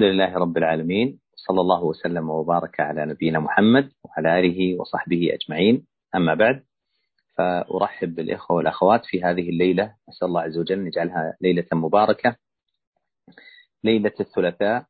الحمد 0.00 0.14
لله 0.14 0.38
رب 0.38 0.56
العالمين 0.56 1.18
صلى 1.34 1.60
الله 1.60 1.84
وسلم 1.84 2.30
وبارك 2.30 2.80
على 2.80 3.06
نبينا 3.06 3.40
محمد 3.40 3.92
وعلى 4.04 4.38
آله 4.38 4.80
وصحبه 4.80 5.34
أجمعين. 5.34 5.86
أما 6.14 6.34
بعد 6.34 6.64
فأرحب 7.38 8.14
بالإخوة 8.14 8.56
والأخوات 8.56 9.04
في 9.04 9.22
هذه 9.22 9.48
الليلة. 9.48 9.94
أسأل 10.08 10.28
الله 10.28 10.40
عز 10.40 10.58
وجل 10.58 10.80
أن 10.80 10.86
يجعلها 10.86 11.36
ليلة 11.40 11.66
مباركة. 11.72 12.36
ليلة 13.84 14.12
الثلاثاء 14.20 14.84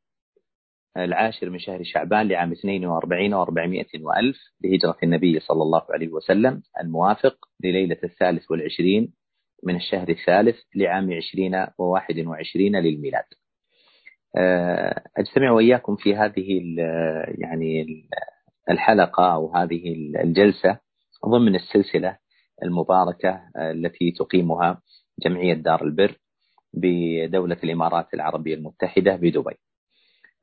العاشر 0.97 1.51
من 1.51 1.59
شهر 1.59 1.83
شعبان 1.83 2.29
لعام 2.29 2.53
42 2.53 3.35
و400 3.35 4.01
وألف 4.01 4.39
لهجرة 4.65 4.97
النبي 5.03 5.41
صلى 5.41 5.63
الله 5.63 5.83
عليه 5.91 6.09
وسلم 6.09 6.63
الموافق 6.81 7.37
لليلة 7.65 7.99
الثالث 8.05 8.51
والعشرين 8.51 9.13
من 9.65 9.77
الشهر 9.77 10.09
الثالث 10.09 10.57
لعام 10.77 11.13
20 11.13 11.67
و21 11.67 12.57
للميلاد. 12.57 13.40
آه، 14.37 15.03
أجتمع 15.17 15.51
وإياكم 15.51 15.97
في 15.97 16.17
هذه 16.17 16.61
يعني 17.29 17.87
الحلقة 18.71 19.35
أو 19.35 19.55
هذه 19.55 19.95
الجلسة 20.25 20.79
ضمن 21.27 21.55
السلسلة 21.55 22.17
المباركة 22.63 23.41
التي 23.57 24.11
تقيمها 24.19 24.83
جمعية 25.25 25.55
دار 25.55 25.85
البر 25.85 26.19
بدولة 26.75 27.57
الإمارات 27.65 28.15
العربية 28.15 28.55
المتحدة 28.55 29.17
بدبي. 29.17 29.59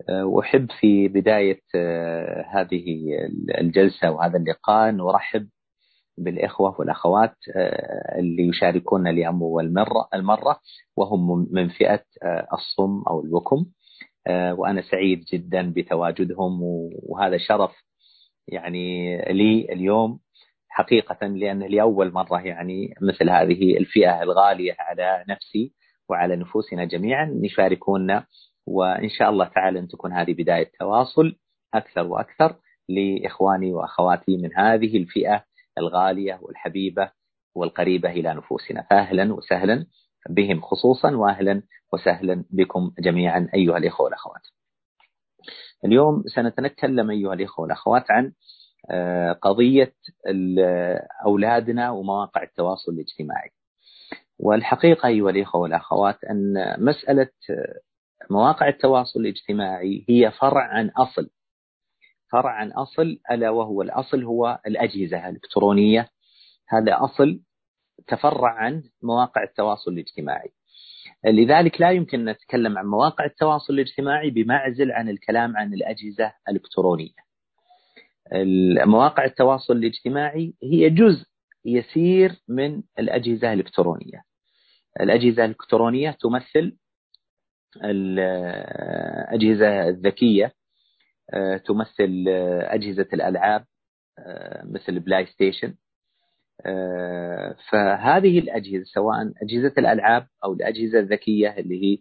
وأحب 0.10 0.72
في 0.80 1.08
بداية 1.08 1.62
آه، 1.76 2.46
هذه 2.54 2.86
الجلسة 3.60 4.12
وهذا 4.12 4.38
اللقاء 4.38 4.92
نرحب 4.92 5.50
بالإخوة 6.18 6.76
والأخوات 6.80 7.36
آه، 7.56 8.20
اللي 8.20 8.48
يشاركون 8.48 9.08
لأول 9.08 9.74
مرة 9.74 10.08
المرة 10.14 10.60
وهم 10.98 11.48
من 11.52 11.70
فئة 11.70 12.04
الصم 12.54 13.04
أو 13.10 13.24
الوكم 13.24 13.56
آه، 13.56 13.77
وأنا 14.30 14.82
سعيد 14.82 15.26
جدا 15.34 15.74
بتواجدهم 15.76 16.60
وهذا 17.04 17.38
شرف 17.38 17.72
يعني 18.48 19.18
لي 19.18 19.74
اليوم 19.74 20.20
حقيقة 20.70 21.28
لأن 21.28 21.60
لأول 21.64 22.12
مرة 22.14 22.42
يعني 22.42 22.94
مثل 23.02 23.30
هذه 23.30 23.78
الفئة 23.78 24.24
الغالية 24.24 24.76
على 24.80 25.26
نفسي 25.30 25.74
وعلى 26.10 26.36
نفوسنا 26.36 26.86
جميعا 26.86 27.40
يشاركونا 27.44 28.26
وإن 28.68 29.10
شاء 29.10 29.30
الله 29.30 29.46
تعالى 29.46 29.80
أن 29.80 29.88
تكون 29.88 30.14
هذه 30.14 30.34
بداية 30.34 30.72
تواصل 30.80 31.36
أكثر 31.74 32.08
وأكثر 32.08 32.56
لإخواني 32.90 33.74
وأخواتي 33.74 34.38
من 34.38 34.50
هذه 34.56 34.98
الفئة 34.98 35.44
الغالية 35.78 36.40
والحبيبة 36.42 37.12
والقريبة 37.56 38.12
إلى 38.12 38.34
نفوسنا. 38.34 38.88
فأهلا 38.90 39.34
وسهلا. 39.34 39.86
بهم 40.30 40.62
خصوصا 40.62 41.16
واهلا 41.16 41.62
وسهلا 41.94 42.46
بكم 42.50 42.92
جميعا 43.00 43.50
أيها 43.54 43.78
الإخوة 43.78 44.04
والأخوات. 44.06 44.42
اليوم 45.86 46.24
سنتكلم 46.36 47.12
أيها 47.12 47.34
الإخوة 47.34 47.64
والأخوات 47.64 48.12
عن 48.12 48.34
آه، 48.92 49.32
قضية 49.32 49.94
أولادنا 51.26 51.92
ومواقع 51.92 52.44
التواصل 52.44 52.92
الاجتماعي. 52.92 53.50
والحقيقة 54.40 55.08
أيها 55.08 55.30
الإخوة 55.30 55.62
والأخوات 55.62 56.24
أن 56.24 56.76
مسألة 56.80 57.30
آه، 57.50 57.80
مواقع 58.32 58.68
التواصل 58.68 59.20
الاجتماعي 59.20 60.06
هي 60.10 60.32
فرع 60.32 60.64
عن 60.64 60.90
أصل. 60.90 61.30
فرع 62.32 62.52
عن 62.52 62.72
أصل 62.72 63.20
ألا 63.32 63.50
وهو 63.50 63.82
الأصل 63.82 64.24
هو 64.24 64.60
الأجهزة 64.68 65.30
الإلكترونية. 65.30 66.10
هذا 66.70 66.98
أصل 67.04 67.40
تفرع 68.08 68.54
عن 68.54 68.84
مواقع 69.02 69.44
التواصل 69.44 69.92
الاجتماعي. 69.92 70.52
لذلك 71.26 71.82
لا 71.82 71.92
يمكن 71.92 72.20
أن 72.20 72.30
نتكلم 72.30 72.78
عن 72.78 72.86
مواقع 72.86 73.26
التواصل 73.26 73.74
الاجتماعي 73.74 74.30
بمعزل 74.30 74.92
عن 74.92 75.10
الكلام 75.10 75.58
عن 75.58 75.74
الأجهزة 75.74 76.34
الإلكترونية. 76.50 77.28
مواقع 78.86 79.26
التواصل 79.26 79.74
الاجتماعي 79.74 80.54
هي 80.64 80.90
جزء 80.90 81.26
يسير 81.66 82.36
من 82.48 82.84
الأجهزة 83.00 83.54
الإلكترونية. 83.54 84.24
الأجهزة 85.00 85.46
الإلكترونية 85.46 86.12
تمثل 86.12 86.78
الأجهزة 87.84 89.90
الذكية 89.90 90.54
تمثل 91.66 92.26
أجهزة 92.64 93.08
الألعاب 93.14 93.66
مثل 94.64 95.00
بلاي 95.00 95.26
ستيشن 95.26 95.76
فهذه 97.72 98.40
الأجهزة 98.40 98.84
سواء 98.84 99.32
أجهزة 99.44 99.74
الألعاب 99.78 100.28
أو 100.44 100.54
الأجهزة 100.54 101.00
الذكية 101.00 101.50
اللي 101.58 101.84
هي 101.84 101.98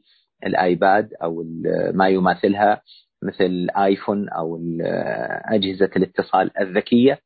الآيباد 0.46 1.14
أو 1.22 1.44
ما 1.94 2.08
يماثلها 2.08 2.82
مثل 3.22 3.68
آيفون 3.76 4.28
أو 4.28 4.58
أجهزة 5.44 5.90
الاتصال 5.96 6.58
الذكية 6.58 7.18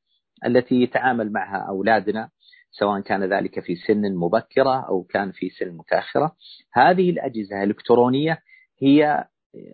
التي 0.47 0.83
يتعامل 0.83 1.33
معها 1.33 1.69
أولادنا 1.69 2.29
سواء 2.71 3.01
كان 3.01 3.25
ذلك 3.25 3.61
في 3.61 3.77
سن 3.77 4.15
مبكرة 4.15 4.89
أو 4.89 5.03
كان 5.03 5.33
في 5.33 5.49
سن 5.49 5.69
متأخرة. 5.69 6.37
هذه 6.73 7.11
الأجهزة 7.11 7.63
الإلكترونية 7.63 8.39
هي 8.83 9.25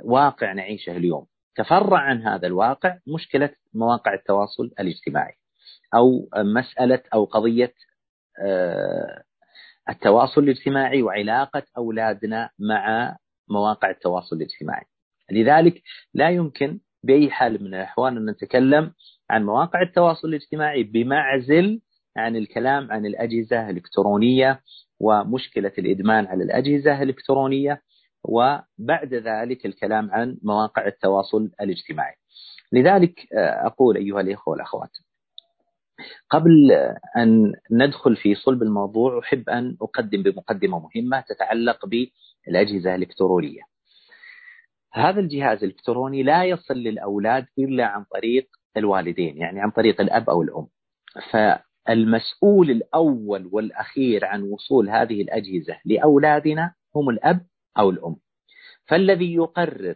واقع 0.04 0.52
نعيشه 0.52 0.96
اليوم. 0.96 1.26
تفرع 1.56 1.98
عن 1.98 2.22
هذا 2.22 2.46
الواقع 2.46 2.98
مشكلة 3.14 3.50
مواقع 3.74 4.14
التواصل 4.14 4.70
الاجتماعي. 4.80 5.34
أو 5.94 6.28
مسألة 6.36 7.02
أو 7.14 7.24
قضية 7.24 7.74
آه، 8.40 9.22
التواصل 9.88 10.40
الاجتماعي 10.42 11.02
وعلاقة 11.02 11.62
أولادنا 11.78 12.50
مع 12.58 13.16
مواقع 13.48 13.90
التواصل 13.90 14.36
الاجتماعي. 14.36 14.84
لذلك 15.30 15.82
لا 16.14 16.30
يمكن 16.30 16.80
بأي 17.02 17.30
حال 17.30 17.64
من 17.64 17.74
الأحوال 17.74 18.16
أن 18.16 18.30
نتكلم 18.30 18.92
عن 19.30 19.44
مواقع 19.44 19.82
التواصل 19.82 20.28
الاجتماعي 20.28 20.82
بمعزل 20.82 21.80
عن 22.16 22.36
الكلام 22.36 22.92
عن 22.92 23.06
الأجهزة 23.06 23.70
الإلكترونية 23.70 24.60
ومشكلة 25.00 25.72
الإدمان 25.78 26.26
على 26.26 26.44
الأجهزة 26.44 27.02
الإلكترونية 27.02 27.82
وبعد 28.24 29.14
ذلك 29.14 29.66
الكلام 29.66 30.10
عن 30.10 30.38
مواقع 30.42 30.86
التواصل 30.86 31.50
الاجتماعي. 31.60 32.14
لذلك 32.72 33.32
آه، 33.32 33.66
أقول 33.66 33.96
أيها 33.96 34.20
الإخوة 34.20 34.52
والأخوات 34.52 34.90
قبل 36.30 36.72
أن 37.16 37.52
ندخل 37.70 38.16
في 38.16 38.34
صلب 38.34 38.62
الموضوع 38.62 39.18
أحب 39.18 39.48
أن 39.48 39.76
أقدم 39.82 40.22
بمقدمة 40.22 40.78
مهمة 40.78 41.20
تتعلق 41.20 41.86
بالأجهزة 41.86 42.94
الإلكترونية. 42.94 43.62
هذا 44.92 45.20
الجهاز 45.20 45.64
الإلكتروني 45.64 46.22
لا 46.22 46.44
يصل 46.44 46.74
للأولاد 46.74 47.46
إلا 47.58 47.86
عن 47.86 48.04
طريق 48.04 48.48
الوالدين 48.76 49.36
يعني 49.36 49.60
عن 49.60 49.70
طريق 49.70 50.00
الأب 50.00 50.30
أو 50.30 50.42
الأم. 50.42 50.68
فالمسؤول 51.30 52.70
الأول 52.70 53.48
والأخير 53.52 54.24
عن 54.24 54.42
وصول 54.42 54.90
هذه 54.90 55.22
الأجهزة 55.22 55.80
لأولادنا 55.84 56.74
هم 56.96 57.10
الأب 57.10 57.46
أو 57.78 57.90
الأم. 57.90 58.16
فالذي 58.88 59.34
يقرر 59.34 59.94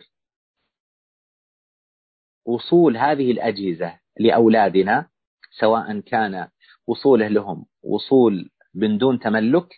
وصول 2.46 2.96
هذه 2.96 3.30
الأجهزة 3.30 3.98
لأولادنا 4.20 5.08
سواء 5.50 6.00
كان 6.00 6.48
وصوله 6.86 7.28
لهم 7.28 7.66
وصول 7.82 8.50
من 8.74 8.98
دون 8.98 9.18
تملك 9.18 9.68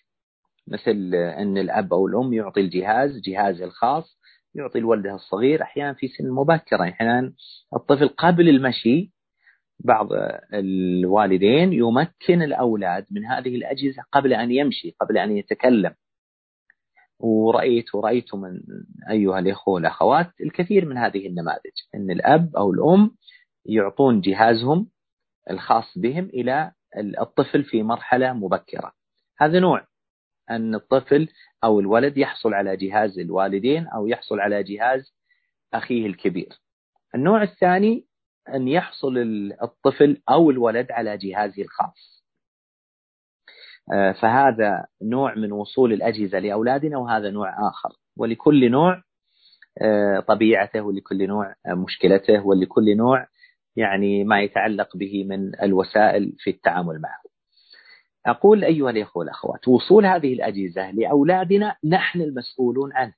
مثل 0.68 1.14
أن 1.14 1.58
الأب 1.58 1.92
أو 1.92 2.06
الأم 2.06 2.32
يعطي 2.32 2.60
الجهاز 2.60 3.20
جهازه 3.20 3.64
الخاص 3.64 4.18
يعطي 4.54 4.80
لولده 4.80 5.14
الصغير 5.14 5.62
أحيانا 5.62 5.94
في 5.94 6.08
سن 6.08 6.30
مبكرة 6.30 6.82
أحيانا 6.82 7.32
الطفل 7.76 8.08
قبل 8.08 8.48
المشي 8.48 9.12
بعض 9.84 10.08
الوالدين 10.54 11.72
يمكن 11.72 12.42
الأولاد 12.42 13.06
من 13.10 13.24
هذه 13.24 13.56
الأجهزة 13.56 14.02
قبل 14.12 14.32
أن 14.34 14.50
يمشي 14.50 14.96
قبل 15.00 15.18
أن 15.18 15.36
يتكلم. 15.36 15.94
ورأيت 17.18 17.94
ورأيت 17.94 18.34
من 18.34 18.60
أيها 19.10 19.38
الإخوة 19.38 19.74
والأخوات 19.74 20.30
الكثير 20.40 20.86
من 20.86 20.98
هذه 20.98 21.26
النماذج 21.26 21.72
أن 21.94 22.10
الأب 22.10 22.56
أو 22.56 22.70
الأم 22.72 23.10
يعطون 23.66 24.20
جهازهم 24.20 24.88
الخاص 25.50 25.98
بهم 25.98 26.24
إلى 26.24 26.72
الطفل 27.20 27.64
في 27.64 27.82
مرحلة 27.82 28.32
مبكرة. 28.32 28.92
هذا 29.38 29.60
نوع 29.60 29.86
أن 30.50 30.74
الطفل 30.74 31.28
أو 31.64 31.80
الولد 31.80 32.18
يحصل 32.18 32.54
على 32.54 32.76
جهاز 32.76 33.18
الوالدين 33.18 33.86
أو 33.86 34.06
يحصل 34.06 34.40
على 34.40 34.62
جهاز 34.62 35.14
أخيه 35.74 36.06
الكبير. 36.06 36.48
النوع 37.14 37.42
الثاني 37.42 38.06
أن 38.48 38.68
يحصل 38.68 39.18
الطفل 39.62 40.22
أو 40.30 40.50
الولد 40.50 40.92
على 40.92 41.16
جهازه 41.16 41.62
الخاص. 41.62 42.24
آه، 43.94 44.12
فهذا 44.12 44.86
نوع 45.02 45.34
من 45.34 45.52
وصول 45.52 45.92
الأجهزة 45.92 46.38
لأولادنا 46.38 46.98
وهذا 46.98 47.30
نوع 47.30 47.68
آخر. 47.68 47.90
ولكل 48.16 48.70
نوع 48.70 49.02
آه، 49.82 50.20
طبيعته 50.20 50.80
ولكل 50.80 51.26
نوع 51.26 51.54
مشكلته 51.66 52.46
ولكل 52.46 52.96
نوع 52.96 53.26
يعني 53.76 54.24
ما 54.24 54.40
يتعلق 54.42 54.96
به 54.96 55.24
من 55.24 55.62
الوسائل 55.62 56.32
في 56.38 56.50
التعامل 56.50 57.00
معه. 57.00 57.22
أقول 58.26 58.64
أيها 58.64 58.90
الإخوة 58.90 59.20
والأخوات 59.20 59.68
وصول 59.68 60.06
هذه 60.06 60.32
الأجهزة 60.34 60.90
لأولادنا 60.90 61.76
نحن 61.84 62.20
المسؤولون 62.20 62.92
عنه. 62.92 63.14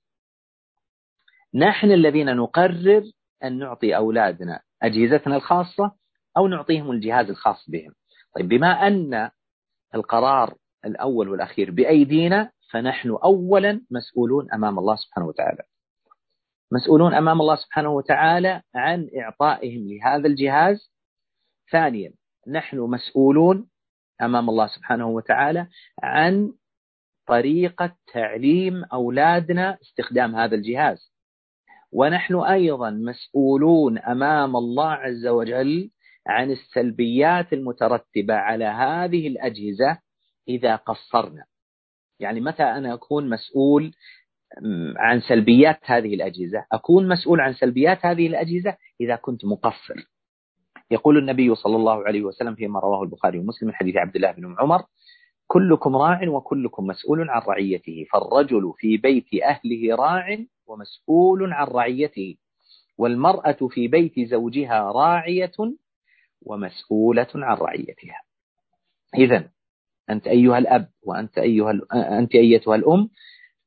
نحن 1.55 1.93
الذين 1.93 2.37
نقرر 2.37 3.03
أن 3.45 3.59
نعطي 3.59 3.97
أولادنا 3.97 4.61
أجهزتنا 4.83 5.37
الخاصة 5.37 5.93
أو 6.37 6.49
نعطيهم 6.49 6.91
الجهاز 6.91 7.31
الخاص 7.31 7.71
بهم 7.71 7.93
طيب 8.37 8.49
بما 8.49 8.87
أن 8.87 9.31
القرار 9.95 10.55
الأول 10.85 11.29
والأخير 11.29 11.71
بأيدينا 11.71 12.51
فنحن 12.71 13.11
أولا 13.11 13.81
مسؤولون 13.91 14.53
أمام 14.53 14.79
الله 14.79 14.97
سبحانه 14.97 15.27
وتعالى 15.27 15.63
مسؤولون 16.75 17.15
أمام 17.15 17.41
الله 17.41 17.57
سبحانه 17.57 17.91
وتعالى 17.91 18.63
عن 18.75 19.09
إعطائهم 19.19 19.89
لهذا 19.89 20.27
الجهاز. 20.27 20.93
ثانيا 21.73 22.13
نحن 22.49 22.79
مسؤولون 22.79 23.69
أمام 24.23 24.51
الله 24.51 24.67
سبحانه 24.67 25.09
وتعالى 25.09 25.67
عن 26.03 26.53
طريقة 27.27 27.97
تعليم 28.13 28.85
أولادنا 28.85 29.79
استخدام 29.83 30.37
هذا 30.37 30.55
الجهاز. 30.55 31.13
ونحن 31.93 32.35
أيضا 32.35 32.91
مسؤولون 32.91 33.99
أمام 33.99 34.57
الله 34.57 34.91
عز 34.91 35.27
وجل 35.27 35.91
عن 36.27 36.51
السلبيات 36.51 37.53
المترتبة 37.53 38.35
على 38.35 38.65
هذه 38.65 39.29
الأجهزة 39.29 39.99
إذا 40.49 40.77
قصرنا. 40.77 41.45
يعني 42.21 42.41
متى 42.41 42.63
أنا 42.63 42.95
أكون 42.95 43.29
مسؤول 43.29 43.93
عن 44.97 45.21
سلبيات 45.21 45.79
هذه 45.85 46.15
الأجهزة 46.15 46.65
أكون 46.73 47.09
مسؤول 47.09 47.41
عن 47.41 47.53
سلبيات 47.53 48.07
هذه 48.07 48.27
الأجهزة 48.27 48.77
إذا 49.01 49.17
كنت 49.17 49.45
مقصر. 49.45 49.95
يقول 50.91 51.19
النبي 51.19 51.55
صلى 51.55 51.77
الله 51.77 52.07
عليه 52.07 52.23
وسلم 52.23 52.55
فيما 52.55 52.81
رواه 52.81 53.03
البخاري 53.03 53.39
ومسلم 53.39 53.69
من 53.69 53.75
حديث 53.75 53.97
عبد 53.97 54.17
الله 54.17 54.33
بن 54.33 54.57
عمر 54.59 54.83
كلكم 55.47 55.97
راع 55.97 56.29
وكلكم 56.29 56.87
مسؤول 56.87 57.31
عن 57.31 57.43
رعيته 57.49 58.07
فالرجل 58.13 58.73
في 58.79 58.97
بيت 58.97 59.27
أهله 59.45 59.97
راع 59.97 60.39
ومسؤول 60.67 61.53
عن 61.53 61.67
رعيته 61.67 62.37
والمرأة 62.99 63.57
في 63.71 63.89
بيت 63.89 64.21
زوجها 64.21 64.93
راعية 64.93 65.53
ومسؤولة 66.43 67.27
عن 67.35 67.57
رعيتها. 67.57 68.21
إذا 69.19 69.49
أنت 70.11 70.27
أيها 70.27 70.59
الأب 70.59 70.89
وأنت 71.03 71.39
أيها 71.39 71.73
أنت 72.19 72.35
أيتها 72.35 72.75
الأم 72.77 73.09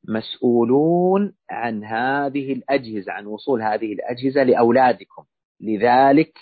مسؤولون 0.07 1.33
عن 1.49 1.83
هذه 1.83 2.53
الأجهزة 2.53 3.11
عن 3.11 3.25
وصول 3.25 3.61
هذه 3.61 3.94
الأجهزة 3.94 4.44
لأولادكم. 4.44 5.23
لذلك 5.61 6.39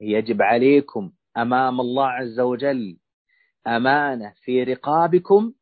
يجب 0.00 0.42
عليكم 0.42 1.12
أمام 1.36 1.80
الله 1.80 2.06
عز 2.06 2.40
وجل 2.40 2.96
أمانة 3.66 4.32
في 4.42 4.62
رقابكم 4.64 5.52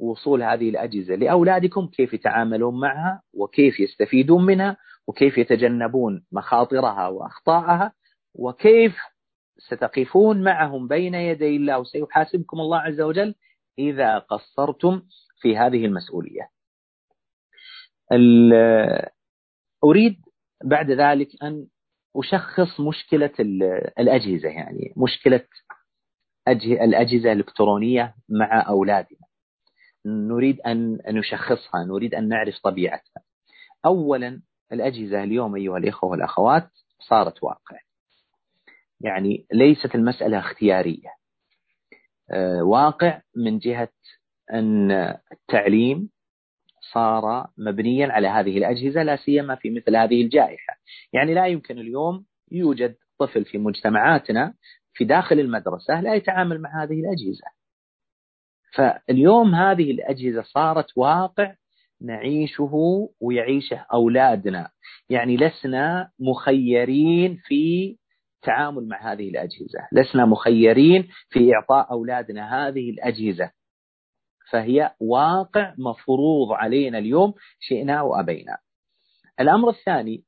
وصول 0.00 0.42
هذه 0.42 0.70
الأجهزة 0.70 1.14
لأولادكم 1.14 1.86
كيف 1.86 2.12
يتعاملون 2.14 2.80
معها 2.80 3.22
وكيف 3.34 3.80
يستفيدون 3.80 4.46
منها 4.46 4.76
وكيف 5.06 5.38
يتجنبون 5.38 6.24
مخاطرها 6.32 7.08
وأخطاءها 7.08 7.92
وكيف 8.34 8.96
ستقفون 9.58 10.42
معهم 10.42 10.88
بين 10.88 11.14
يدي 11.14 11.56
الله. 11.56 11.78
وسيحاسبكم 11.78 12.60
الله 12.60 12.78
عز 12.78 13.00
وجل 13.00 13.34
إذا 13.78 14.18
قصرتم 14.18 15.02
في 15.42 15.56
هذه 15.56 15.86
المسؤولية. 15.86 16.48
أريد 19.84 20.16
بعد 20.64 20.90
ذلك 20.90 21.28
أن 21.42 21.66
أشخص 22.16 22.80
مشكلة 22.80 23.32
الأجهزة 23.98 24.48
يعني 24.48 24.94
مشكلة 24.96 25.44
الأجهزة 26.48 27.32
الإلكترونية 27.32 28.14
مع 28.28 28.68
أولادنا. 28.68 29.26
نريد 30.06 30.60
أن 30.60 30.98
نشخصها 31.08 31.84
نريد 31.84 32.14
أن 32.14 32.28
نعرف 32.28 32.58
طبيعتها. 32.64 33.22
أولا 33.86 34.42
الأجهزة 34.72 35.22
اليوم 35.24 35.56
أيها 35.56 35.78
الإخوة 35.78 36.10
والأخوات 36.10 36.70
صارت 37.08 37.42
واقع. 37.42 37.78
يعني 39.00 39.46
ليست 39.52 39.94
المسألة 39.94 40.38
اختيارية. 40.38 41.08
آه، 42.30 42.62
واقع 42.62 43.20
من 43.36 43.58
جهة 43.58 43.88
أن 44.52 44.90
التعليم 45.32 46.10
صار 46.92 47.46
مبنيا 47.58 48.12
على 48.12 48.28
هذه 48.28 48.58
الأجهزة 48.58 49.02
لا 49.02 49.16
سيما 49.16 49.54
في 49.54 49.70
مثل 49.70 49.96
هذه 49.96 50.22
الجائحة. 50.22 50.74
يعني 51.12 51.34
لا 51.34 51.46
يمكن 51.46 51.78
اليوم 51.78 52.24
يوجد 52.52 52.94
طفل 53.18 53.44
في 53.44 53.58
مجتمعاتنا 53.58 54.54
في 54.94 55.04
داخل 55.04 55.40
المدرسة 55.40 56.00
لا 56.00 56.14
يتعامل 56.14 56.60
مع 56.60 56.82
هذه 56.82 57.00
الأجهزة. 57.00 57.46
فاليوم 58.74 59.54
هذه 59.54 59.90
الأجهزة 59.90 60.42
صارت 60.42 60.86
واقع 60.96 61.54
نعيشه 62.02 62.70
ويعيشه 63.20 63.86
أولادنا. 63.92 64.70
يعني 65.08 65.36
لسنا 65.36 66.10
مخيرين 66.18 67.38
في 67.44 67.96
التعامل 68.36 68.88
مع 68.88 69.12
هذه 69.12 69.28
الأجهزة. 69.28 69.88
لسنا 69.92 70.26
مخيرين 70.26 71.08
في 71.28 71.54
إعطاء 71.54 71.92
أولادنا 71.92 72.68
هذه 72.68 72.90
الأجهزة. 72.90 73.50
فهي 74.52 74.94
واقع 75.00 75.74
مفروض 75.78 76.52
علينا 76.52 76.98
اليوم 76.98 77.34
شئنا 77.60 77.94
أو 77.94 78.20
أبينا. 78.20 78.58
الأمر 79.40 79.68
الثاني 79.68 80.24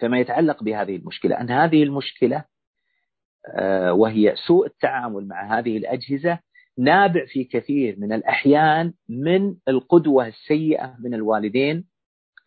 فيما 0.00 0.18
يتعلق 0.18 0.62
بهذه 0.62 0.96
المشكلة 0.96 1.40
أن 1.40 1.50
هذه 1.50 1.82
المشكلة 1.82 2.44
آه، 3.58 3.92
وهي 3.92 4.34
سوء 4.46 4.66
التعامل 4.66 5.28
مع 5.28 5.58
هذه 5.58 5.76
الأجهزة 5.76 6.38
نابع 6.78 7.24
في 7.26 7.44
كثير 7.44 7.96
من 7.98 8.12
الأحيان 8.12 8.92
من 9.08 9.56
القدوة 9.68 10.26
السيئة 10.26 10.96
من 11.00 11.14
الوالدين 11.14 11.84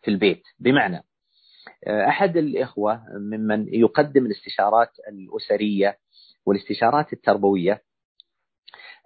في 0.02 0.10
البيت. 0.10 0.42
بمعنى 0.58 1.02
آه، 1.86 2.08
أحد 2.08 2.36
الإخوة 2.36 3.02
ممن 3.12 3.74
يقدم 3.74 4.26
الاستشارات 4.26 4.90
الأسرية 5.08 5.98
والاستشارات 6.46 7.12
التربوية 7.12 7.82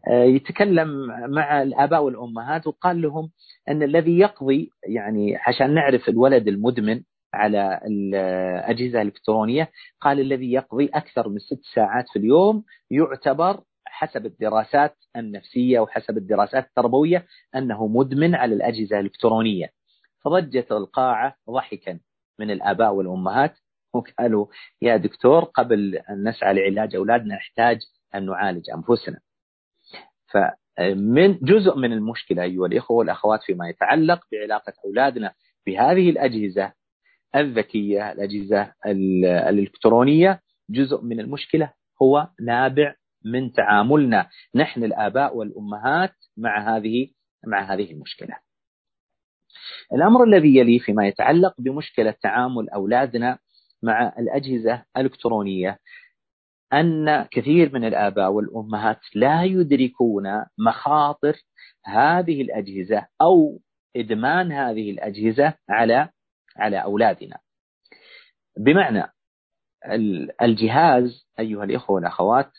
يتكلم 0.09 0.89
مع 1.31 1.63
الآباء 1.63 2.03
والأمهات 2.03 2.67
وقال 2.67 3.03
لهم 3.03 3.31
أن 3.69 3.83
الذي 3.83 4.19
يقضي 4.19 4.71
يعني 4.87 5.37
عشان 5.37 5.75
نعرف 5.75 6.09
الولد 6.09 6.49
المدمن 6.49 7.03
على 7.35 7.81
الأجهزة 7.87 9.03
الإلكترونية 9.03 9.71
قال 10.01 10.21
الذي 10.21 10.53
يقضي 10.53 10.87
أكثر 10.95 11.29
من 11.29 11.39
ست 11.39 11.61
ساعات 11.75 12.09
في 12.09 12.19
اليوم 12.19 12.65
يعتبر 12.91 13.61
حسب 13.87 14.27
الدراسات 14.27 14.97
النفسية 15.17 15.81
وحسب 15.81 16.17
الدراسات 16.17 16.67
التربوية 16.67 17.27
أنه 17.57 17.87
مدمن 17.87 18.35
على 18.35 18.55
الأجهزة 18.55 19.01
الإلكترونية. 19.01 19.71
فضجت 20.25 20.73
القاعة 20.73 21.35
ضحكا 21.51 21.99
من 22.39 22.51
الآباء 22.51 22.93
والأمهات 22.95 23.55
وقالوا 23.95 24.47
يا 24.83 24.97
دكتور 24.97 25.45
قبل 25.45 25.97
أن 26.11 26.29
نسعى 26.29 26.55
لعلاج 26.55 26.97
أولادنا 26.97 27.35
نحتاج 27.35 27.79
أن 28.15 28.27
نعالج 28.27 28.71
أنفسنا. 28.71 29.21
فمن 30.31 31.39
جزء 31.43 31.77
من 31.77 31.93
المشكلة 31.93 32.43
أيها 32.43 32.67
الإخوة 32.67 32.97
والأخوات 32.97 33.43
فيما 33.43 33.69
يتعلق 33.69 34.21
بعلاقة 34.33 34.73
أولادنا 34.85 35.33
بهذه 35.67 36.11
الأجهزة 36.11 36.73
الذكية 37.37 38.13
الأجهزة 38.13 38.73
الإلكترونية 39.49 40.41
جزء 40.71 41.03
من 41.03 41.21
المشكلة 41.21 41.73
هو 42.03 42.29
نابع 42.41 42.95
من 43.25 43.53
تعاملنا 43.53 44.29
نحن 44.55 44.85
الآباء 44.85 45.37
والأمهات 45.37 46.15
مع 46.37 46.77
هذه 46.77 47.09
مع 47.47 47.75
هذه 47.75 47.91
المشكلة. 47.93 48.37
الأمر 49.93 50.25
الذي 50.25 50.57
يلي 50.57 50.79
فيما 50.79 51.07
يتعلق 51.07 51.55
بمشكلة 51.59 52.11
تعامل 52.23 52.69
أولادنا 52.71 53.39
مع 53.83 54.13
الأجهزة 54.19 54.85
الإلكترونية 54.97 55.79
أن 56.73 57.23
كثير 57.31 57.75
من 57.75 57.85
الآباء 57.85 58.31
والأمهات 58.31 59.01
لا 59.15 59.43
يدركون 59.45 60.45
مخاطر 60.59 61.37
هذه 61.85 62.43
الأجهزة 62.43 63.07
أو 63.21 63.61
إدمان 63.97 64.53
هذه 64.53 64.91
الأجهزة 64.91 65.55
على 65.69 66.09
على 66.57 66.83
أولادنا. 66.83 67.39
بمعنى 68.59 69.13
الجهاز 70.43 71.27
أيها 71.39 71.65
الإخوة 71.65 71.97
والأخوات 71.97 72.51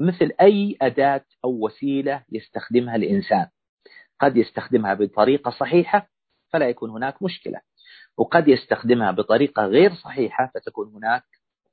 مثل 0.00 0.32
أي 0.40 0.76
أداة 0.82 1.24
أو 1.44 1.66
وسيلة 1.66 2.24
يستخدمها 2.32 2.96
الإنسان. 2.96 3.46
قد 4.20 4.36
يستخدمها 4.36 4.94
بطريقة 4.94 5.50
صحيحة 5.50 6.08
فلا 6.52 6.68
يكون 6.68 6.90
هناك 6.90 7.22
مشكلة 7.22 7.60
وقد 8.16 8.48
يستخدمها 8.48 9.10
بطريقة 9.10 9.62
غير 9.66 9.94
صحيحة 9.94 10.50
فتكون 10.54 10.94
هناك 10.94 11.24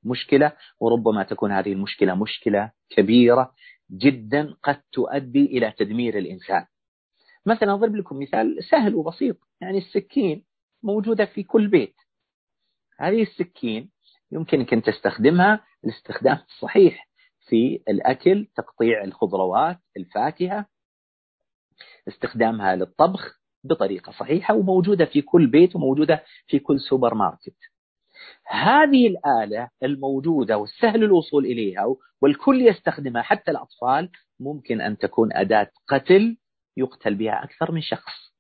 مشكلة 0.08 0.52
وربما 0.80 1.24
تكون 1.24 1.52
هذه 1.52 1.74
المشكلة 1.74 2.16
مشكلة 2.16 2.72
كبيرة 2.90 3.54
جدا 3.92 4.56
قد 4.64 4.82
تؤدي 4.92 5.46
إلى 5.46 5.72
تدمير 5.78 6.18
الإنسان. 6.18 6.66
مثلا 7.46 7.74
أضرب 7.74 7.96
لكم 7.96 8.20
مثال 8.20 8.64
سهل 8.72 8.96
وبسيط 8.96 9.38
يعني 9.62 9.78
السكين 9.78 10.46
موجودة 10.84 11.26
في 11.26 11.44
كل 11.44 11.68
بيت. 11.68 11.96
هذه 13.00 13.22
السكين 13.22 13.92
يمكنك 14.32 14.74
أن 14.74 14.82
تستخدمها 14.82 15.66
الاستخدام 15.86 16.38
الصحيح 16.48 17.10
في 17.48 17.84
الأكل 17.90 18.48
تقطيع 18.56 19.04
الخضروات 19.04 19.78
الفاكهة. 19.98 20.66
استخدامها 22.08 22.76
للطبخ 22.76 23.40
بطريقة 23.64 24.12
صحيحة 24.12 24.56
وموجودة 24.56 25.06
في 25.06 25.22
كل 25.22 25.48
بيت 25.48 25.76
وموجودة 25.76 26.24
في 26.48 26.60
كل 26.60 26.80
سوبر 26.80 27.14
ماركت. 27.14 27.56
هذه 28.46 29.08
الآلة 29.08 29.70
الموجودة 29.84 30.58
والسهل 30.58 31.04
الوصول 31.04 31.46
إليها 31.46 31.86
والكل 32.22 32.62
يستخدمها 32.68 33.22
حتى 33.22 33.52
الأطفال 33.52 34.10
ممكن 34.40 34.82
أن 34.82 34.98
تكون 34.98 35.34
أداة 35.34 35.72
قتل 35.88 36.38
يقتل 36.78 37.16
بها 37.16 37.44
أكثر 37.44 37.72
من 37.72 37.82
شخص. 37.82 38.34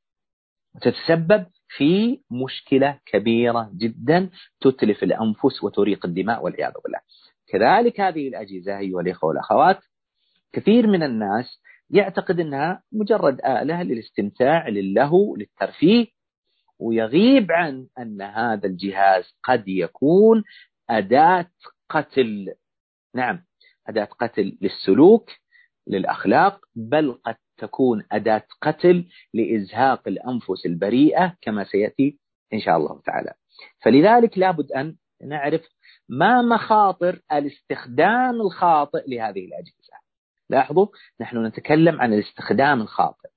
وتتسبب 0.75 1.45
في 1.77 2.21
مشكلة 2.31 2.99
كبيرة 3.05 3.71
جدا 3.77 4.29
تتلف 4.61 5.03
الأنفس 5.03 5.63
وتريق 5.63 6.05
الدماء 6.05 6.43
والعياذ 6.43 6.73
بالله. 6.83 6.99
كذلك 7.47 7.99
هذه 7.99 8.27
الأجهزة 8.27 8.77
أيها 8.77 9.01
الإخوة 9.01 9.27
والأخوات 9.29 9.79
كثير 10.53 10.87
من 10.87 11.03
الناس 11.03 11.61
يعتقد 11.89 12.39
أنها 12.39 12.83
مجرد 12.91 13.39
آلة 13.45 13.83
للاستمتاع 13.83 14.67
للهو 14.67 15.35
للترفيه 15.35 16.16
ويغيب 16.79 17.51
عن 17.51 17.87
أن 17.99 18.21
هذا 18.21 18.67
الجهاز 18.67 19.23
قد 19.43 19.67
يكون 19.67 20.43
أداة 20.89 21.49
قتل. 21.89 22.53
نعم 23.15 23.43
أداة 23.87 24.05
قتل 24.05 24.57
للسلوك 24.61 25.29
للأخلاق 25.87 26.65
بل 26.75 27.13
قد 27.25 27.35
تكون 27.57 28.03
أداة 28.11 28.43
قتل 28.61 29.07
لإزهاق 29.33 30.07
الأنفس 30.07 30.65
البريئة 30.65 31.35
كما 31.41 31.63
سيأتي 31.63 32.19
إن 32.53 32.59
شاء 32.59 32.77
الله 32.77 33.01
تعالى. 33.01 33.33
فلذلك 33.79 34.37
لابد 34.37 34.71
أن 34.71 34.95
نعرف 35.23 35.61
ما 36.09 36.41
مخاطر 36.41 37.19
الاستخدام 37.31 38.41
الخاطئ 38.41 39.03
لهذه 39.07 39.45
الأجهزة. 39.45 39.97
لاحظوا 40.49 40.87
نحن 41.21 41.45
نتكلم 41.45 42.01
عن 42.01 42.13
الاستخدام 42.13 42.81
الخاطئ 42.81 43.29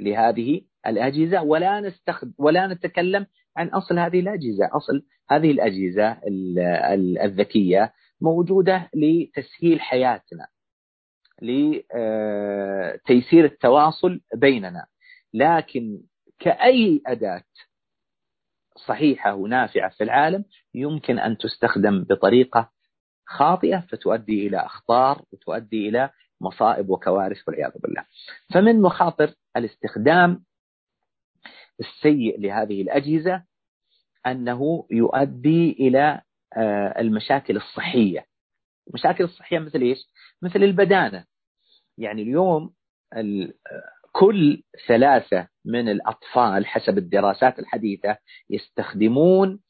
لهذه 0.00 0.62
الأجهزة 0.86 1.42
ولا 1.42 1.80
نستخد 1.80 2.32
ولا 2.38 2.66
نتكلم 2.66 3.26
عن 3.56 3.68
أصل 3.68 3.98
هذه 3.98 4.20
الأجهزة. 4.20 4.68
أصل 4.72 5.02
هذه 5.30 5.50
الأجهزة 5.50 6.20
الذكية 7.24 7.92
موجودة 8.20 8.90
لتسهيل 8.94 9.80
حياتنا 9.80 10.46
لتيسير 11.42 13.44
التواصل 13.44 14.20
بيننا. 14.34 14.86
لكن 15.34 16.00
كأي 16.38 17.02
أداة 17.06 17.42
صحيحة 18.86 19.34
ونافعة 19.34 19.90
في 19.90 20.04
العالم 20.04 20.44
يمكن 20.74 21.18
أن 21.18 21.38
تستخدم 21.38 22.04
بطريقة 22.04 22.70
خاطئة 23.26 23.80
فتؤدي 23.80 24.46
إلى 24.46 24.56
أخطار 24.56 25.22
وتؤدي 25.32 25.88
إلى 25.88 26.10
مصائب 26.40 26.90
وكوارث 26.90 27.48
والعياذ 27.48 27.72
بالله. 27.82 28.04
فمن 28.54 28.82
مخاطر 28.82 29.34
الاستخدام 29.56 30.44
السيء 31.80 32.40
لهذه 32.40 32.82
الأجهزة 32.82 33.42
أنه 34.26 34.86
يؤدي 34.90 35.72
إلى 35.72 36.20
آه، 36.56 37.00
المشاكل 37.00 37.56
الصحية. 37.56 38.26
المشاكل 38.88 39.24
الصحية 39.24 39.58
مثل 39.58 39.80
إيش؟ 39.80 39.98
مثل 40.42 40.62
البدانة. 40.62 41.24
يعني 41.98 42.22
اليوم 42.22 42.74
كل 44.12 44.62
ثلاثة 44.86 45.48
من 45.64 45.88
الأطفال 45.88 46.66
حسب 46.66 46.98
الدراسات 46.98 47.58
الحديثة 47.58 48.16
يستخدمون 48.50 49.60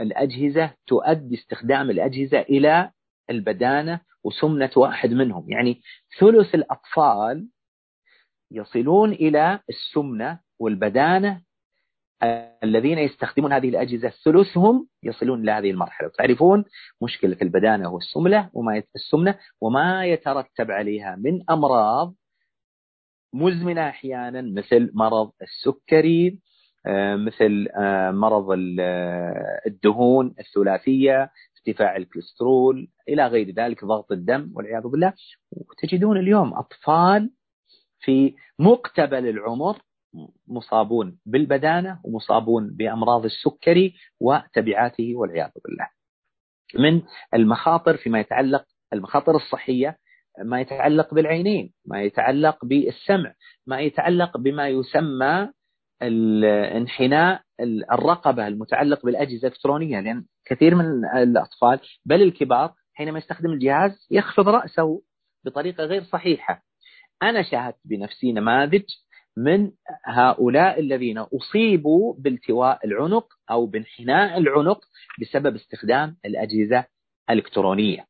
الأجهزة 0.00 0.74
تؤدي 0.86 1.34
استخدام 1.34 1.90
الأجهزة 1.90 2.40
إلى 2.40 2.90
البدانة 3.30 4.00
وسمنة 4.24 4.70
واحد 4.76 5.10
منهم. 5.10 5.50
يعني 5.50 5.80
ثلث 6.18 6.54
الأطفال 6.54 7.48
يصلون 8.50 9.12
إلى 9.12 9.60
السمنة 9.68 10.40
والبدانة 10.58 11.42
الذين 12.64 12.98
يستخدمون 12.98 13.52
هذه 13.52 13.68
الأجهزة 13.68 14.08
ثلثهم 14.24 14.88
يصلون 15.02 15.42
إلى 15.42 15.52
هذه 15.52 15.70
المرحلة. 15.70 16.08
تعرفون 16.08 16.64
مشكلة 17.02 17.36
البدانة 17.42 17.88
والسمنة 17.88 18.50
وما 18.52 18.82
السمنة 18.96 19.38
وما 19.60 20.06
يترتب 20.06 20.70
عليها 20.70 21.16
من 21.16 21.50
أمراض 21.50 22.14
مزمنة 23.32 23.88
أحيانا 23.88 24.42
مثل 24.42 24.90
مرض 24.94 25.32
السكري 25.42 26.38
آه، 26.86 27.16
مثل 27.16 27.68
آه، 27.76 28.10
مرض 28.10 28.58
آه، 28.80 29.60
الدهون 29.66 30.34
الثلاثية 30.38 31.30
ارتفاع 31.58 31.96
الكوليسترول 31.96 32.88
إلى 33.08 33.26
غير 33.26 33.50
ذلك 33.50 33.84
ضغط 33.84 34.12
الدم 34.12 34.50
والعياذ 34.54 34.82
بالله. 34.82 35.12
وتجدون 35.52 36.16
اليوم 36.16 36.54
أطفال 36.54 37.30
في 38.00 38.34
مقتبل 38.58 39.28
العمر 39.28 39.78
مصابون 40.48 41.18
بالبدانة 41.26 42.00
ومصابون 42.04 42.76
بأمراض 42.76 43.24
السكري 43.24 43.94
وتبعاته 44.20 45.14
والعياذ 45.16 45.50
بالله. 45.64 45.88
من 46.74 47.02
المخاطر 47.34 47.96
فيما 47.96 48.20
يتعلق 48.20 48.64
المخاطر 48.92 49.36
الصحية 49.36 49.98
ما 50.44 50.60
يتعلق 50.60 51.14
بالعينين 51.14 51.72
ما 51.86 52.02
يتعلق 52.02 52.64
بالسمع 52.64 53.32
ما 53.66 53.80
يتعلق 53.80 54.36
بما 54.36 54.68
يسمى 54.68 55.48
الانحناء 56.02 57.42
الرقبة 57.92 58.46
المتعلق 58.46 59.04
بالأجهزة 59.04 59.48
الإلكترونية. 59.48 60.00
لأن 60.00 60.24
كثير 60.46 60.74
من 60.74 61.04
الأطفال 61.16 61.80
بل 62.04 62.22
الكبار 62.22 62.72
حينما 62.94 63.18
يستخدم 63.18 63.50
الجهاز 63.50 64.06
يخفض 64.10 64.48
رأسه 64.48 65.02
بطريقة 65.44 65.84
غير 65.84 66.02
صحيحة. 66.02 66.62
أنا 67.22 67.42
شاهدت 67.42 67.78
بنفسي 67.84 68.32
نماذج 68.32 68.84
من 69.36 69.72
هؤلاء 70.06 70.80
الذين 70.80 71.18
أصيبوا 71.18 72.14
بالتواء 72.18 72.86
العنق 72.86 73.32
أو 73.50 73.66
بانحناء 73.66 74.38
العنق 74.38 74.84
بسبب 75.20 75.54
استخدام 75.54 76.16
الأجهزة 76.24 76.84
الإلكترونية. 77.30 78.06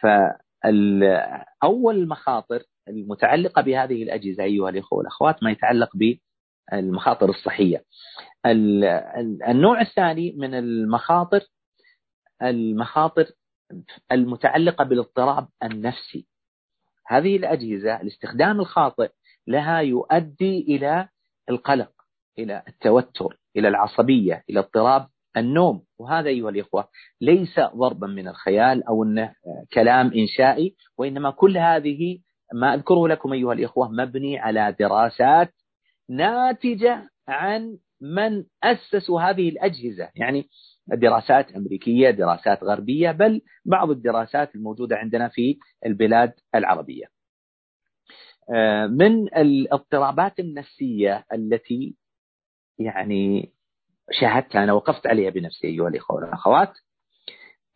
فأول 0.00 1.96
المخاطر 1.96 2.62
المتعلقة 2.88 3.62
بهذه 3.62 4.02
الأجهزة 4.02 4.44
أيها 4.44 4.68
الإخوة 4.68 4.98
والأخوات 4.98 5.42
ما 5.42 5.50
يتعلق 5.50 5.90
بالمخاطر 5.96 7.28
الصحية. 7.28 7.84
النوع 9.48 9.80
الثاني 9.80 10.32
من 10.38 10.54
المخاطر 10.54 11.40
المخاطر 12.42 13.26
المتعلقة 14.12 14.84
بالاضطراب 14.84 15.48
النفسي. 15.62 16.26
هذه 17.06 17.36
الأجهزة 17.36 18.00
الاستخدام 18.00 18.60
الخاطئ 18.60 19.10
لها 19.46 19.78
يؤدي 19.80 20.60
إلى 20.60 21.08
القلق 21.50 21.90
إلى 22.38 22.62
التوتر 22.68 23.38
إلى 23.56 23.68
العصبية 23.68 24.44
إلى 24.50 24.60
اضطراب 24.60 25.06
النوم. 25.36 25.82
وهذا 25.98 26.28
أيها 26.28 26.50
الإخوة 26.50 26.88
ليس 27.20 27.60
ضربا 27.60 28.06
من 28.06 28.28
الخيال 28.28 28.84
أو 28.88 29.04
أنه 29.04 29.34
كلام 29.72 30.12
إنشائي 30.12 30.74
وإنما 30.98 31.30
كل 31.30 31.58
هذه 31.58 32.18
ما 32.54 32.74
أذكره 32.74 33.08
لكم 33.08 33.32
أيها 33.32 33.52
الإخوة 33.52 33.88
مبني 33.88 34.38
على 34.38 34.76
دراسات 34.80 35.54
ناتجة 36.10 37.10
عن 37.28 37.78
من 38.00 38.44
أسسوا 38.62 39.20
هذه 39.20 39.48
الأجهزة. 39.48 40.08
يعني 40.14 40.48
دراسات 40.88 41.52
أمريكية 41.52 42.10
دراسات 42.10 42.64
غربية 42.64 43.10
بل 43.10 43.40
بعض 43.64 43.90
الدراسات 43.90 44.54
الموجودة 44.54 44.96
عندنا 44.96 45.28
في 45.28 45.58
البلاد 45.86 46.32
العربية. 46.54 47.15
من 48.88 49.36
الاضطرابات 49.36 50.38
النفسية 50.38 51.24
التي 51.32 51.96
يعني 52.78 53.52
شاهدتها 54.10 54.64
أنا 54.64 54.72
وقفت 54.72 55.06
عليها 55.06 55.30
بنفسي 55.30 55.66
أيها 55.66 55.88
الإخوة 55.88 56.16
والأخوات 56.16 56.72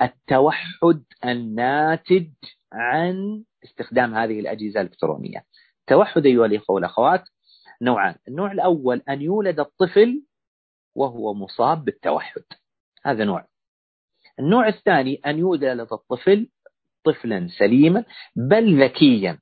التوحد 0.03 1.05
الناتج 1.25 2.29
عن 2.73 3.45
استخدام 3.65 4.15
هذه 4.15 4.41
الأجهزة 4.41 4.81
الإلكترونية. 4.81 5.45
التوحد 5.81 6.27
أيها 6.27 6.47
الإخوة 6.47 6.75
والأخوات 6.75 7.25
نوعان. 7.83 8.15
النوع 8.29 8.53
الأول 8.53 9.03
أن 9.09 9.23
يولد 9.23 9.61
الطفل 9.61 10.23
وهو 10.95 11.35
مصاب 11.35 11.85
بالتوحد. 11.85 12.43
هذا 13.05 13.25
نوع. 13.25 13.47
النوع 14.39 14.69
الثاني 14.69 15.21
أن 15.27 15.39
يولد 15.39 15.65
الطفل 15.65 16.49
طفلا 17.05 17.49
سليما 17.59 18.05
بل 18.37 18.83
ذكيا. 18.85 19.39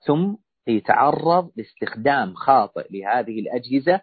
ثم 0.00 0.34
يتعرض 0.66 1.50
لاستخدام 1.56 2.34
خاطئ 2.34 2.86
لهذه 2.90 3.40
الأجهزة 3.40 4.00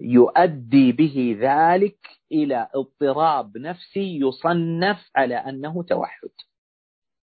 يؤدي 0.00 0.92
به 0.92 1.36
ذلك 1.40 1.98
إلى 2.32 2.68
اضطراب 2.74 3.58
نفسي 3.58 4.20
يصنف 4.20 5.10
على 5.16 5.34
أنه 5.34 5.82
توحد. 5.82 6.30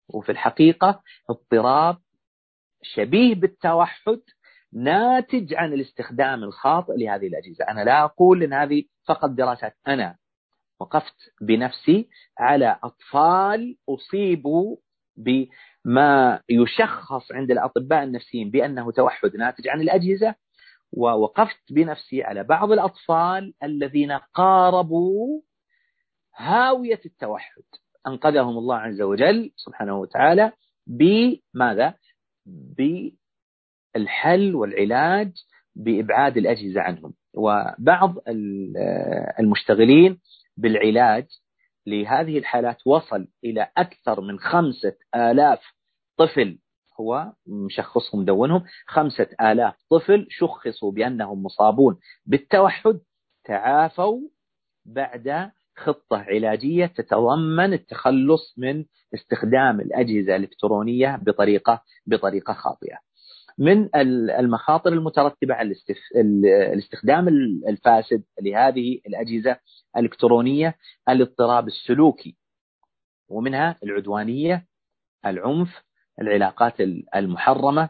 وفي 0.09 0.31
الحقيقة 0.31 1.01
اضطراب 1.29 1.97
شبيه 2.81 3.35
بالتوحد 3.35 4.21
ناتج 4.73 5.53
عن 5.53 5.73
الاستخدام 5.73 6.43
الخاطئ 6.43 6.93
لهذه 6.97 7.27
الأجهزة. 7.27 7.65
أنا 7.69 7.81
لا 7.81 8.03
أقول 8.03 8.43
أن 8.43 8.53
هذه 8.53 8.83
فقط 9.07 9.29
دراسات. 9.29 9.77
أنا 9.87 10.17
وقفت 10.79 11.15
بنفسي 11.41 12.09
على 12.39 12.79
أطفال 12.83 13.77
أصيبوا 13.89 14.77
بما 15.87 16.41
يشخص 16.49 17.31
عند 17.31 17.51
الأطباء 17.51 18.03
النفسيين 18.03 18.49
بأنه 18.51 18.91
توحد 18.91 19.35
ناتج 19.35 19.67
عن 19.67 19.81
الأجهزة 19.81 20.35
ووقفت 20.91 21.73
بنفسي 21.73 22.23
على 22.23 22.43
بعض 22.43 22.71
الأطفال 22.71 23.53
الذين 23.63 24.11
قاربوا 24.11 25.41
هاوية 26.35 26.99
التوحد 27.05 27.61
أنقذهم 28.07 28.57
الله 28.57 28.75
عز 28.75 29.01
وجل 29.01 29.51
سبحانه 29.55 29.99
وتعالى 29.99 30.51
بماذا؟ 30.87 31.93
بالحل 33.95 34.55
والعلاج 34.55 35.31
بإبعاد 35.75 36.37
الأجهزة 36.37 36.81
عنهم 36.81 37.13
وبعض 37.33 38.15
المشتغلين 39.39 40.19
بالعلاج 40.57 41.25
لهذه 41.87 42.37
الحالات 42.37 42.77
وصل 42.85 43.27
إلى 43.43 43.67
أكثر 43.77 44.21
من 44.21 44.39
خمسة 44.39 44.93
آلاف 45.15 45.76
طفل 46.17 46.57
هو 46.99 47.33
مشخصهم 47.47 48.25
دونهم 48.25 48.63
خمسة 48.87 49.27
آلاف 49.41 49.75
طفل 49.91 50.27
شخصوا 50.29 50.91
بأنهم 50.91 51.43
مصابون 51.43 51.99
بالتوحد 52.25 52.99
تعافوا 53.43 54.19
بعد 54.85 55.51
خطة 55.75 56.17
علاجية 56.17 56.85
تتضمن 56.85 57.73
التخلص 57.73 58.53
من 58.57 58.85
استخدام 59.13 59.79
الأجهزة 59.81 60.35
الإلكترونية 60.35 61.15
بطريقة 61.15 61.83
بطريقة 62.05 62.53
خاطئة. 62.53 62.97
من 63.57 63.89
المخاطر 64.39 64.93
المترتبة 64.93 65.53
على 65.53 65.73
الاستخدام 66.73 67.27
الفاسد 67.67 68.23
لهذه 68.41 68.99
الأجهزة 69.07 69.57
الإلكترونية 69.97 70.75
الاضطراب 71.09 71.67
السلوكي 71.67 72.37
ومنها 73.29 73.75
العدوانية 73.83 74.65
العنف 75.25 75.83
العلاقات 76.21 76.73
المحرمة 77.15 77.89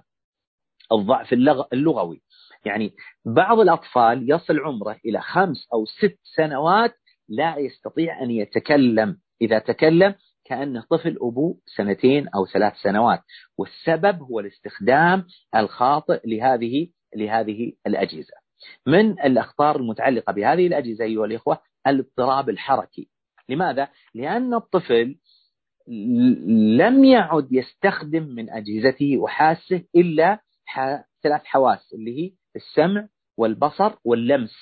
الضعف 0.91 1.33
اللغوي. 1.73 2.21
يعني 2.65 2.93
بعض 3.25 3.59
الأطفال 3.59 4.31
يصل 4.31 4.59
عمره 4.59 4.97
إلى 5.05 5.21
خمس 5.21 5.67
أو 5.73 5.85
ست 5.85 6.19
سنوات 6.35 6.95
لا 7.29 7.57
يستطيع 7.57 8.23
أن 8.23 8.31
يتكلم. 8.31 9.17
إذا 9.41 9.59
تكلم 9.59 10.15
كأنه 10.45 10.83
طفل 10.89 11.17
أبوه 11.21 11.57
سنتين 11.65 12.27
أو 12.27 12.45
ثلاث 12.45 12.73
سنوات. 12.73 13.19
والسبب 13.57 14.21
هو 14.21 14.39
الاستخدام 14.39 15.25
الخاطئ 15.55 16.21
لهذه 16.25 16.87
لهذه 17.15 17.73
الأجهزة. 17.87 18.33
من 18.87 19.11
الأخطار 19.19 19.75
المتعلقة 19.75 20.33
بهذه 20.33 20.67
الأجهزة 20.67 21.05
أيها 21.05 21.25
الإخوة؟ 21.25 21.59
الاضطراب 21.87 22.49
الحركي. 22.49 23.09
لماذا؟ 23.49 23.87
لأن 24.13 24.53
الطفل 24.53 25.15
لم 26.77 27.03
يعد 27.03 27.47
يستخدم 27.51 28.23
من 28.23 28.49
أجهزته 28.49 29.17
وحاسه 29.17 29.83
إلا 29.95 30.39
ثلاث 31.23 31.41
حواس 31.45 31.93
اللي 31.93 32.19
هي 32.19 32.31
السمع 32.55 33.07
والبصر 33.37 33.93
واللمس. 34.03 34.55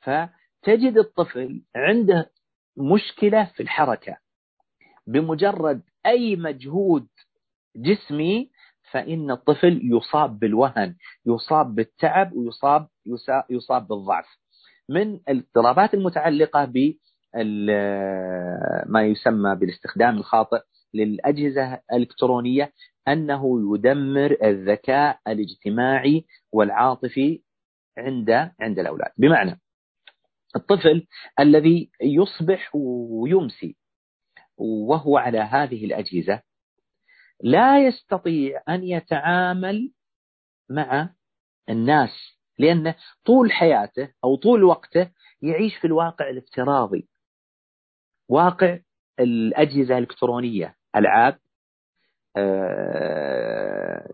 فتجد 0.00 0.98
الطفل 0.98 1.62
عنده 1.76 2.30
مشكلة 2.76 3.44
في 3.44 3.62
الحركة. 3.62 4.16
بمجرد 5.06 5.82
أي 6.06 6.36
مجهود 6.36 7.08
جسمي 7.76 8.50
فإن 8.90 9.30
الطفل 9.30 9.80
يصاب 9.84 10.38
بالوهن 10.38 10.96
يصاب 11.26 11.74
بالتعب 11.74 12.32
ويصاب 12.32 12.88
يصاب 13.50 13.88
بالضعف. 13.88 14.26
من 14.88 15.20
الاضطرابات 15.28 15.94
المتعلقة 15.94 16.64
ب 16.64 16.94
ما 18.86 19.02
يسمى 19.02 19.54
بالاستخدام 19.54 20.16
الخاطئ 20.16 20.60
للأجهزة 20.94 21.80
الإلكترونية 21.92 22.72
أنه 23.08 23.74
يدمر 23.74 24.36
الذكاء 24.44 25.18
الاجتماعي 25.28 26.24
والعاطفي 26.52 27.42
عند 27.98 28.30
عند 28.60 28.78
الأولاد. 28.78 29.10
بمعنى 29.18 29.60
الطفل 30.56 31.06
الذي 31.40 31.90
يصبح 32.02 32.70
ويمسي 32.74 33.76
وهو 34.56 35.18
على 35.18 35.38
هذه 35.38 35.84
الأجهزة 35.84 36.42
لا 37.42 37.86
يستطيع 37.86 38.62
أن 38.68 38.84
يتعامل 38.84 39.92
مع 40.70 41.10
الناس 41.68 42.10
لأن 42.58 42.94
طول 43.24 43.52
حياته 43.52 44.12
أو 44.24 44.36
طول 44.36 44.64
وقته 44.64 45.10
يعيش 45.42 45.76
في 45.76 45.86
الواقع 45.86 46.30
الافتراضي. 46.30 47.08
واقع 48.30 48.78
الأجهزة 49.20 49.98
الإلكترونية 49.98 50.76
ألعاب 50.96 51.38
آه، 52.36 54.08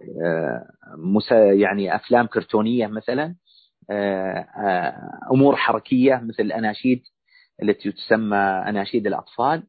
آه، 1.32 1.52
يعني 1.52 1.96
أفلام 1.96 2.26
كرتونية 2.26 2.86
مثلا 2.86 3.36
آه، 3.90 4.46
أمور 5.32 5.56
حركية 5.56 6.20
مثل 6.24 6.42
الأناشيد 6.42 7.02
التي 7.62 7.92
تسمى 7.92 8.36
أناشيد 8.68 9.06
الأطفال 9.06 9.62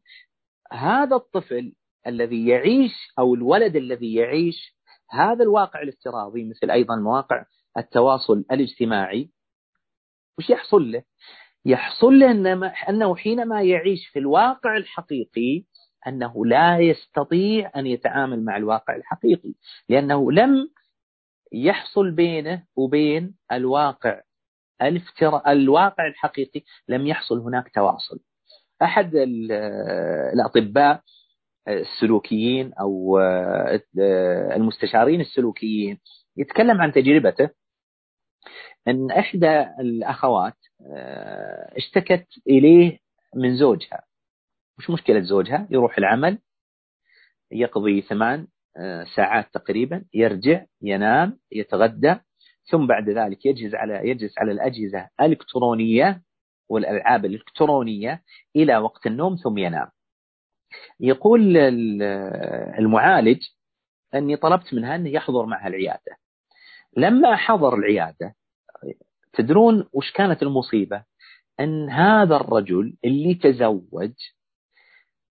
هذا 0.71 1.15
الطفل 1.15 1.73
الذي 2.07 2.47
يعيش 2.47 2.93
أو 3.19 3.35
الولد 3.35 3.75
الذي 3.75 4.13
يعيش 4.13 4.77
هذا 5.11 5.43
الواقع 5.43 5.81
الافتراضي 5.81 6.49
مثل 6.49 6.71
أيضا 6.71 6.95
مواقع 6.95 7.45
التواصل 7.77 8.45
الاجتماعي 8.51 9.31
وش 10.37 10.49
يحصل 10.49 10.91
له؟ 10.91 11.03
يحصل 11.65 12.19
له 12.19 12.31
أنه 12.89 13.15
حينما 13.15 13.61
يعيش 13.63 14.07
في 14.07 14.19
الواقع 14.19 14.77
الحقيقي 14.77 15.63
أنه 16.07 16.45
لا 16.45 16.79
يستطيع 16.79 17.71
أن 17.75 17.87
يتعامل 17.87 18.45
مع 18.45 18.57
الواقع 18.57 18.95
الحقيقي 18.95 19.53
لأنه 19.89 20.31
لم 20.31 20.69
يحصل 21.53 22.11
بينه 22.11 22.63
وبين 22.75 23.35
الواقع 23.51 24.21
الافتراء 24.81 25.51
الواقع 25.51 26.07
الحقيقي 26.07 26.61
لم 26.87 27.07
يحصل 27.07 27.39
هناك 27.39 27.71
تواصل. 27.75 28.19
أحد 28.81 29.11
الأطباء 30.33 31.01
السلوكيين 31.67 32.73
أو 32.73 33.19
المستشارين 34.55 35.21
السلوكيين 35.21 35.99
يتكلم 36.37 36.81
عن 36.81 36.91
تجربته 36.91 37.49
أن 38.87 39.11
إحدى 39.11 39.61
الأخوات 39.79 40.53
اشتكت 41.77 42.27
إليه 42.47 42.99
من 43.35 43.55
زوجها. 43.57 44.03
مش 44.77 44.89
مشكلة 44.89 45.19
زوجها 45.19 45.67
يروح 45.69 45.97
العمل 45.97 46.39
يقضي 47.51 48.01
ثمان 48.01 48.47
ساعات 49.15 49.53
تقريبا 49.53 50.05
يرجع 50.13 50.65
ينام 50.81 51.39
يتغدى 51.51 52.15
ثم 52.69 52.87
بعد 52.87 53.09
ذلك 53.09 53.45
يجلس 53.45 53.75
على 53.75 54.09
يجلس 54.09 54.39
على 54.39 54.51
الأجهزة 54.51 55.09
الإلكترونية 55.21 56.21
والألعاب 56.69 57.25
الإلكترونية 57.25 58.23
إلى 58.55 58.77
وقت 58.77 59.07
النوم 59.07 59.35
ثم 59.35 59.57
ينام. 59.57 59.87
يقول 60.99 61.57
المعالج 62.79 63.43
أني 64.15 64.35
طلبت 64.35 64.73
منها 64.73 64.95
أنه 64.95 65.09
يحضر 65.09 65.45
معها 65.45 65.67
العيادة. 65.67 66.17
لما 66.97 67.35
حضر 67.35 67.75
العيادة 67.75 68.35
تدرون 69.37 69.87
وش 69.93 70.11
كانت 70.11 70.43
المصيبة 70.43 71.03
أن 71.59 71.89
هذا 71.89 72.35
الرجل 72.35 72.97
اللي 73.05 73.35
تزوج 73.35 74.11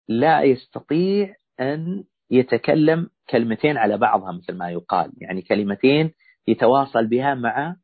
لا 0.09 0.43
يستطيع 0.43 1.35
أن 1.61 2.05
يتكلم 2.31 3.11
كلمتين 3.31 3.77
على 3.77 3.99
بعضها 3.99 4.33
مثل 4.33 4.57
ما 4.59 4.71
يقال 4.71 5.13
يعني 5.19 5.43
كلمتين 5.43 6.15
يتواصل 6.49 7.07
بها 7.07 7.35
مع 7.35 7.77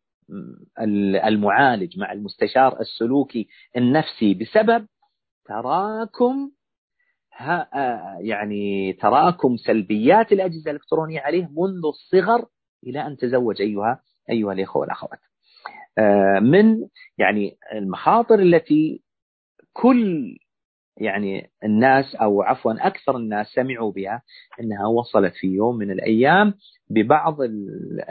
المعالج 1.27 1.99
مع 1.99 2.13
المستشار 2.13 2.81
السلوكي 2.81 3.49
النفسي 3.77 4.35
بسبب 4.35 4.87
تراكم 5.45 6.51
يعني 8.21 8.93
تراكم 8.93 9.57
سلبيات 9.57 10.33
الأجهزة 10.33 10.71
الإلكترونية 10.71 11.21
عليه 11.21 11.49
منذ 11.57 11.83
الصغر 11.87 12.47
إلى 12.87 13.07
أن 13.07 13.17
تزوج 13.17 13.63
أيها 13.63 14.01
أيها 14.31 14.53
الإخوة 14.53 14.81
والأخوات. 14.81 15.19
من 16.43 16.89
يعني 17.19 17.57
المخاطر 17.73 18.39
التي 18.39 19.03
كل 19.73 20.37
يعني 20.97 21.51
الناس 21.65 22.15
أو 22.15 22.43
عفوا 22.43 22.87
أكثر 22.87 23.17
الناس 23.17 23.47
سمعوا 23.47 23.93
بها 23.93 24.23
إنها 24.61 24.87
وصلت 24.87 25.35
في 25.35 25.47
يوم 25.47 25.77
من 25.77 25.91
الأيام 25.91 26.55
ببعض 26.91 27.41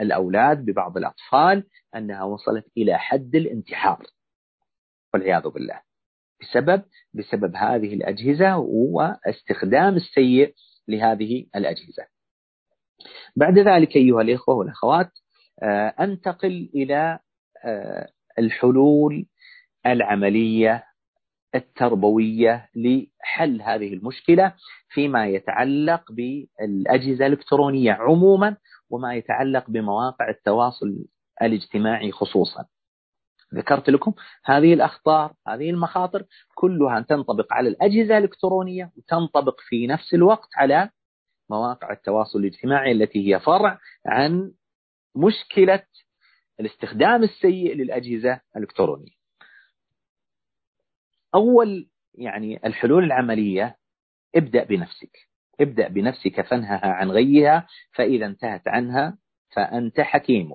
الأولاد 0.00 0.64
ببعض 0.64 0.96
الأطفال 0.96 1.64
أنها 1.96 2.24
وصلت 2.24 2.64
إلى 2.76 2.98
حد 2.98 3.34
الانتحار 3.34 4.06
والعياذ 5.14 5.48
بالله 5.48 5.80
بسبب 6.40 6.82
بسبب 7.14 7.56
هذه 7.56 7.94
الأجهزة 7.94 8.56
واستخدام 8.58 9.96
السيء 9.96 10.54
لهذه 10.88 11.46
الأجهزة. 11.56 12.06
بعد 13.36 13.58
ذلك 13.58 13.96
أيها 13.96 14.20
الإخوة 14.20 14.54
والأخوات 14.54 15.10
آه، 15.62 15.94
أنتقل 16.00 16.70
إلى 16.74 16.94
آه، 16.94 17.25
الحلول 18.38 19.26
العملية 19.86 20.84
التربوية 21.54 22.70
لحل 22.76 23.62
هذه 23.62 23.94
المشكلة 23.94 24.54
فيما 24.88 25.26
يتعلق 25.26 26.12
بالأجهزة 26.12 27.26
الإلكترونية 27.26 27.92
عموما 27.92 28.56
وما 28.90 29.14
يتعلق 29.14 29.70
بمواقع 29.70 30.28
التواصل 30.28 31.04
الاجتماعي 31.42 32.12
خصوصا. 32.12 32.66
ذكرت 33.54 33.90
لكم 33.90 34.12
هذه 34.44 34.74
الأخطار 34.74 35.32
هذه 35.48 35.70
المخاطر 35.70 36.24
كلها 36.54 37.00
تنطبق 37.00 37.52
على 37.52 37.68
الأجهزة 37.68 38.18
الإلكترونية 38.18 38.92
وتنطبق 38.96 39.60
في 39.68 39.86
نفس 39.86 40.14
الوقت 40.14 40.48
على 40.56 40.90
مواقع 41.50 41.92
التواصل 41.92 42.38
الاجتماعي 42.38 42.92
التي 42.92 43.28
هي 43.34 43.40
فرع 43.40 43.78
عن 44.06 44.52
مشكلة 45.16 45.82
الاستخدام 46.60 47.22
السيء 47.22 47.74
للأجهزة 47.74 48.40
الإلكترونية. 48.56 49.16
أول 51.34 51.88
يعني 52.14 52.66
الحلول 52.66 53.04
العملية 53.04 53.76
ابدأ 54.34 54.64
بنفسك. 54.64 55.16
ابدأ 55.60 55.88
بنفسك 55.88 56.40
فانهها 56.40 56.86
عن 56.86 57.10
غيها 57.10 57.66
فإذا 57.92 58.26
انتهت 58.26 58.68
عنها 58.68 59.18
فأنت 59.54 60.00
حكيم. 60.00 60.52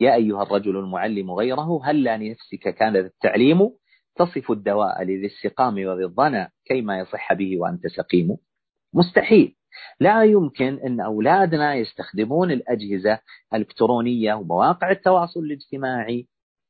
يا 0.00 0.14
أيها 0.14 0.42
الرجل 0.42 0.76
المعلم 0.76 1.30
غيره 1.30 1.84
هل 1.84 2.04
لنفسك 2.04 2.68
كان 2.78 2.96
التعليم؟ 2.96 3.70
تصف 4.16 4.50
الدواء 4.50 5.02
لذي 5.02 5.26
السقام 5.26 5.74
وذي 5.74 6.04
الظنا 6.04 6.50
كيما 6.64 6.98
يصح 6.98 7.32
به 7.32 7.60
وأنت 7.60 7.86
سقيم. 7.86 8.36
مستحيل. 8.94 9.56
لا 10.00 10.24
يمكن 10.24 10.78
أن 10.86 11.00
أولادنا 11.00 11.74
يستخدمون 11.74 12.50
الأجهزة 12.50 13.18
الإلكترونية 13.54 14.34
ومواقع 14.34 14.90
التواصل 14.90 15.40
الاجتماعي 15.40 16.26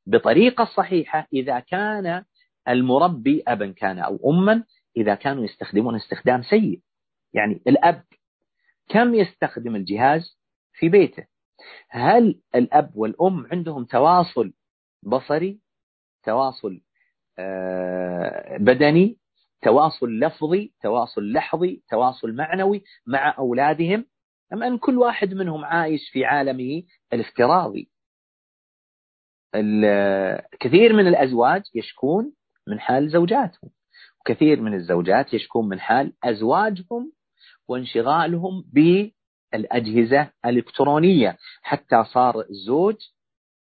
بطريقة 0.07 0.65
صحيحة 0.65 1.27
إذا 1.33 1.59
كان 1.59 2.23
المربي 2.67 3.43
أبا 3.47 3.71
كان 3.71 3.99
أو 3.99 4.31
أما 4.31 4.63
إذا 4.97 5.15
كانوا 5.15 5.43
يستخدمون 5.43 5.95
استخدام 5.95 6.43
سيء. 6.43 6.81
يعني 7.33 7.61
الأب 7.67 8.03
كم 8.89 9.15
يستخدم 9.15 9.75
الجهاز 9.75 10.37
في 10.73 10.89
بيته؟ 10.89 11.25
هل 11.89 12.39
الأب 12.55 12.91
والأم 12.95 13.47
عندهم 13.51 13.85
تواصل 13.85 14.53
بصري 15.03 15.59
تواصل 16.23 16.81
آه، 17.39 18.57
بدني؟ 18.57 19.17
تواصل 19.61 20.19
لفظي 20.19 20.73
تواصل 20.81 21.31
لحظي 21.31 21.83
تواصل 21.89 22.31
معنوي 22.35 22.83
مع 23.07 23.35
أولادهم. 23.37 24.05
أم 24.53 24.63
أن 24.63 24.77
كل 24.77 24.97
واحد 24.97 25.33
منهم 25.33 25.65
عايش 25.65 26.09
في 26.09 26.25
عالمه 26.25 26.83
الافتراضي. 27.13 27.89
كثير 30.59 30.93
من 30.93 31.07
الأزواج 31.07 31.61
يشكون 31.75 32.33
من 32.67 32.79
حال 32.79 33.09
زوجاتهم. 33.09 33.69
وكثير 34.19 34.61
من 34.61 34.73
الزوجات 34.73 35.33
يشكون 35.33 35.69
من 35.69 35.79
حال 35.79 36.13
أزواجهم 36.23 37.11
وانشغالهم 37.67 38.65
بالأجهزة 38.73 40.31
الإلكترونية. 40.45 41.37
حتى 41.61 42.03
صار 42.03 42.41
الزوج 42.49 42.95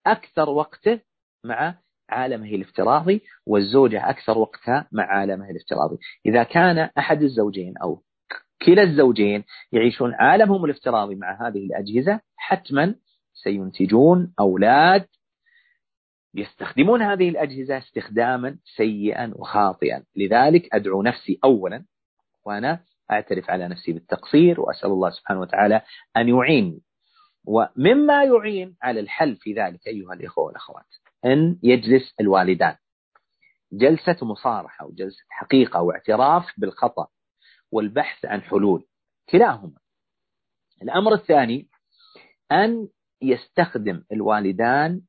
أكثر 0.07 0.49
وقته 0.49 0.99
مع 1.43 1.75
عالمه 2.09 2.47
الافتراضي 2.47 3.21
والزوجة 3.45 4.09
أكثر 4.09 4.37
وقتها 4.37 4.87
مع 4.91 5.03
عالمه 5.03 5.49
الافتراضي. 5.49 5.97
إذا 6.25 6.43
كان 6.43 6.89
أحد 6.97 7.21
الزوجين 7.21 7.77
أو 7.77 8.03
كلا 8.65 8.83
الزوجين 8.83 9.43
يعيشون 9.71 10.13
عالمهم 10.13 10.65
الافتراضي 10.65 11.15
مع 11.15 11.47
هذه 11.47 11.65
الأجهزة 11.65 12.19
حتما 12.35 12.95
سينتجون 13.33 14.33
أولاد 14.39 15.07
يستخدمون 16.35 17.01
هذه 17.01 17.29
الأجهزة 17.29 17.77
استخداما 17.77 18.57
سيئا 18.75 19.33
وخاطئا. 19.35 20.03
لذلك 20.15 20.75
أدعو 20.75 21.01
نفسي 21.01 21.39
أولا 21.43 21.85
وأنا 22.45 22.79
أعترف 23.11 23.49
على 23.49 23.67
نفسي 23.67 23.93
بالتقصير 23.93 24.61
وأسأل 24.61 24.89
الله 24.89 25.09
سبحانه 25.09 25.39
وتعالى 25.39 25.81
أن 26.17 26.29
يعيني 26.29 26.81
ومما 27.45 28.23
يعين 28.23 28.75
على 28.81 28.99
الحل 28.99 29.35
في 29.35 29.53
ذلك 29.53 29.87
أيها 29.87 30.13
الإخوة 30.13 30.43
والأخوات. 30.43 30.85
أن 31.25 31.59
يجلس 31.63 32.13
الوالدان. 32.21 32.75
جلسة 33.71 34.17
مصارحة 34.21 34.85
وجلسة 34.85 35.23
حقيقة 35.29 35.81
واعتراف 35.81 36.45
بالخطأ 36.57 37.07
والبحث 37.71 38.25
عن 38.25 38.41
حلول 38.41 38.85
كلاهما. 39.29 39.77
الأمر 40.83 41.13
الثاني 41.13 41.67
أن 42.51 42.87
يستخدم 43.21 44.03
الوالدان 44.11 45.01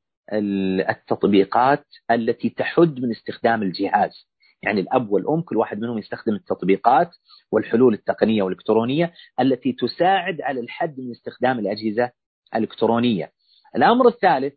التطبيقات 0.89 1.85
التي 2.11 2.49
تحد 2.49 2.99
من 2.99 3.11
استخدام 3.11 3.63
الجهاز. 3.63 4.29
يعني 4.63 4.81
الأب 4.81 5.11
والأم 5.11 5.41
كل 5.41 5.57
واحد 5.57 5.79
منهم 5.79 5.97
يستخدم 5.97 6.35
التطبيقات 6.35 7.11
والحلول 7.51 7.93
التقنية 7.93 8.43
والإلكترونية 8.43 9.13
التي 9.39 9.71
تساعد 9.71 10.41
على 10.41 10.59
الحد 10.59 10.99
من 10.99 11.11
استخدام 11.11 11.59
الأجهزة 11.59 12.11
الإلكترونية. 12.55 13.31
الأمر 13.75 14.07
الثالث 14.07 14.53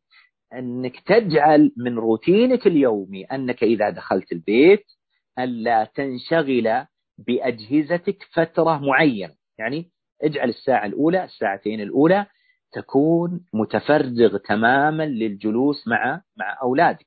أنك 0.58 1.00
تجعل 1.00 1.72
من 1.76 1.98
روتينك 1.98 2.66
اليومي 2.66 3.24
أنك 3.24 3.62
إذا 3.62 3.90
دخلت 3.90 4.32
البيت 4.32 4.84
ألا 5.38 5.84
تنشغل 5.84 6.86
بأجهزتك 7.18 8.22
فترة 8.32 8.78
معينة. 8.78 9.34
يعني 9.58 9.90
اجعل 10.22 10.48
الساعة 10.48 10.86
الأولى 10.86 11.24
الساعتين 11.24 11.80
الأولى 11.80 12.26
تكون 12.72 13.46
متفرغ 13.52 14.36
تماما 14.36 15.06
للجلوس 15.06 15.88
مع 15.88 16.22
مع 16.36 16.58
أولادك. 16.62 17.06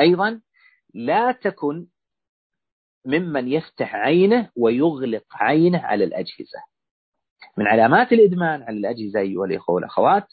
أيضا 0.00 0.40
لا 0.94 1.32
تكن 1.32 1.86
ممن 3.06 3.48
يفتح 3.48 3.94
عينه 3.94 4.50
ويغلق 4.56 5.24
عينه 5.32 5.78
على 5.78 6.04
الأجهزة. 6.04 6.60
من 7.56 7.66
علامات 7.66 8.12
الإدمان 8.12 8.62
على 8.62 8.76
الأجهزة 8.76 9.20
أيها 9.20 9.44
الإخوة 9.44 9.74
والأخوات 9.74 10.26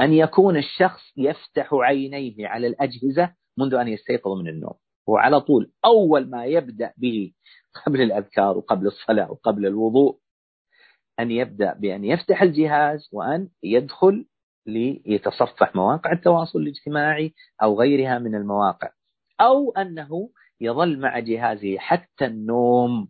أن 0.00 0.12
يكون 0.12 0.56
الشخص 0.56 1.02
يفتح 1.16 1.74
عينيه 1.74 2.48
على 2.48 2.66
الأجهزة 2.66 3.32
منذ 3.58 3.74
أن 3.74 3.88
يستيقظ 3.88 4.32
من 4.38 4.48
النوم. 4.48 4.74
وعلى 5.06 5.40
طول 5.40 5.70
أول 5.84 6.30
ما 6.30 6.44
يبدأ 6.44 6.92
به 6.96 7.32
قبل 7.86 8.00
الأذكار 8.00 8.58
وقبل 8.58 8.86
الصلاة 8.86 9.30
وقبل 9.30 9.66
الوضوء 9.66 10.18
أن 11.20 11.30
يبدأ 11.30 11.74
بأن 11.74 12.04
يفتح 12.04 12.42
الجهاز 12.42 13.08
وأن 13.12 13.48
يدخل 13.62 14.26
ليتصفح 14.66 15.74
مواقع 15.74 16.12
التواصل 16.12 16.58
الاجتماعي 16.58 17.34
أو 17.62 17.80
غيرها 17.80 18.18
من 18.18 18.34
المواقع. 18.34 18.90
أو 19.40 19.72
أنه 19.72 20.30
يظل 20.60 20.98
مع 20.98 21.18
جهازه 21.18 21.78
حتى 21.78 22.26
النوم 22.26 23.08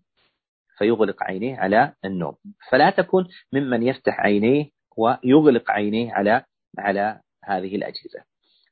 فيغلق 0.79 1.23
عينيه 1.23 1.57
على 1.57 1.95
النوم. 2.05 2.35
فلا 2.71 2.91
تكن 2.91 3.25
ممن 3.53 3.83
يفتح 3.83 4.21
عينيه 4.21 4.71
ويغلق 4.99 5.71
عينيه 5.71 6.13
على 6.13 6.45
على 6.79 7.21
هذه 7.45 7.77
الأجهزة. 7.77 8.25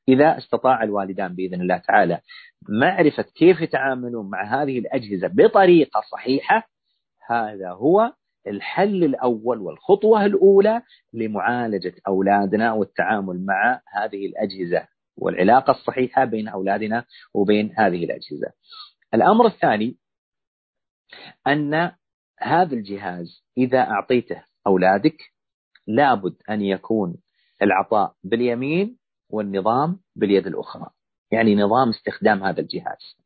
إذا 0.09 0.37
استطاع 0.37 0.83
الوالدان 0.83 1.35
بإذن 1.35 1.61
الله 1.61 1.77
تعالى 1.77 2.19
معرفة 2.69 3.23
كيف 3.35 3.61
يتعاملون 3.61 4.29
مع 4.29 4.61
هذه 4.61 4.79
الأجهزة 4.79 5.27
بطريقة 5.27 6.01
صحيحة 6.11 6.67
هذا 7.29 7.69
هو 7.69 8.13
الحل 8.47 9.03
الأول 9.03 9.57
والخطوة 9.57 10.25
الأولى 10.25 10.81
لمعالجة 11.13 11.93
أولادنا 12.07 12.73
والتعامل 12.73 13.45
مع 13.45 13.81
هذه 13.87 14.25
الأجهزة 14.25 14.87
والعلاقة 15.17 15.71
الصحيحة 15.71 16.25
بين 16.25 16.47
أولادنا 16.47 17.05
وبين 17.33 17.73
هذه 17.77 18.05
الأجهزة. 18.05 18.51
الأمر 19.13 19.45
الثاني 19.45 19.97
أن 21.47 21.91
هذا 22.39 22.75
الجهاز 22.75 23.43
إذا 23.57 23.79
أعطيته 23.79 24.43
أولادك 24.67 25.17
لابد 25.87 26.35
أن 26.49 26.61
يكون 26.61 27.17
العطاء 27.61 28.15
باليمين 28.23 28.97
والنظام 29.29 29.99
باليد 30.15 30.47
الأخرى. 30.47 30.89
يعني 31.31 31.55
نظام 31.55 31.89
استخدام 31.89 32.43
هذا 32.43 32.61
الجهاز. 32.61 33.17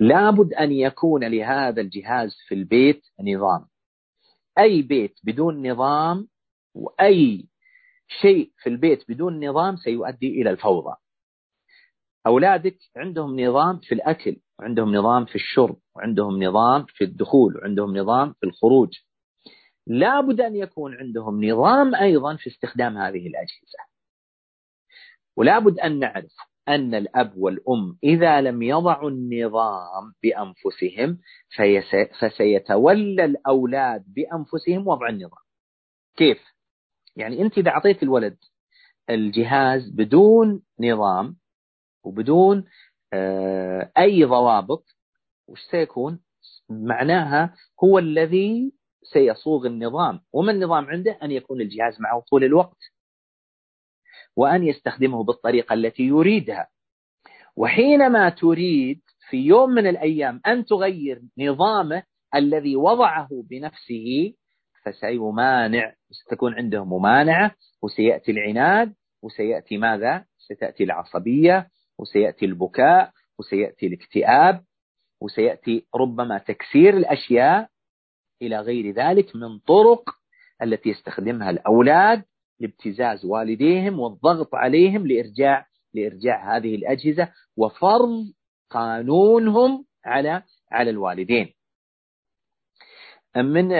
لابد 0.00 0.54
أن 0.54 0.72
يكون 0.72 1.24
لهذا 1.24 1.80
الجهاز 1.80 2.36
في 2.48 2.54
البيت 2.54 3.02
نظام. 3.20 3.66
أي 4.58 4.82
بيت 4.82 5.18
بدون 5.24 5.70
نظام 5.70 6.28
وأي 6.74 7.48
شيء 8.20 8.52
في 8.58 8.68
البيت 8.68 9.10
بدون 9.10 9.48
نظام 9.48 9.76
سيؤدي 9.76 10.42
إلى 10.42 10.50
الفوضى. 10.50 10.96
أولادك 12.26 12.78
عندهم 12.96 13.40
نظام 13.40 13.78
في 13.78 13.94
الأكل 13.94 14.36
وعندهم 14.58 14.96
نظام 14.96 15.24
في 15.24 15.34
الشرب 15.34 15.76
وعندهم 15.96 16.42
نظام 16.42 16.84
في 16.88 17.04
الدخول 17.04 17.56
وعندهم 17.56 17.96
نظام 17.96 18.32
في 18.32 18.46
الخروج. 18.46 18.98
لابد 19.86 20.40
أن 20.40 20.56
يكون 20.56 20.94
عندهم 20.94 21.44
نظام 21.44 21.94
أيضا 21.94 22.36
في 22.36 22.50
استخدام 22.50 22.98
هذه 22.98 23.26
الأجهزة 23.26 23.78
ولابد 25.36 25.78
أن 25.78 25.98
نعرف 25.98 26.32
أن 26.68 26.94
الأب 26.94 27.36
والأم 27.36 27.98
إذا 28.04 28.40
لم 28.40 28.62
يضعوا 28.62 29.10
النظام 29.10 30.12
بأنفسهم 30.22 31.18
فسيتولى 32.20 33.24
الأولاد 33.24 34.04
بأنفسهم 34.06 34.88
وضع 34.88 35.08
النظام 35.08 35.44
كيف؟ 36.16 36.38
يعني 37.16 37.42
أنت 37.42 37.58
إذا 37.58 37.70
أعطيت 37.70 38.02
الولد 38.02 38.36
الجهاز 39.10 39.90
بدون 39.90 40.62
نظام 40.80 41.36
وبدون 42.04 42.64
آه، 43.12 43.92
أي 43.98 44.24
ضوابط 44.24 44.84
وش 45.48 45.60
سيكون؟ 45.70 46.20
معناها 46.68 47.54
هو 47.84 47.98
الذي 47.98 48.72
سيصوغ 49.12 49.66
النظام 49.66 50.20
وما 50.32 50.52
النظام 50.52 50.84
عنده 50.84 51.18
أن 51.22 51.30
يكون 51.30 51.60
الجهاز 51.60 52.00
معه 52.00 52.20
طول 52.30 52.44
الوقت 52.44 52.78
وأن 54.36 54.64
يستخدمه 54.64 55.24
بالطريقة 55.24 55.74
التي 55.74 56.02
يريدها 56.02 56.68
وحينما 57.56 58.28
تريد 58.28 59.00
في 59.30 59.36
يوم 59.36 59.70
من 59.70 59.86
الأيام 59.86 60.40
أن 60.46 60.64
تغير 60.64 61.22
نظامه 61.38 62.02
الذي 62.34 62.76
وضعه 62.76 63.28
بنفسه 63.50 64.34
فسيمانع 64.84 65.94
ستكون 66.10 66.54
عنده 66.54 66.84
ممانعة 66.84 67.54
وسيأتي 67.82 68.30
العناد 68.30 68.94
وسيأتي 69.22 69.76
ماذا؟ 69.76 70.24
ستأتي 70.38 70.84
العصبية 70.84 71.68
وسيأتي 71.98 72.44
البكاء 72.44 73.10
وسيأتي 73.38 73.86
الاكتئاب 73.86 74.64
وسيأتي 75.20 75.86
ربما 75.94 76.38
تكسير 76.38 76.96
الأشياء 76.96 77.68
إلى 78.46 78.60
غير 78.60 78.94
ذلك 78.94 79.36
من 79.36 79.58
طرق 79.58 80.10
التي 80.62 80.88
يستخدمها 80.88 81.50
الأولاد 81.50 82.24
لابتزاز 82.60 83.24
والديهم 83.24 84.00
والضغط 84.00 84.54
عليهم 84.54 85.06
لإرجاع 85.06 85.66
لإرجاع 85.94 86.56
هذه 86.56 86.74
الأجهزة 86.74 87.32
وفرض 87.56 88.32
قانونهم 88.70 89.84
على 90.04 90.42
على 90.72 90.90
الوالدين. 90.90 91.52
من 93.36 93.72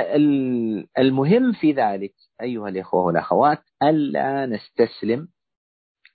المهم 0.98 1.53
في 1.53 1.72
ذلك 1.72 2.14
أيها 2.42 2.68
الإخوة 2.68 3.05
والأخوات 3.05 3.62
ألا 3.83 4.46
نستسلم 4.46 5.29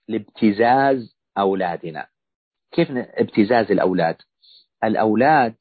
لابتزاز 0.07 1.15
أولادنا. 1.37 2.07
كيف 2.71 2.91
ابتزاز 2.91 3.71
الأولاد؟ 3.71 4.15
الأولاد 4.83 5.55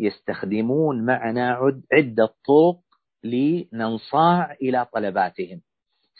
يستخدمون 0.00 1.04
معنا 1.06 1.60
عدة 1.92 2.34
طرق 2.46 2.80
لننصاع 3.24 4.52
إلى 4.62 4.86
طلباتهم. 4.94 5.60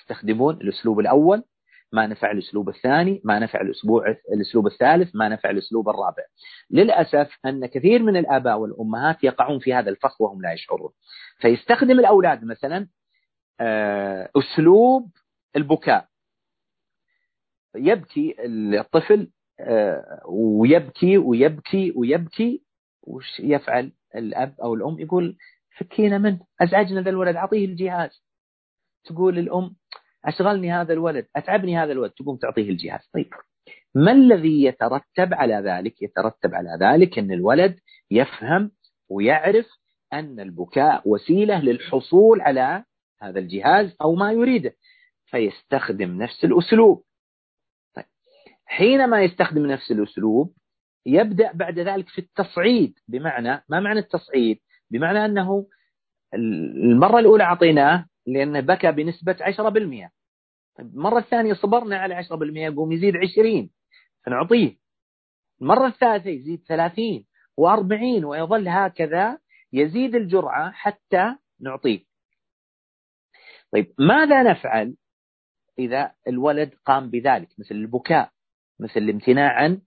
يستخدمون 0.01 0.55
الأسلوب 0.55 1.01
الأول 1.01 1.45
ما 1.93 2.07
نفع 2.07 2.31
الأسلوب 2.31 2.69
الثاني 2.69 3.21
ما 3.25 3.39
نفع 3.39 3.61
الأسبوع 3.61 4.17
الأسلوب 4.35 4.67
الثالث 4.67 5.17
ما 5.17 5.29
نفع 5.29 5.51
الأسلوب 5.51 5.89
الرابع. 5.89 6.23
للأسف 6.71 7.39
أن 7.47 7.67
كثير 7.67 8.03
من 8.03 8.17
الآباء 8.17 8.59
والأمهات 8.59 9.25
يقعون 9.25 9.59
في 9.59 9.75
هذا 9.75 9.91
الفخ 9.91 10.21
وهم 10.21 10.43
لا 10.43 10.53
يشعرون. 10.53 10.91
فيستخدم 11.39 12.01
الأولاد 12.01 12.45
مثلا 12.45 12.89
آه، 13.61 14.31
أسلوب 14.37 15.11
البكاء. 15.57 16.09
يبكي 17.77 18.37
الطفل 18.41 19.31
آه، 19.61 20.23
ويبكي 20.29 21.19
ويبكي 21.19 21.93
ويبكي 21.97 22.64
وش 23.07 23.41
يفعل 23.41 23.93
الأب 24.15 24.55
أو 24.63 24.75
الأم؟ 24.75 24.99
يقول 24.99 25.37
فكينا 25.79 26.19
منه 26.19 26.41
أزعجنا 26.61 27.01
ذا 27.01 27.11
الولد 27.11 27.37
أعطيه 27.37 27.65
الجهاز. 27.65 28.23
تقول 29.05 29.39
الأم 29.39 29.77
أشغلني 30.25 30.73
هذا 30.73 30.93
الولد 30.93 31.27
أتعبني 31.37 31.79
هذا 31.79 31.93
الولد. 31.93 32.11
تقوم 32.11 32.37
تعطيه 32.37 32.71
الجهاز. 32.71 33.01
طيب 33.15 33.31
ما 33.95 34.13
الذي 34.13 34.65
يترتب 34.65 35.35
على 35.35 35.55
ذلك؟ 35.55 36.03
يترتب 36.03 36.55
على 36.55 36.79
ذلك 36.81 37.19
أن 37.19 37.33
الولد 37.33 37.79
يفهم 38.11 38.71
ويعرف 39.09 39.67
أن 40.13 40.41
البكاء 40.41 41.09
وسيلة 41.09 41.61
للحصول 41.61 42.41
على 42.41 42.85
هذا 43.23 43.39
الجهاز 43.39 43.97
أو 44.03 44.15
ما 44.15 44.33
يريده 44.33 44.75
فيستخدم 45.27 46.23
نفس 46.23 46.45
الأسلوب. 46.45 47.05
طيب 47.97 48.05
حينما 48.67 49.23
يستخدم 49.23 49.67
نفس 49.67 49.91
الأسلوب 49.91 50.55
يبدأ 51.07 51.53
بعد 51.53 51.79
ذلك 51.79 52.09
في 52.09 52.19
التصعيد. 52.19 52.99
بمعنى 53.09 53.65
ما 53.69 53.81
معنى 53.81 53.99
التصعيد؟ 53.99 54.61
بمعنى 54.91 55.25
أنه 55.25 55.67
المرة 56.35 57.19
الأولى 57.19 57.45
أعطيناه 57.45 58.07
لأنه 58.27 58.61
بكى 58.61 58.93
بنسبة 58.93 59.37
10% 59.41 60.11
طيب 60.79 60.87
المرة 60.95 61.19
الثانية 61.19 61.55
صبرنا 61.55 61.97
على 61.99 62.15
10% 62.23 62.31
يقوم 62.57 62.93
يزيد 62.93 63.15
20 63.17 63.71
فنعطيه. 64.27 64.77
المرة 65.63 65.87
الثالثة 65.87 66.31
يزيد 66.31 66.65
30 66.69 67.25
و40 67.61 68.25
ويظل 68.25 68.69
هكذا 68.69 69.39
يزيد 69.73 70.15
الجرعة 70.15 70.71
حتى 70.71 71.37
نعطيه. 71.61 72.05
طيب 73.73 73.95
ماذا 73.99 74.43
نفعل 74.43 74.97
إذا 75.79 76.15
الولد 76.29 76.75
قام 76.87 77.11
بذلك؟ 77.11 77.49
مثل 77.59 77.75
البكاء 77.75 78.31
مثل 78.81 79.01
الامتناع 79.01 79.53
عن 79.53 79.81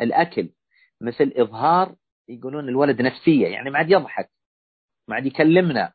الأكل. 0.00 0.50
مثل 1.00 1.32
إظهار 1.36 1.96
يقولون 2.28 2.68
الولد 2.68 3.02
نفسية 3.02 3.46
يعني 3.46 3.70
ما 3.70 3.78
عاد 3.78 3.90
يضحك 3.90 4.30
ما 5.08 5.14
عاد 5.14 5.26
يكلمنا 5.26 5.92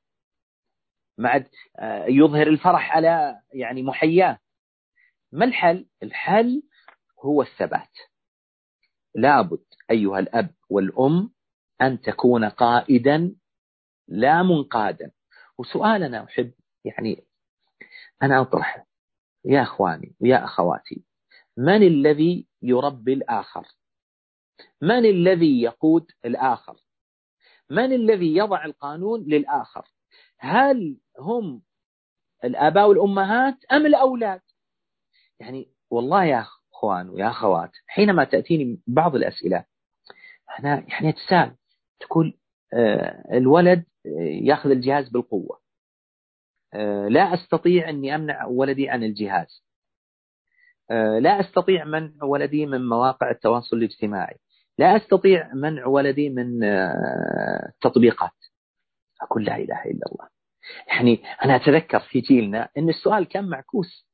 ما 1.18 1.30
عاد 1.30 1.50
آه، 1.80 2.06
يظهر 2.06 2.48
الفرح 2.48 2.96
على 2.96 3.42
يعني 3.54 3.84
محياه. 3.84 4.40
ما 5.32 5.46
الحل؟ 5.46 5.86
الحل 6.04 6.64
هو 7.26 7.42
الثبات. 7.42 7.98
لابد 9.16 9.64
أيها 9.92 10.20
الأب 10.20 10.50
والأم 10.70 11.34
أن 11.82 12.02
تكون 12.02 12.46
قائدا 12.46 13.36
لا 14.08 14.44
منقادا. 14.44 15.12
وسؤال 15.58 16.04
أنا 16.04 16.24
أحب 16.24 16.52
يعني 16.86 17.24
أنا 18.24 18.42
أطرح 18.42 18.86
يا 19.46 19.62
أخواني 19.62 20.16
ويا 20.20 20.44
أخواتي 20.46 21.04
من 21.58 21.84
الذي 21.84 22.48
يربي 22.62 23.14
الآخر؟ 23.14 23.68
من 24.82 25.06
الذي 25.06 25.62
يقود 25.62 26.12
الآخر؟ 26.26 26.78
من 27.70 27.94
الذي 27.94 28.36
يضع 28.38 28.66
القانون 28.66 29.24
للآخر؟ 29.24 29.88
هل 30.38 30.98
هم 31.20 31.62
الآباء 32.44 32.90
والأمهات 32.90 33.66
أم 33.72 33.86
الأولاد؟ 33.86 34.42
يعني 35.40 35.70
والله 35.90 36.24
يا 36.24 36.46
أخوان 36.74 37.10
ويا 37.10 37.30
أخوات 37.30 37.72
حينما 37.88 38.24
تأتيني 38.24 38.80
بعض 38.88 39.16
الأسئلة 39.16 39.66
أنا 40.60 40.86
يعني 40.90 41.10
أتساءل 41.10 41.56
تقول 42.00 42.38
آه، 42.74 43.38
الولد 43.38 43.86
يأخذ 44.42 44.70
الجهاز 44.70 45.10
بالقوة. 45.10 45.60
آه، 46.74 47.08
لا 47.08 47.34
أستطيع 47.34 47.90
أني 47.90 48.16
أمنع 48.16 48.46
ولدي 48.46 48.90
عن 48.90 49.04
الجهاز. 49.04 49.64
آه، 50.92 51.20
لا 51.20 51.40
أستطيع 51.40 51.86
منع 51.86 52.24
ولدي 52.24 52.66
من 52.66 52.90
مواقع 52.90 53.32
التواصل 53.32 53.78
الاجتماعي. 53.78 54.40
لا 54.78 54.98
أستطيع 54.98 55.54
منع 55.54 55.86
ولدي 55.86 56.30
من 56.30 56.64
التطبيقات 56.64 58.32
آه، 58.32 59.26
أقول 59.26 59.46
لا 59.46 59.56
إله 59.56 59.84
إلا 59.86 60.12
الله. 60.12 60.30
يعني 60.88 61.24
أنا 61.46 61.56
أتذكر 61.56 62.00
في 62.00 62.20
جيلنا 62.20 62.70
أن 62.78 62.90
السؤال 62.90 63.28
كان 63.28 63.50
معكوس. 63.50 64.08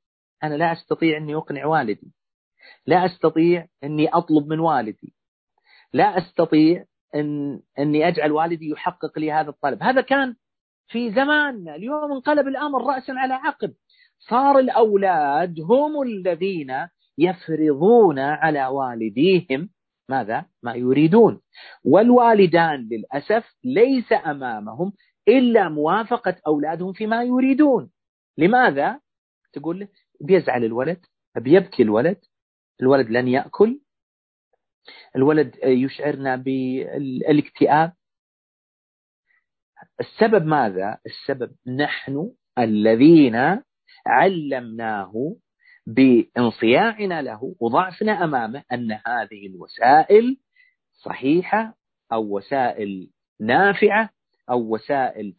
أنا 0.43 0.56
لا 0.56 0.72
أستطيع 0.72 1.17
أني 1.17 1.36
أقنع 1.36 1.65
والدي. 1.65 2.13
لا 2.86 3.06
أستطيع 3.06 3.67
أني 3.84 4.08
أطلب 4.08 4.48
من 4.48 4.60
والدي. 4.60 5.13
لا 5.93 6.17
أستطيع 6.17 6.86
أن 7.15 7.60
أني 7.80 8.08
أجعل 8.08 8.32
والدي 8.32 8.69
يحقق 8.69 9.19
لي 9.19 9.32
هذا 9.32 9.50
الطلب. 9.50 9.84
هذا 9.84 10.02
كان 10.02 10.36
في 10.88 11.12
زماننا. 11.12 11.76
اليوم 11.76 12.12
انقلب 12.12 12.48
الأمر 12.48 12.86
رأسا 12.88 13.12
على 13.12 13.34
عقب. 13.34 13.74
صار 14.19 14.60
الأولاد 14.60 15.60
هم 15.60 16.02
الذين 16.02 16.88
يفرضون 17.17 18.19
على 18.19 18.67
والديهم 18.67 19.69
ماذا؟ 20.10 20.45
ما 20.63 20.74
يريدون 20.76 21.41
والوالدان 21.84 22.89
للأسف 22.91 23.56
ليس 23.63 24.13
أمامهم 24.26 24.93
إلا 25.28 25.69
موافقة 25.69 26.36
أولادهم 26.48 26.93
فيما 26.93 27.24
يريدون 27.24 27.91
لماذا؟ 28.38 29.00
تقول 29.54 29.80
له 29.80 29.88
بيزعل 30.22 30.63
الولد 30.63 31.06
بيبكي 31.36 31.84
الولد 31.84 32.17
الولد 32.82 33.10
لن 33.10 33.28
يأكل 33.28 33.80
الولد 35.15 35.56
يشعرنا 35.63 36.36
بالإكتئاب 36.36 37.93
السبب 40.00 40.45
ماذا؟ 40.45 40.98
السبب 41.06 41.56
نحن 41.67 42.32
الذين 42.58 43.62
علمناه 44.06 45.36
بانصياعنا 45.89 47.21
له 47.21 47.56
وضعفنا 47.60 48.23
أمامه 48.23 48.63
أن 48.71 48.91
هذه 48.91 49.47
الوسائل 49.47 50.38
صحيحة 50.93 51.78
أو 52.13 52.38
وسائل 52.38 53.10
نافعة 53.39 54.10
أو 54.49 54.73
وسائل 54.73 55.36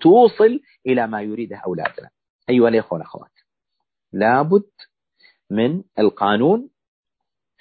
توصل 0.00 0.60
إلى 0.86 1.06
ما 1.06 1.22
يريده 1.22 1.56
أولادنا. 1.66 2.10
أيها 2.50 2.68
الإخوة 2.68 2.92
والأخوات. 2.92 3.30
لابد 4.12 4.70
من 5.50 5.82
القانون. 5.98 6.70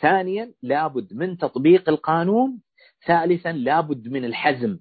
ثانيا 0.02 0.54
لابد 0.62 1.14
من 1.14 1.38
تطبيق 1.38 1.90
القانون. 1.90 2.62
ثالثا 3.06 3.52
لابد 3.52 4.08
من 4.08 4.26
الحزم. 4.26 4.80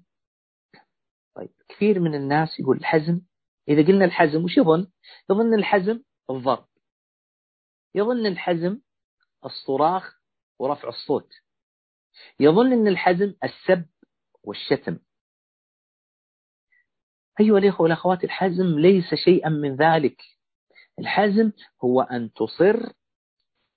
طيب 1.35 1.49
كثير 1.69 1.99
من 1.99 2.15
الناس 2.15 2.59
يقول 2.59 2.77
الحزم. 2.77 3.21
إذا 3.67 3.87
قلنا 3.87 4.05
الحزم 4.05 4.43
وش 4.43 4.57
يظن؟ 4.57 4.87
يظن 5.29 5.53
الحزم 5.53 5.99
الضرب. 6.29 6.65
يظن 7.95 8.25
الحزم 8.25 8.79
الصراخ 9.45 10.19
ورفع 10.59 10.89
الصوت. 10.89 11.33
يظن 12.39 12.73
أن 12.73 12.87
الحزم 12.87 13.33
السب 13.43 13.85
والشتم. 14.43 14.99
أيها 17.39 17.57
الإخوة 17.57 17.81
والأخوات 17.81 18.23
الحزم 18.23 18.79
ليس 18.79 19.15
شيئا 19.15 19.49
من 19.49 19.75
ذلك. 19.75 20.21
الحزم 20.99 21.51
هو 21.83 22.01
أن 22.01 22.33
تصر 22.33 22.93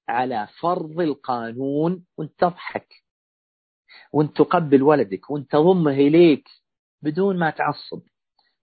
على 0.08 0.48
فرض 0.60 1.00
القانون 1.00 2.06
وانت 2.16 2.32
تضحك 2.38 2.88
وانت 4.12 4.36
تقبل 4.36 4.82
ولدك 4.82 5.30
وانت 5.30 5.52
تضمه 5.52 5.92
إليك 5.92 6.48
بدون 7.02 7.38
ما 7.38 7.50
تعصب 7.50 8.02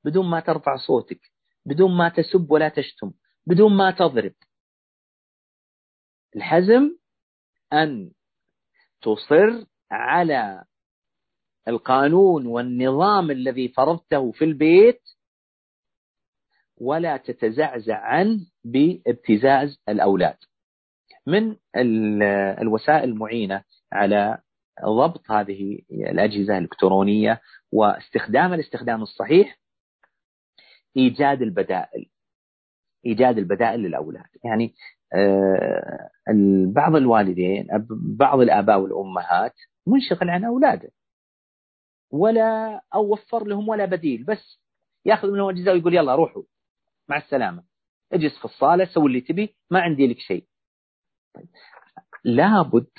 بدون 0.04 0.30
ما 0.30 0.40
ترفع 0.40 0.78
صوتك 0.78 1.20
بدون 1.66 1.98
ما 1.98 2.10
تسب 2.10 2.52
ولا 2.52 2.70
تشتم 2.70 3.12
بدون 3.48 3.78
ما 3.78 3.92
تضرب. 3.92 4.34
الحزم 6.36 6.98
أن 7.74 8.12
تصر 9.02 9.66
على 9.92 10.64
القانون 11.68 12.48
والنظام 12.48 13.32
الذي 13.32 13.68
فرضته 13.68 14.32
في 14.32 14.46
البيت 14.46 15.02
ولا 16.78 17.18
تتزعزع 17.18 17.98
عنه 17.98 18.40
بابتزاز 18.64 19.80
الأولاد. 19.90 20.38
من 21.28 21.56
الوسائل 22.62 23.10
المعينة 23.10 23.64
على 23.92 24.42
ضبط 24.86 25.32
هذه 25.32 25.80
الأجهزة 25.92 26.58
الإلكترونية 26.58 27.42
واستخدام 27.72 28.54
الاستخدام 28.54 29.02
الصحيح 29.02 29.60
إيجاد 30.98 31.42
البدائل 31.42 32.10
إيجاد 33.06 33.38
البدائل 33.38 33.80
للأولاد. 33.80 34.26
يعني 34.44 34.74
بعض 36.74 36.96
الوالدين 36.96 37.68
بعض 38.20 38.40
الآباء 38.40 38.80
والأمهات 38.80 39.54
منشغل 39.88 40.30
عن 40.30 40.46
أولاده. 40.46 40.92
ولا 42.12 42.82
أو 42.96 43.14
وفر 43.14 43.48
لهم 43.48 43.70
ولا 43.70 43.86
بديل 43.86 44.24
بس 44.24 44.60
ياخذ 45.06 45.32
منهم 45.32 45.50
الجزاء 45.50 45.74
ويقول 45.74 45.96
يلا 45.96 46.16
روحوا. 46.16 46.44
مع 47.10 47.18
السلامة. 47.18 47.64
اجلس 48.12 48.38
في 48.40 48.46
الصالة 48.46 48.86
سوي 48.86 49.08
اللي 49.08 49.22
تبي 49.22 49.56
ما 49.72 49.82
عندي 49.82 50.08
لك 50.08 50.20
شيء. 50.20 50.48
طيب. 51.36 51.50
لابد 52.24 52.90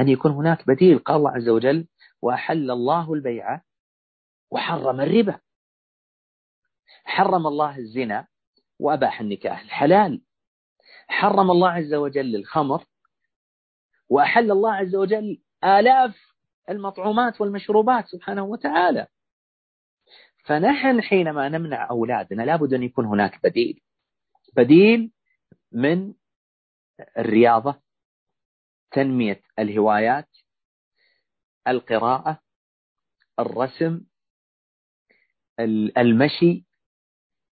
أن 0.00 0.08
يكون 0.08 0.32
هناك 0.32 0.66
بديل. 0.68 0.98
قال 0.98 1.16
الله 1.16 1.30
عز 1.30 1.48
وجل 1.48 1.88
وأحل 2.22 2.70
الله 2.70 3.14
البيع 3.14 3.60
وحرم 4.50 5.00
الربا. 5.00 5.40
حرم 7.04 7.46
الله 7.46 7.78
الزنا 7.78 8.26
وأباح 8.78 9.20
النكاح. 9.20 9.60
الحلال 9.60 10.22
حرم 11.08 11.50
الله 11.50 11.70
عز 11.70 11.94
وجل 11.94 12.36
الخمر 12.36 12.84
وأحل 14.08 14.50
الله 14.50 14.72
عز 14.74 14.94
وجل 14.96 15.42
آلاف 15.64 16.16
المطعومات 16.70 17.40
والمشروبات 17.40 18.06
سبحانه 18.06 18.44
وتعالى. 18.44 19.06
فنحن 20.44 21.02
حينما 21.02 21.48
نمنع 21.48 21.90
أولادنا 21.90 22.42
لابد 22.42 22.74
أن 22.74 22.82
يكون 22.82 23.06
هناك 23.06 23.42
بديل. 23.44 23.82
بديل 24.56 25.12
من 25.72 26.14
الرياضة 27.18 27.82
تنمية 28.90 29.42
الهوايات 29.58 30.28
القراءة 31.68 32.40
الرسم 33.38 34.00
المشي 35.98 36.64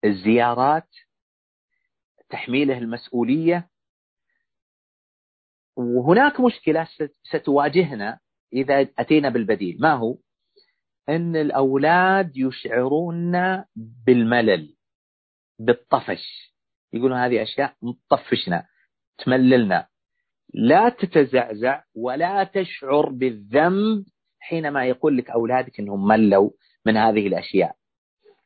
الزيارات 0.06 0.90
تحميله 2.30 2.78
المسؤولية. 2.78 3.70
وهناك 5.78 6.40
مشكلة 6.40 6.88
ستواجهنا 7.24 8.20
إذا 8.54 8.88
أتينا 9.00 9.30
بالبديل. 9.30 9.78
ما 9.80 9.94
هو؟ 9.94 10.18
أن 11.10 11.36
الأولاد 11.36 12.38
يشعرون 12.38 13.64
بالملل 13.76 14.76
بالطفش. 15.60 16.56
يقولون 16.94 17.18
هذه 17.18 17.44
أشياء 17.44 17.76
مطفشنا 17.82 18.66
تمللنا. 19.18 19.88
لا 20.54 20.90
تتزعزع 20.90 21.84
ولا 21.96 22.44
تشعر 22.44 23.10
بالذنب 23.10 24.06
حينما 24.40 24.86
يقول 24.86 25.18
لك 25.18 25.30
أولادك 25.30 25.80
أنهم 25.80 26.08
ملوا 26.08 26.50
من 26.86 26.98
هذه 26.98 27.28
الأشياء. 27.28 27.76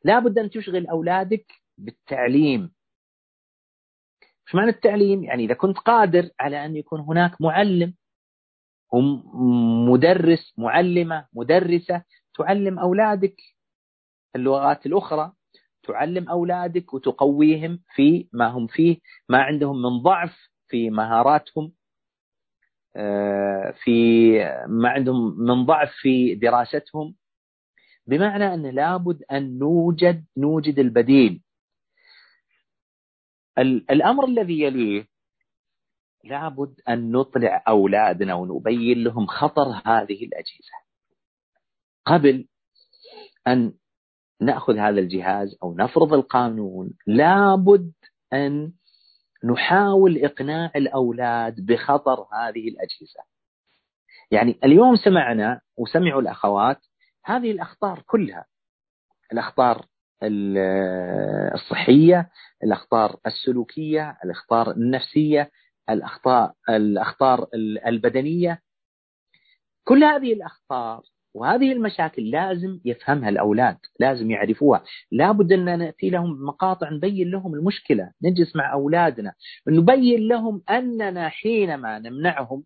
لا 0.04 0.18
بد 0.18 0.38
أن 0.38 0.50
تشغل 0.50 0.86
أولادك 0.86 1.46
بالتعليم. 1.78 2.70
إيش 4.50 4.54
معنى 4.54 4.70
التعليم؟ 4.70 5.24
يعني 5.24 5.44
إذا 5.44 5.54
كنت 5.54 5.78
قادر 5.78 6.30
على 6.40 6.64
أن 6.64 6.76
يكون 6.76 7.00
هناك 7.00 7.40
معلم 7.40 7.94
مدرس 9.88 10.54
معلمة 10.58 11.26
مدرسة 11.32 12.02
تعلم 12.38 12.78
أولادك 12.78 13.36
اللغات 14.36 14.86
الأخرى 14.86 15.32
تعلم 15.82 16.28
أولادك 16.28 16.94
وتقويهم 16.94 17.80
في 17.94 18.28
ما 18.32 18.46
هم 18.46 18.66
فيه 18.66 18.98
ما 19.28 19.42
عندهم 19.42 19.82
من 19.82 20.02
ضعف 20.02 20.36
في 20.66 20.90
مهاراتهم 20.90 21.72
آه، 22.96 23.74
في 23.84 24.30
ما 24.68 24.88
عندهم 24.88 25.34
من 25.38 25.66
ضعف 25.66 25.90
في 25.92 26.34
دراستهم 26.34 27.14
بمعنى 28.06 28.54
أن 28.54 28.66
لابد 28.66 29.22
أن 29.32 29.58
نوجد 29.58 30.24
نوجد 30.36 30.78
البديل 30.78 31.42
الأمر 33.60 34.24
الذي 34.24 34.60
يليه 34.60 35.06
لابد 36.24 36.80
أن 36.88 37.12
نطلع 37.12 37.64
أولادنا 37.68 38.34
ونبين 38.34 39.04
لهم 39.04 39.26
خطر 39.26 39.82
هذه 39.86 40.24
الأجهزة. 40.24 40.74
قبل 42.06 42.48
أن 43.46 43.72
نأخذ 44.40 44.76
هذا 44.76 45.00
الجهاز 45.00 45.56
أو 45.62 45.74
نفرض 45.74 46.14
القانون 46.14 46.90
لابد 47.06 47.92
أن 48.32 48.72
نحاول 49.44 50.18
إقناع 50.24 50.72
الأولاد 50.76 51.66
بخطر 51.66 52.26
هذه 52.32 52.68
الأجهزة. 52.68 53.20
يعني 54.30 54.58
اليوم 54.64 54.96
سمعنا 54.96 55.60
وسمعوا 55.76 56.20
الأخوات 56.20 56.80
هذه 57.24 57.50
الأخطار 57.50 58.02
كلها. 58.06 58.46
الأخطار 59.32 59.86
الصحية 61.54 62.28
الأخطار 62.64 63.16
السلوكية 63.26 64.18
الأخطار 64.24 64.70
النفسية 64.70 65.50
الأخطاء 65.90 66.54
الأخطار 66.68 67.46
البدنية. 67.86 68.60
كل 69.84 70.04
هذه 70.04 70.32
الأخطار 70.32 71.02
وهذه 71.34 71.72
المشاكل 71.72 72.30
لازم 72.30 72.80
يفهمها 72.84 73.28
الأولاد 73.28 73.76
لازم 74.00 74.30
يعرفوها. 74.30 74.82
لابد 75.12 75.52
أن 75.52 75.78
نأتي 75.78 76.10
لهم 76.10 76.34
بمقاطع 76.36 76.90
نبين 76.90 77.30
لهم 77.30 77.54
المشكلة 77.54 78.10
نجلس 78.22 78.56
مع 78.56 78.72
أولادنا 78.72 79.32
نبين 79.68 80.28
لهم 80.28 80.62
أننا 80.70 81.28
حينما 81.28 81.98
نمنعهم 81.98 82.64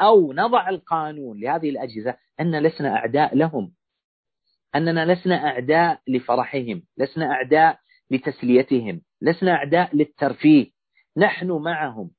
أو 0.00 0.32
نضع 0.32 0.68
القانون 0.68 1.40
لهذه 1.40 1.70
الأجهزة 1.70 2.16
أن 2.40 2.58
لسنا 2.62 2.96
أعداء 2.96 3.36
لهم. 3.36 3.72
أننا 4.74 5.12
لسنا 5.12 5.34
أعداء 5.34 6.00
لفرحهم 6.08 6.82
لسنا 6.98 7.30
أعداء 7.32 7.78
لتسليتهم 8.10 9.02
لسنا 9.22 9.52
أعداء 9.52 9.96
للترفيه 9.96 10.70
نحن 11.16 11.50
معهم 11.50 12.10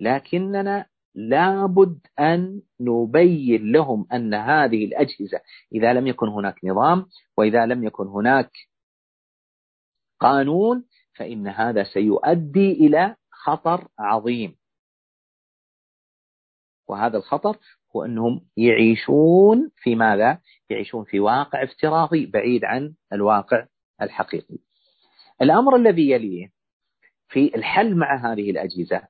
لكننا 0.00 0.86
لابد 1.14 2.00
أن 2.20 2.62
نبين 2.80 3.72
لهم 3.72 4.06
أن 4.12 4.34
هذه 4.34 4.84
الأجهزة 4.84 5.40
إذا 5.72 5.92
لم 5.92 6.06
يكن 6.06 6.28
هناك 6.28 6.64
نظام 6.64 7.06
وإذا 7.36 7.66
لم 7.66 7.84
يكن 7.84 8.06
هناك 8.06 8.50
قانون 10.20 10.84
فإن 11.16 11.48
هذا 11.48 11.84
سيؤدي 11.84 12.72
إلى 12.72 13.16
خطر 13.30 13.88
عظيم. 13.98 14.56
وهذا 16.88 17.16
الخطر 17.18 17.58
هو 17.96 18.04
أنهم 18.04 18.46
يعيشون 18.56 19.70
في 19.76 19.94
ماذا؟ 19.94 20.38
يعيشون 20.70 21.04
في 21.04 21.20
واقع 21.20 21.62
افتراضي 21.62 22.26
بعيد 22.26 22.64
عن 22.64 22.94
الواقع 23.12 23.66
الحقيقي 24.02 24.58
الأمر 25.42 25.76
الذي 25.76 26.10
يليه 26.10 26.52
في 27.28 27.56
الحل 27.56 27.96
مع 27.96 28.32
هذه 28.32 28.50
الأجهزة 28.50 29.08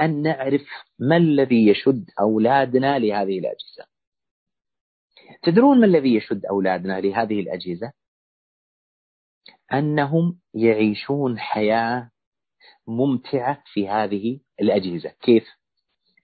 أن 0.00 0.22
نعرف 0.22 0.66
ما 0.98 1.16
الذي 1.16 1.68
يشد 1.68 2.10
أولادنا 2.20 2.98
لهذه 2.98 3.38
الأجهزة 3.38 3.86
تدرون 5.42 5.80
ما 5.80 5.86
الذي 5.86 6.14
يشد 6.14 6.46
أولادنا 6.46 7.00
لهذه 7.00 7.40
الأجهزة 7.40 7.92
أنهم 9.72 10.38
يعيشون 10.54 11.38
حياة 11.38 12.10
ممتعة 12.86 13.62
في 13.72 13.88
هذه 13.88 14.40
الأجهزة 14.60 15.10
كيف؟ 15.10 15.44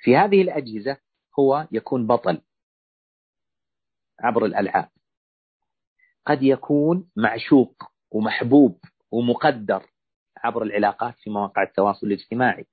في 0.01 0.17
هذه 0.17 0.43
الأجهزة 0.43 0.97
هو 1.39 1.69
يكون 1.73 2.07
بطل 2.07 2.41
عبر 4.21 4.45
الألعاب. 4.47 4.89
قد 6.27 6.43
يكون 6.43 7.11
معشوق 7.17 7.83
ومحبوب 8.11 8.81
ومقدر 9.11 9.87
عبر 10.37 10.63
العلاقات 10.63 11.15
في 11.19 11.31
مواقع 11.31 11.63
التواصل 11.63 12.07
الاجتماعي. 12.07 12.67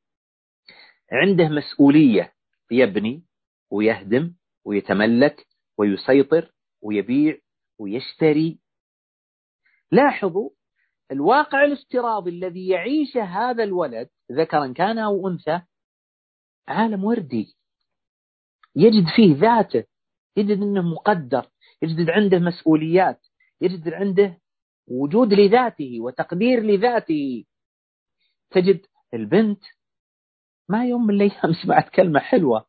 عنده 1.11 1.49
مسؤولية 1.49 2.34
يبني 2.72 3.24
ويهدم 3.72 4.34
ويتملك 4.66 5.47
ويسيطر 5.78 6.51
ويبيع 6.82 7.38
ويشتري. 7.80 8.59
لاحظوا 9.91 10.49
الواقع 11.11 11.63
الافتراضي 11.63 12.30
الذي 12.30 12.68
يعيشه 12.68 13.24
هذا 13.24 13.63
الولد 13.63 14.09
ذكرا 14.32 14.74
كان 14.74 14.97
أو 14.97 15.28
أنثى 15.28 15.61
عالم 16.68 17.03
وردي. 17.03 17.55
يجد 18.76 19.05
فيه 19.15 19.36
ذاته 19.36 19.84
يجد 20.38 20.57
أنه 20.57 20.82
مقدر 20.82 21.45
يجد 21.82 22.09
عنده 22.09 22.39
مسؤوليات 22.39 23.28
يجد 23.61 23.93
عنده 23.93 24.41
وجود 24.88 25.34
لذاته 25.34 25.97
وتقدير 26.01 26.63
لذاته. 26.63 27.45
تجد 28.51 28.86
البنت 29.13 29.63
ما 30.69 30.86
يوم 30.86 31.07
من 31.07 31.15
الأيام 31.15 31.53
سمعت 31.63 31.89
كلمة 31.89 32.19
حلوة 32.19 32.65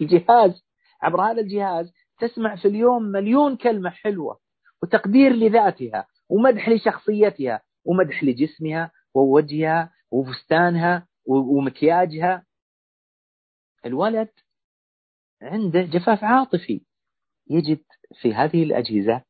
الجهاز 0.00 0.64
عبر 1.02 1.22
هذا 1.22 1.40
الجهاز 1.40 1.92
تسمع 2.20 2.56
في 2.56 2.68
اليوم 2.68 3.02
مليون 3.02 3.56
كلمة 3.56 3.90
حلوة 3.90 4.38
وتقدير 4.82 5.32
لذاتها 5.32 6.06
ومدح 6.28 6.68
لشخصيتها 6.68 7.62
ومدح 7.84 8.24
لجسمها 8.24 8.90
ووجهها 9.14 9.92
وفستانها 10.10 11.06
ومكياجها. 11.26 12.46
الولد 13.86 14.28
عنده 15.46 15.82
جفاف 15.82 16.24
عاطفي. 16.24 16.80
يجد 17.50 17.82
في 18.20 18.34
هذه 18.34 18.62
الأجهزة 18.62 19.22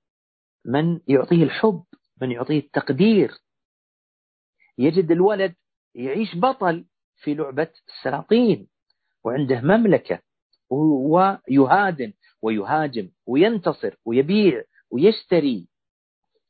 من 0.65 1.01
يعطيه 1.09 1.43
الحب 1.43 1.85
من 2.23 2.31
يعطيه 2.31 2.59
التقدير. 2.59 3.31
يجد 4.79 5.11
الولد 5.11 5.55
يعيش 5.95 6.37
بطل 6.37 6.85
في 7.17 7.35
لعبة 7.35 7.71
السلاطين 7.89 8.69
وعنده 9.25 9.61
مملكة 9.61 10.21
ويهادن 10.71 12.13
ويهاجم 12.43 13.11
وينتصر 13.27 13.95
ويبيع 14.05 14.63
ويشتري. 14.91 15.69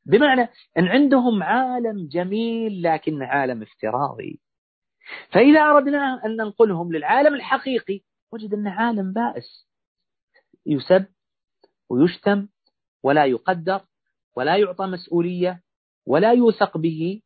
بمعنى 0.05 0.41
أن 0.77 0.87
عندهم 0.87 1.43
عالم 1.43 2.07
جميل 2.11 2.81
لكن 2.83 3.23
عالم 3.23 3.61
افتراضي. 3.61 4.39
فإذا 5.31 5.61
أردنا 5.61 6.25
أن 6.25 6.35
ننقلهم 6.35 6.93
للعالم 6.93 7.33
الحقيقي 7.35 8.01
وجد 8.31 8.53
أنه 8.53 8.71
عالم 8.71 9.13
بائس 9.13 9.67
يسب 10.65 11.05
ويشتم 11.89 12.47
ولا 13.03 13.25
يقدر 13.25 13.81
ولا 14.35 14.57
يعطى 14.57 14.85
مسؤولية 14.85 15.61
ولا 16.05 16.33
يوثق 16.33 16.77
به 16.77 17.21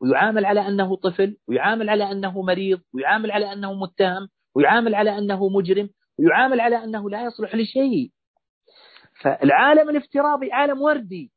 ويعامل 0.00 0.44
على 0.44 0.68
أنه 0.68 0.96
طفل 0.96 1.36
ويعامل 1.48 1.90
على 1.90 2.12
أنه 2.12 2.42
مريض 2.42 2.80
ويعامل 2.94 3.30
على 3.30 3.52
أنه 3.52 3.74
متهم 3.74 4.28
ويعامل 4.54 4.94
على 4.94 5.18
أنه 5.18 5.48
مجرم 5.48 5.90
ويعامل 6.18 6.60
على 6.60 6.84
أنه 6.84 7.10
لا 7.10 7.24
يصلح 7.24 7.54
لشيء. 7.54 8.10
فالعالم 9.22 9.90
الافتراضي 9.90 10.52
عالم 10.52 10.82
وردي 10.82 11.32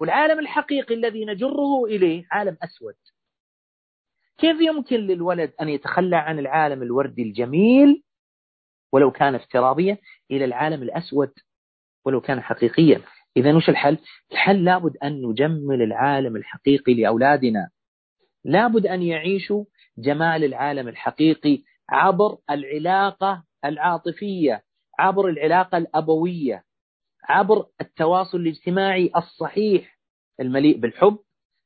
والعالم 0.00 0.38
الحقيقي 0.38 0.94
الذي 0.94 1.24
نجره 1.24 1.84
إليه 1.84 2.26
عالم 2.30 2.56
أسود. 2.62 2.94
كيف 4.38 4.60
يمكن 4.60 4.96
للولد 4.96 5.52
أن 5.60 5.68
يتخلى 5.68 6.16
عن 6.16 6.38
العالم 6.38 6.82
الوردي 6.82 7.22
الجميل؟ 7.22 8.02
ولو 8.92 9.10
كان 9.10 9.34
افتراضيا 9.34 9.98
إلى 10.30 10.44
العالم 10.44 10.82
الأسود 10.82 11.30
ولو 12.04 12.20
كان 12.20 12.40
حقيقيا. 12.40 13.00
إذا 13.36 13.56
وش 13.56 13.68
الحل؟ 13.68 13.98
الحل 14.32 14.64
لابد 14.64 14.96
أن 14.96 15.22
نجمل 15.22 15.82
العالم 15.82 16.36
الحقيقي 16.36 16.94
لأولادنا. 16.94 17.70
لابد 18.44 18.86
أن 18.86 19.02
يعيشوا 19.02 19.64
جمال 19.98 20.44
العالم 20.44 20.88
الحقيقي 20.88 21.62
عبر 21.88 22.38
العلاقة 22.50 23.44
العاطفية 23.64 24.62
عبر 24.98 25.28
العلاقة 25.28 25.78
الأبوية 25.78 26.64
عبر 27.24 27.66
التواصل 27.80 28.38
الاجتماعي 28.38 29.10
الصحيح. 29.16 29.98
المليء 30.40 30.78
بالحب 30.78 31.18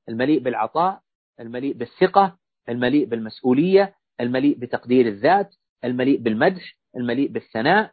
المليء 0.09 0.41
بالعطاء 0.41 1.01
المليء 1.41 1.73
بالثقة 1.75 2.39
المليء 2.69 3.07
بالمسؤولية 3.07 3.95
المليء 4.21 4.59
بتقدير 4.59 5.07
الذات 5.07 5.55
المليء 5.85 6.19
بالمدح 6.19 6.77
المليء 6.97 7.29
بالثناء. 7.29 7.93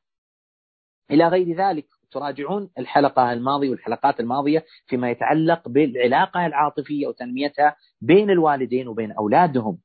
إلى 1.11 1.27
غير 1.27 1.55
ذلك 1.55 1.85
تراجعون 2.11 2.69
الحلقة 2.77 3.33
الماضية 3.33 3.69
والحلقات 3.69 4.19
الماضية 4.19 4.65
فيما 4.87 5.11
يتعلق 5.11 5.67
بالعلاقة 5.69 6.45
العاطفية 6.45 7.07
وتنميتها 7.07 7.75
بين 8.01 8.29
الوالدين 8.29 8.87
وبين 8.87 9.11
أولادهم. 9.11 9.77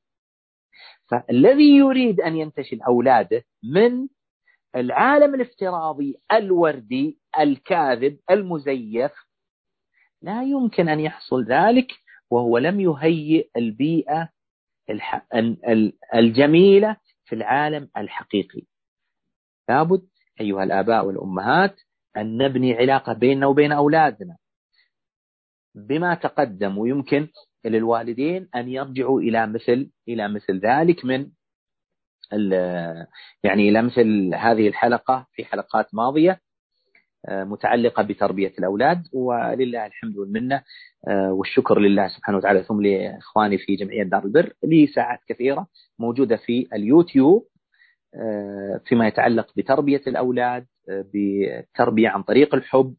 فالذي 1.09 1.77
يريد 1.77 2.21
أن 2.21 2.35
ينتشل 2.35 2.81
أولاده 2.81 3.43
من 3.63 4.07
العالم 4.75 5.35
الافتراضي 5.35 6.15
الوردي 6.31 7.19
الكاذب 7.39 8.19
المزيف 8.29 9.11
لا 10.21 10.43
يمكن 10.43 10.89
أن 10.89 10.99
يحصل 10.99 11.43
ذلك 11.43 11.91
وهو 12.29 12.57
لم 12.57 12.79
يهيئ 12.79 13.49
البيئة 13.57 14.29
الجميلة 16.15 16.97
في 17.25 17.35
العالم 17.35 17.89
الحقيقي. 17.97 18.61
لابد 19.69 20.07
أيها 20.41 20.63
الآباء 20.63 21.05
والأمهات 21.05 21.75
أن 22.17 22.37
نبني 22.37 22.73
علاقة 22.73 23.13
بيننا 23.13 23.47
وبين 23.47 23.71
أولادنا 23.71 24.37
بما 25.75 26.15
تقدم 26.15 26.77
ويمكن 26.77 27.27
للوالدين 27.65 28.49
أن 28.55 28.69
يرجعوا 28.69 29.21
إلى 29.21 29.47
مثل 29.47 29.91
إلى 30.07 30.27
مثل 30.27 30.59
ذلك 30.59 31.05
من 31.05 31.29
يعني 33.43 33.69
إلى 33.69 33.81
مثل 33.81 34.31
هذه 34.35 34.67
الحلقة 34.67 35.27
في 35.33 35.45
حلقات 35.45 35.95
ماضية 35.95 36.41
آه، 37.27 37.43
متعلقة 37.43 38.03
بتربية 38.03 38.53
الأولاد 38.59 39.07
ولله 39.13 39.85
الحمد 39.85 40.17
والمنة 40.17 40.63
آه، 41.07 41.31
والشكر 41.33 41.79
لله 41.79 42.07
سبحانه 42.07 42.37
وتعالى. 42.37 42.63
ثم 42.63 42.81
لإخواني 42.81 43.57
في 43.57 43.75
جمعية 43.75 44.03
دار 44.03 44.23
البر 44.25 44.53
لي 44.63 44.87
ساعات 44.87 45.19
كثيرة 45.27 45.67
موجودة 45.99 46.35
في 46.37 46.67
اليوتيوب. 46.73 47.47
فيما 48.85 49.07
يتعلق 49.07 49.47
بتربية 49.57 50.01
الأولاد 50.07 50.65
بالتربية 50.87 52.09
عن 52.09 52.23
طريق 52.23 52.55
الحب 52.55 52.95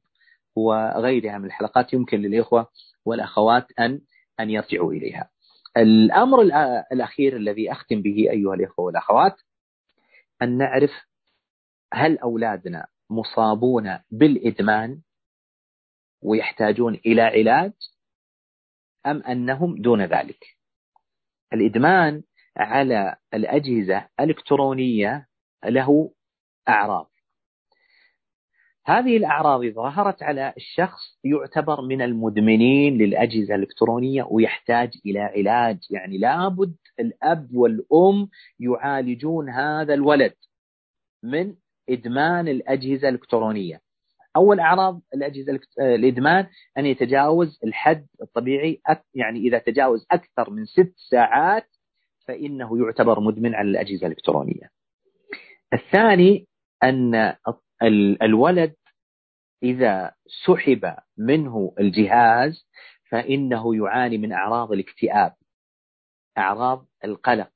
وغيرها 0.57 1.39
من 1.39 1.45
الحلقات 1.45 1.93
يمكن 1.93 2.21
للإخوة 2.21 2.69
والأخوات 3.05 3.67
أن 3.79 4.01
أن 4.41 4.51
يرجعوا 4.51 4.93
إليها. 4.93 5.31
الأمر 5.77 6.43
الأخير 6.93 7.37
الذي 7.37 7.73
أختم 7.73 8.03
به 8.03 8.31
أيها 8.31 8.55
الإخوة 8.55 8.85
والأخوات 8.85 9.37
أن 10.43 10.59
نعرف 10.59 10.91
هل 11.95 12.19
أولادنا 12.19 12.87
مصابون 13.11 13.99
بالإدمان 14.11 15.01
ويحتاجون 16.23 16.95
إلى 16.95 17.23
علاج 17.23 17.73
أم 19.07 19.23
أنهم 19.23 19.83
دون 19.83 20.03
ذلك. 20.05 20.45
الإدمان 21.53 22.23
على 22.57 23.17
الأجهزة 23.35 24.09
الإلكترونية 24.21 25.27
له 25.65 26.11
أعراض. 26.69 27.11
هذه 28.87 29.17
الأعراض 29.17 29.65
ظهرت 29.65 30.23
على 30.23 30.55
الشخص 30.57 31.19
يعتبر 31.25 31.81
من 31.81 32.03
المدمنين 32.03 32.99
للأجهزة 32.99 33.55
الإلكترونية 33.55 34.27
ويحتاج 34.31 34.91
إلى 35.07 35.21
علاج. 35.21 35.79
يعني 35.91 36.19
لابد 36.19 36.77
الأب 37.01 37.55
والأم 37.55 38.29
يعالجون 38.61 39.49
هذا 39.51 39.95
الولد 39.95 40.35
من 41.23 41.55
إدمان 41.91 42.49
الأجهزة 42.49 43.09
الإلكترونية. 43.09 43.81
أول 44.37 44.61
أعراض 44.61 45.01
الأجهزة 45.15 45.61
الإدمان 45.81 46.47
أن 46.79 46.87
يتجاوز 46.87 47.61
الحد 47.65 48.07
الطبيعي 48.23 48.81
يعني 49.15 49.41
إذا 49.41 49.59
تجاوز 49.59 50.07
أكثر 50.11 50.51
من 50.51 50.65
ست 50.65 50.95
ساعات 51.11 51.69
فإنه 52.27 52.79
يعتبر 52.79 53.21
مدمن 53.21 53.55
على 53.55 53.71
الأجهزة 53.71 54.07
الإلكترونية. 54.07 54.71
الثاني 55.73 56.47
أن 56.83 57.37
الولد 58.23 58.75
إذا 59.63 60.15
سحب 60.47 60.95
منه 61.17 61.75
الجهاز 61.81 62.67
فإنه 63.11 63.77
يعاني 63.77 64.19
من 64.19 64.33
أعراض 64.33 64.73
الاكتئاب 64.73 65.35
أعراض 66.39 66.87
القلق 67.05 67.51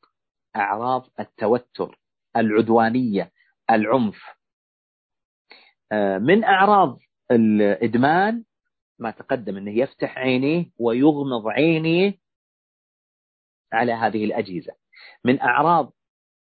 أعراض 0.56 1.10
التوتر 1.20 1.98
العدوانية 2.36 3.32
العنف. 3.70 4.22
آه، 5.92 6.18
من 6.18 6.44
أعراض 6.44 6.98
الإدمان 7.30 8.44
ما 8.98 9.10
تقدم 9.10 9.56
أنه 9.56 9.78
يفتح 9.78 10.18
عينيه 10.18 10.70
ويغمض 10.78 11.48
عينيه 11.48 12.14
على 13.72 13.92
هذه 13.92 14.24
الأجهزة. 14.24 14.72
من 15.24 15.40
أعراض 15.40 15.92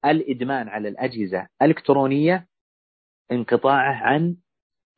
الإدمان 0.06 0.70
على 0.70 0.90
الأجهزة 0.90 1.48
الإلكترونية 1.62 2.48
انقطاعه 3.32 3.94
عن 3.94 4.36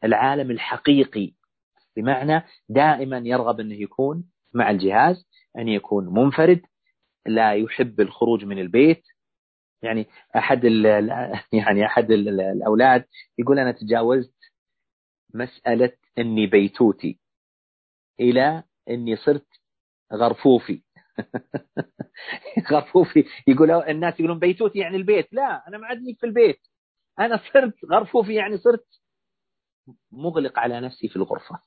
العالم 0.03 0.51
الحقيقي 0.51 1.33
بمعنى 1.95 2.43
دائما 2.69 3.17
يرغب 3.17 3.59
أنه 3.59 3.75
يكون 3.75 4.29
مع 4.53 4.69
الجهاز 4.71 5.25
أن 5.57 5.67
يكون 5.67 6.13
منفرد 6.13 6.61
لا 7.25 7.53
يحب 7.53 8.01
الخروج 8.01 8.45
من 8.45 8.59
البيت. 8.59 9.03
يعني 9.81 10.07
أحد 10.35 10.63
يعني 11.59 11.85
أحد 11.85 12.11
الأولاد 12.11 13.05
يقول 13.37 13.59
أنا 13.59 13.71
تجاوزت 13.71 14.35
مسألة 15.33 15.91
أني 16.17 16.47
بيتوتي 16.47 17.19
إلى 18.19 18.63
أني 18.89 19.15
صرت 19.15 19.47
غرفوفي. 20.13 20.84
غرفوفي 22.71 23.25
يقول 23.47 23.71
الناس 23.71 24.19
يقولون 24.19 24.39
بيتوتي 24.39 24.79
يعني 24.79 24.97
البيت. 24.97 25.33
لا 25.33 25.67
أنا 25.67 25.77
ما 25.77 25.87
عدني 25.87 26.15
في 26.15 26.25
البيت. 26.25 26.59
أنا 27.19 27.41
صرت 27.53 27.85
غرفوفي 27.91 28.33
يعني 28.33 28.57
صرت 28.57 28.85
مغلق 30.11 30.59
على 30.59 30.81
نفسي 30.81 31.07
في 31.07 31.15
الغرفة. 31.15 31.59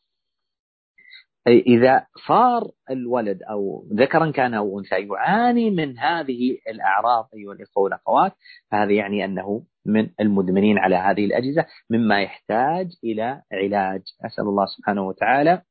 إذا 1.47 2.07
صار 2.27 2.71
الولد 2.91 3.43
أو 3.43 3.89
ذكرا 3.93 4.31
كان 4.31 4.55
أو 4.55 4.79
أنثى 4.79 4.95
يعاني 4.95 5.71
من 5.71 5.99
هذه 5.99 6.59
الأعراض 6.69 7.29
أيها 7.35 7.53
الإخوة 7.53 7.83
والأخوات 7.85 8.33
فهذا 8.71 8.93
يعني 8.93 9.25
أنه 9.25 9.65
من 9.87 10.11
المدمنين 10.21 10.79
على 10.79 10.97
هذه 10.97 11.25
الأجهزة 11.25 11.67
مما 11.91 12.23
يحتاج 12.23 12.87
إلى 13.05 13.43
علاج. 13.53 14.03
أسأل 14.27 14.45
الله 14.45 14.67
سبحانه 14.67 15.03
وتعالى 15.03 15.63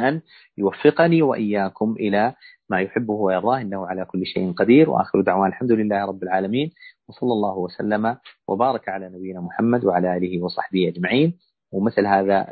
أن 0.00 0.22
يوفقني 0.58 1.22
وإياكم 1.22 1.92
إلى 1.92 2.34
ما 2.68 2.80
يحبه 2.80 3.14
ويرضاه 3.14 3.60
إنه 3.60 3.86
على 3.86 4.04
كل 4.04 4.26
شيء 4.26 4.52
قدير. 4.52 4.90
وآخر 4.90 5.20
دعوان 5.20 5.48
الحمد 5.48 5.72
لله 5.72 6.04
رب 6.04 6.22
العالمين 6.22 6.72
وصلى 7.08 7.32
الله 7.32 7.56
وسلم 7.58 8.16
وبارك 8.48 8.88
على 8.88 9.08
نبينا 9.08 9.40
محمد 9.40 9.84
وعلى 9.84 10.16
آله 10.16 10.42
وصحبه 10.42 10.88
أجمعين. 10.88 11.38
ومثل 11.72 12.06
هذا 12.06 12.46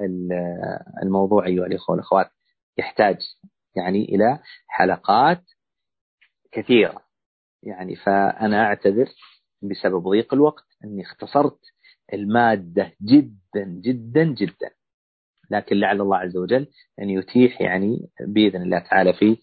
الموضوع 1.02 1.46
أيها 1.46 1.66
الإخوة 1.66 1.92
والأخوات 1.96 2.30
يحتاج 2.78 3.16
يعني 3.76 4.04
إلى 4.04 4.38
حلقات 4.68 5.42
كثيرة. 6.52 7.02
يعني 7.62 7.96
فأنا 7.96 8.64
أعتذر 8.64 9.08
بسبب 9.62 10.08
ضيق 10.08 10.34
الوقت 10.34 10.64
أني 10.84 11.02
اختصرت 11.02 11.58
المادة 12.12 12.92
جدا 13.02 13.64
جدا 13.84 14.24
جدا. 14.24 14.70
لكن 15.50 15.76
لعل 15.76 16.00
الله 16.00 16.16
عز 16.16 16.36
وجل 16.36 16.66
أن 17.00 17.10
يتيح 17.10 17.60
يعني 17.60 18.08
بإذن 18.20 18.62
الله 18.62 18.78
تعالى 18.78 19.12
في 19.12 19.36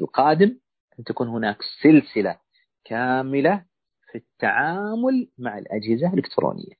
القادم 0.00 0.58
أن 0.98 1.04
تكون 1.04 1.28
هناك 1.28 1.56
سلسلة 1.82 2.38
كاملة 2.84 3.64
في 4.12 4.18
التعامل 4.18 5.28
مع 5.38 5.58
الأجهزة 5.58 6.12
الإلكترونية. 6.12 6.74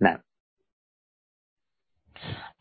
نعم. 0.00 0.18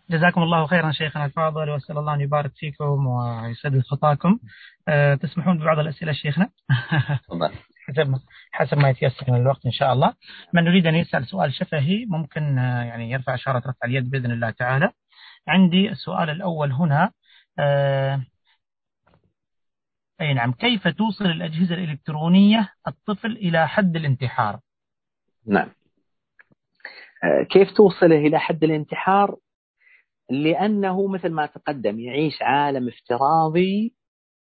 جزاكم 0.10 0.44
الله 0.44 0.68
خيرا 0.68 0.92
شيخنا 0.92 1.26
الفاضل 1.26 1.70
وأسأل 1.70 1.98
الله 1.98 2.14
أن 2.14 2.22
يبارك 2.22 2.52
فيكم 2.56 3.08
ويسدد 3.08 3.82
خطاكم. 3.82 4.40
أه 4.88 5.16
تسمحون 5.16 5.60
ببعض 5.60 5.80
الأسئلة 5.80 6.12
شيخنا؟ 6.12 6.50
حسب 7.90 8.16
حسب 8.52 8.78
ما 8.78 8.90
يتيسر 8.90 9.32
من 9.32 9.42
الوقت 9.42 9.66
إن 9.66 9.72
شاء 9.72 9.94
الله. 9.94 10.14
من 10.54 10.66
يريد 10.66 10.88
أن 10.88 10.96
يسأل 10.96 11.28
سؤال 11.28 11.54
شفهي 11.54 12.06
ممكن 12.06 12.60
آه، 12.60 12.84
يعني 12.84 13.12
يرفع 13.12 13.36
إشارة 13.36 13.58
رفع 13.58 13.86
اليد 13.86 14.10
بإذن 14.10 14.32
الله 14.32 14.50
تعالى. 14.50 14.92
عندي 15.48 15.90
السؤال 15.90 16.30
الأول 16.30 16.72
هنا 16.72 17.12
أه 17.60 18.22
أي 20.22 20.34
نعم 20.34 20.52
كيف 20.52 20.88
توصل 20.88 21.26
الأجهزة 21.26 21.76
الإلكترونية 21.76 22.74
الطفل 22.88 23.32
إلى 23.32 23.68
حد 23.68 23.96
الانتحار؟ 23.96 24.60
نعم. 25.48 25.70
آه، 27.24 27.44
كيف 27.44 27.72
توصله 27.72 28.18
إلى 28.18 28.40
حد 28.40 28.64
الانتحار؟ 28.64 29.38
لأنه 30.30 31.08
مثل 31.08 31.30
ما 31.30 31.46
تقدم 31.46 32.00
يعيش 32.00 32.42
عالم 32.42 32.88
افتراضي 32.88 33.94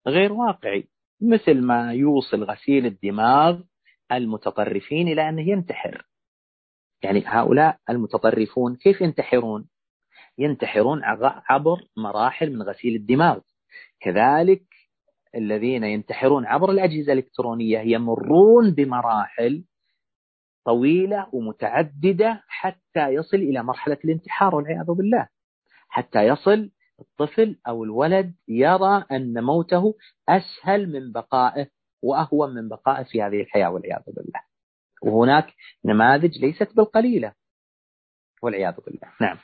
غير 0.07 0.33
واقعي. 0.33 0.87
مثل 1.21 1.61
ما 1.61 1.93
يوصل 1.93 2.43
غسيل 2.43 2.85
الدماغ 2.85 3.61
المتطرفين 4.11 5.07
إلى 5.07 5.29
أنه 5.29 5.49
ينتحر. 5.49 6.05
يعني 7.03 7.23
هؤلاء 7.25 7.77
المتطرفون 7.89 8.75
كيف 8.75 9.01
ينتحرون؟ 9.01 9.69
ينتحرون 10.37 11.01
عبر 11.49 11.77
مراحل 11.97 12.53
من 12.53 12.61
غسيل 12.61 12.95
الدماغ. 12.95 13.39
كذلك 13.99 14.63
الذين 15.35 15.83
ينتحرون 15.83 16.45
عبر 16.45 16.71
الأجهزة 16.71 17.13
الإلكترونية 17.13 17.79
يمرون 17.79 18.71
بمراحل 18.71 19.63
طويلة 20.65 21.27
ومتعددة 21.33 22.43
حتى 22.47 23.09
يصل 23.09 23.37
إلى 23.37 23.63
مرحلة 23.63 23.97
الانتحار 24.05 24.55
والعياذ 24.55 24.85
بالله. 24.85 25.27
حتى 25.89 26.27
يصل 26.27 26.71
الطفل 27.01 27.59
أو 27.67 27.83
الولد 27.83 28.35
يرى 28.47 29.05
أن 29.11 29.43
موته 29.43 29.95
أسهل 30.29 30.91
من 30.91 31.11
بقائه 31.11 31.67
وأهون 32.01 32.53
من 32.53 32.69
بقائه 32.69 33.03
في 33.03 33.21
هذه 33.21 33.41
الحياة 33.41 33.69
والعياذ 33.69 34.03
بالله. 34.07 34.41
وهناك 35.03 35.53
نماذج 35.85 36.37
ليست 36.37 36.75
بالقليلة. 36.75 37.33
والعياذ 38.41 38.75
بالله. 38.85 39.13
نعم. 39.21 39.37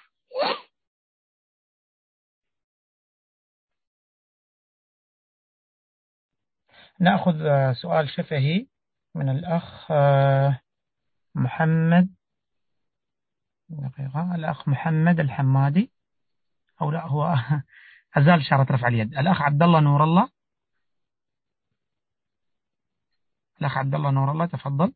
نأخذ 7.00 7.34
سؤال 7.82 8.10
شفهي 8.10 8.68
من 9.16 9.30
الأخ 9.30 9.92
محمد. 11.36 12.16
دقيقة. 13.70 14.36
الأخ 14.36 14.70
محمد 14.70 15.20
الحمادي. 15.20 15.95
أو 16.82 16.92
لا 16.92 17.08
هو 17.08 17.36
أزال 18.18 18.40
إشارة 18.40 18.74
رفع 18.74 18.88
اليد. 18.88 19.18
الأخ 19.18 19.42
عبد 19.42 19.64
الله 19.64 19.80
نور 19.80 20.04
الله. 20.04 20.30
الأخ 23.62 23.78
عبد 23.78 23.96
الله 23.96 24.12
نور 24.12 24.32
الله 24.32 24.46
تفضل. 24.46 24.94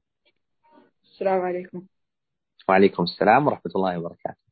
السلام 1.03 1.41
عليكم. 1.41 1.85
وعليكم 2.69 3.03
السلام 3.03 3.47
ورحمة 3.47 3.71
الله 3.75 3.99
وبركاته. 3.99 4.49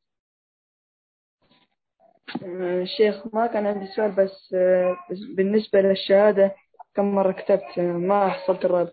آه، 2.44 2.84
شيخ 2.84 3.34
ما 3.34 3.46
كان 3.46 3.66
عندي 3.66 3.86
سؤال 3.86 4.12
بس 4.12 4.54
آه، 4.54 4.96
بالنسبة 5.36 5.80
للشهادة 5.80 6.54
كم 6.94 7.14
مرة 7.14 7.32
كتبت؟ 7.32 7.78
آه، 7.78 7.82
ما 7.92 8.28
حصلت 8.28 8.64
الرد. 8.64 8.92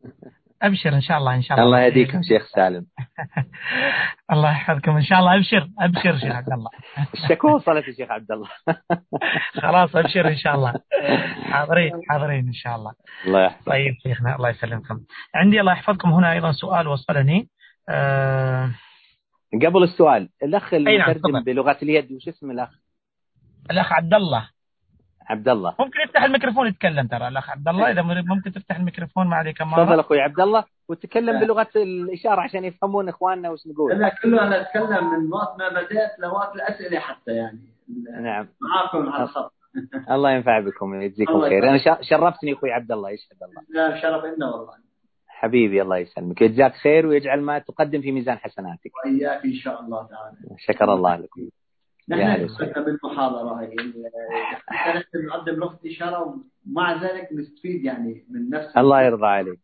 أبشر 0.62 0.94
إن 0.94 1.00
شاء 1.00 1.18
الله 1.18 1.34
إن 1.34 1.42
شاء 1.42 1.58
الله. 1.58 1.66
الله 1.66 1.80
يهديكم 1.80 2.22
شيخ 2.22 2.46
سالم. 2.46 2.86
الله 4.32 4.50
يحفظكم 4.50 4.96
إن 4.96 5.02
شاء 5.02 5.18
الله 5.18 5.36
أبشر 5.36 5.68
أبشر 5.78 6.18
شيخ 6.18 6.32
عبد 6.32 6.52
الله. 6.52 6.70
الشكوى 7.14 7.52
وصلت 7.52 7.88
يا 7.88 7.92
شيخ 7.92 8.10
عبد 8.10 8.32
الله. 8.32 8.48
خلاص 9.62 9.96
أبشر 9.96 10.28
إن 10.28 10.36
شاء 10.36 10.54
الله. 10.54 10.74
حاضرين 11.42 11.92
حاضرين 12.08 12.46
إن 12.46 12.52
شاء 12.52 12.76
الله. 12.76 12.92
الله 13.26 13.44
يحفظك 13.44 13.66
طيب 13.66 13.94
شيخنا 14.02 14.36
الله 14.36 14.48
يسلمكم. 14.48 15.00
عندي 15.34 15.60
الله 15.60 15.72
يحفظكم 15.72 16.10
هنا 16.10 16.32
أيضا 16.32 16.52
سؤال 16.52 16.88
وصلني. 16.88 17.48
أه 17.88 18.70
قبل 19.66 19.82
السؤال 19.82 20.28
الأخ 20.42 20.74
المترجم 20.74 21.32
نعم 21.32 21.44
بلغة 21.44 21.78
اليد 21.82 22.12
وش 22.12 22.28
اسم 22.28 22.50
الأخ؟ 22.50 22.70
الأخ 23.70 23.92
عبد 23.92 24.14
الله. 24.14 24.48
عبد 25.30 25.48
الله 25.48 25.74
ممكن 25.80 26.00
يفتح 26.04 26.22
الميكروفون 26.22 26.66
يتكلم 26.66 27.06
ترى 27.06 27.28
الأخ 27.28 27.50
عبد 27.50 27.68
الله 27.68 27.90
إذا 27.90 28.02
ممكن 28.02 28.52
تفتح 28.52 28.76
الميكروفون 28.76 29.26
ما 29.26 29.36
عليك 29.36 29.62
مرة. 29.62 29.84
تفضل 29.84 30.00
أخوي 30.00 30.20
عبد 30.20 30.40
الله 30.40 30.64
وتكلم 30.88 31.40
بلغة 31.40 31.68
الإشارة 31.76 32.40
عشان 32.40 32.64
يفهمون 32.64 33.08
إخواننا 33.08 33.50
وش 33.50 33.66
نقول. 33.66 33.92
أنا 33.92 34.08
كله 34.22 34.46
أنا 34.46 34.60
اتكلم 34.60 35.10
من 35.10 35.32
وقت 35.32 35.58
ما 35.58 35.68
بدأت 35.68 36.18
لوقت 36.18 36.54
الأسئلة 36.54 36.98
حتى 36.98 37.30
يعني. 37.30 37.58
نعم. 38.20 38.48
معاكم 38.60 39.08
على 39.08 39.22
الخط. 39.22 39.52
الله 40.10 40.30
ينفع 40.30 40.60
بكم 40.60 40.90
ويجزيكم 40.90 41.40
خير. 41.40 41.68
أنا 41.70 41.78
شرفتني 42.02 42.52
أخوي 42.52 42.72
عبد 42.72 42.92
الله 42.92 43.10
يشهد 43.10 43.42
الله 43.42 43.62
لا 43.68 44.00
شرف 44.00 44.24
لنا 44.24 44.46
والله. 44.46 44.74
حبيبي 45.28 45.82
الله 45.82 45.96
يسلمك. 45.96 46.42
يجزاك 46.42 46.72
خير 46.72 47.06
ويجعل 47.06 47.40
ما 47.40 47.58
تقدم 47.58 48.00
في 48.00 48.12
ميزان 48.12 48.38
حسناتك. 48.38 48.90
وإياك 49.04 49.44
إن 49.44 49.54
شاء 49.54 49.80
الله 49.80 50.06
تعالى. 50.06 50.36
شكر 50.58 50.94
الله 50.94 51.16
لكم. 51.16 51.48
نحن 52.10 52.84
بالمحاضرة 52.84 53.60
هي 53.60 53.74
نقدم 55.14 55.54
لغة 55.54 55.78
إشارة 55.86 56.36
ومع 56.66 57.02
ذلك 57.02 57.28
نستفيد 57.32 57.84
يعني 57.84 58.24
من 58.30 58.50
نفس 58.50 58.76
الله 58.76 59.02
يرضى 59.02 59.26
عليك. 59.26 59.60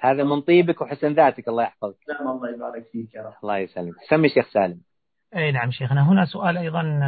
هذا 0.00 0.24
من 0.24 0.40
طيبك 0.40 0.80
وحسن 0.80 1.12
ذاتك 1.12 1.48
الله 1.48 1.62
يحفظك. 1.62 1.96
سلام 2.06 2.28
الله 2.28 2.54
يبارك 2.54 2.86
فيك 2.92 3.14
يا 3.14 3.22
رب. 3.22 3.32
الله 3.42 3.58
يسلمك. 3.58 3.94
سمي 4.10 4.28
شيخ 4.28 4.48
سالم. 4.48 4.80
أي 5.36 5.52
نعم 5.52 5.70
شيخنا 5.70 6.08
هنا 6.08 6.24
سؤال 6.24 6.58
أيضا 6.58 7.00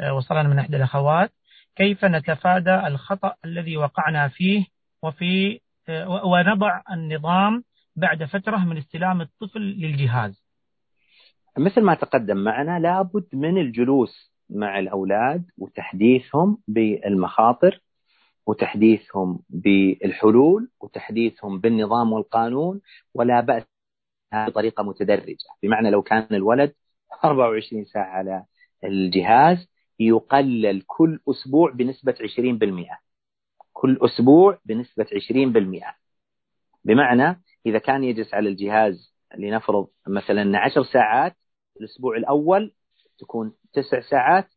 آه، 0.00 0.14
وصلنا 0.14 0.42
من 0.42 0.58
إحدى 0.58 0.76
الأخوات. 0.76 1.30
كيف 1.76 2.04
نتفادى 2.04 2.86
الخطأ 2.86 3.34
الذي 3.44 3.76
وقعنا 3.76 4.28
فيه 4.28 4.66
وفي 5.02 5.60
آه، 5.88 6.26
ونضع 6.26 6.80
النظام 6.92 7.64
بعد 7.96 8.24
فترة 8.24 8.56
من 8.56 8.78
استلام 8.78 9.20
الطفل 9.20 9.60
للجهاز؟ 9.60 10.43
مثل 11.58 11.80
ما 11.80 11.94
تقدم 11.94 12.36
معنا 12.36 12.78
لابد 12.78 13.26
من 13.32 13.58
الجلوس 13.58 14.32
مع 14.50 14.78
الأولاد 14.78 15.44
وتحديثهم 15.58 16.58
بالمخاطر 16.68 17.80
وتحديثهم 18.46 19.40
بالحلول 19.50 20.70
وتحديثهم 20.80 21.60
بالنظام 21.60 22.12
والقانون 22.12 22.80
ولا 23.14 23.40
بأس 23.40 23.62
بطريقة 24.34 24.82
متدرجة. 24.82 25.36
بمعنى 25.62 25.90
لو 25.90 26.02
كان 26.02 26.26
الولد 26.30 26.74
24 27.24 27.84
ساعة 27.84 28.04
على 28.04 28.44
الجهاز 28.84 29.68
يقلل 30.00 30.82
كل 30.86 31.20
أسبوع 31.30 31.70
بنسبة 31.70 32.12
20% 32.12 32.98
كل 33.72 33.98
أسبوع 34.02 34.58
بنسبة 34.64 35.04
20% 35.04 35.94
بمعنى 36.84 37.42
إذا 37.66 37.78
كان 37.78 38.04
يجلس 38.04 38.34
على 38.34 38.48
الجهاز 38.48 39.14
لنفرض 39.38 39.88
مثلا 40.06 40.58
10 40.58 40.82
ساعات 40.82 41.36
الأسبوع 41.80 42.16
الأول 42.16 42.74
تكون 43.18 43.52
تسع 43.72 44.00
ساعات 44.00 44.48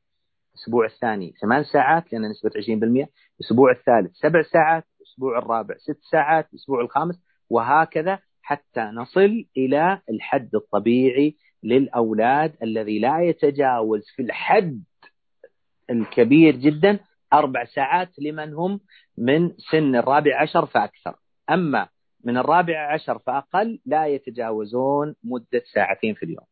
الأسبوع 0.55 0.85
الثاني 0.85 1.33
ثمان 1.41 1.63
ساعات 1.63 2.13
لأن 2.13 2.29
نسبة 2.29 2.49
20% 2.49 3.07
الأسبوع 3.39 3.71
الثالث 3.71 4.15
سبع 4.15 4.41
ساعات 4.41 4.83
الأسبوع 5.01 5.37
الرابع 5.37 5.75
ست 5.77 5.99
ساعات 6.11 6.49
الأسبوع 6.53 6.81
الخامس 6.81 7.15
وهكذا 7.49 8.19
حتى 8.41 8.81
نصل 8.81 9.45
إلى 9.57 10.01
الحد 10.09 10.55
الطبيعي 10.55 11.35
للأولاد 11.63 12.55
الذي 12.63 12.99
لا 12.99 13.21
يتجاوز 13.21 14.05
في 14.15 14.21
الحد 14.21 14.83
الكبير 15.89 16.55
جدا 16.55 16.99
أربع 17.33 17.65
ساعات 17.65 18.09
لمن 18.19 18.53
هم 18.53 18.79
من 19.17 19.51
سن 19.71 19.95
الرابع 19.95 20.41
عشر 20.41 20.65
فأكثر. 20.65 21.15
أما 21.49 21.87
من 22.23 22.37
الرابع 22.37 22.93
عشر 22.93 23.19
فأقل 23.19 23.79
لا 23.85 24.07
يتجاوزون 24.07 25.15
مدة 25.23 25.63
ساعتين 25.73 26.13
في 26.13 26.23
اليوم. 26.23 26.45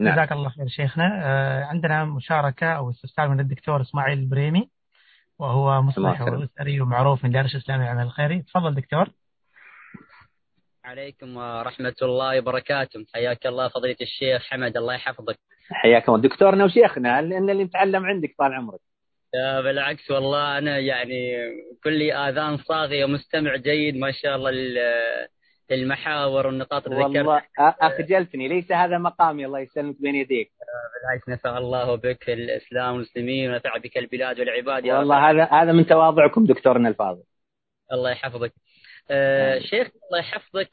نعم. 0.00 0.14
جزاك 0.14 0.32
الله 0.32 0.48
خير 0.48 0.68
شيخنا. 0.68 1.20
آه، 1.24 1.64
عندنا 1.64 2.04
مشاركة 2.04 2.66
أو 2.72 2.90
استفسار 2.90 3.28
من 3.28 3.40
الدكتور 3.40 3.80
إسماعيل 3.82 4.18
البريمي 4.18 4.70
وهو 5.38 5.82
مصلح 5.82 6.20
وأسري 6.20 6.80
ومعروف 6.80 7.24
من 7.24 7.30
دارس 7.30 7.54
الإسلامي 7.54 7.84
العمل 7.84 8.02
الخيري 8.02 8.42
تفضل 8.42 8.74
دكتور. 8.74 9.10
عليكم 10.84 11.36
ورحمة 11.36 11.94
الله 12.02 12.38
وبركاته. 12.38 13.04
حياك 13.14 13.46
الله 13.46 13.68
فضيلة 13.68 13.96
الشيخ 14.00 14.42
حمد 14.42 14.76
الله 14.76 14.94
يحفظك. 14.94 15.38
حياكم 15.70 16.16
دكتورنا 16.16 16.64
وشيخنا 16.64 17.22
لأن 17.22 17.50
اللي 17.50 17.64
نتعلم 17.64 18.06
عندك 18.06 18.34
طال 18.38 18.54
عمرك. 18.54 18.80
لا 19.34 19.60
بالعكس 19.60 20.10
والله 20.10 20.58
أنا 20.58 20.78
يعني 20.78 21.36
كل 21.84 22.10
آذان 22.10 22.56
صاغية 22.56 23.04
ومستمع 23.04 23.56
جيد 23.56 23.96
ما 23.96 24.12
شاء 24.12 24.36
الله 24.36 24.50
المحاور 25.72 26.46
والنقاط 26.46 26.86
اللي 26.86 27.04
والله 27.04 27.42
أخجلتني 27.58 28.48
ليس 28.48 28.72
هذا 28.72 28.98
مقامي 28.98 29.46
الله 29.46 29.60
يسلمك 29.60 30.00
بين 30.00 30.14
يديك. 30.14 30.50
بالعكس 31.02 31.28
نفع 31.28 31.58
الله 31.58 31.94
بك 31.94 32.30
الإسلام 32.30 32.94
والمسلمين 32.94 33.50
ونفع 33.50 33.76
بك 33.76 33.98
البلاد 33.98 34.40
والعباد 34.40 34.84
يا 34.84 34.98
والله 34.98 35.30
هذا 35.30 35.44
هذا 35.44 35.72
من 35.72 35.86
تواضعكم 35.86 36.46
دكتورنا 36.46 36.88
الفاضل. 36.88 37.22
الله 37.92 38.10
يحفظك. 38.10 38.52
آه 39.10 39.58
شيخ 39.58 39.88
الله 40.06 40.18
يحفظك 40.18 40.70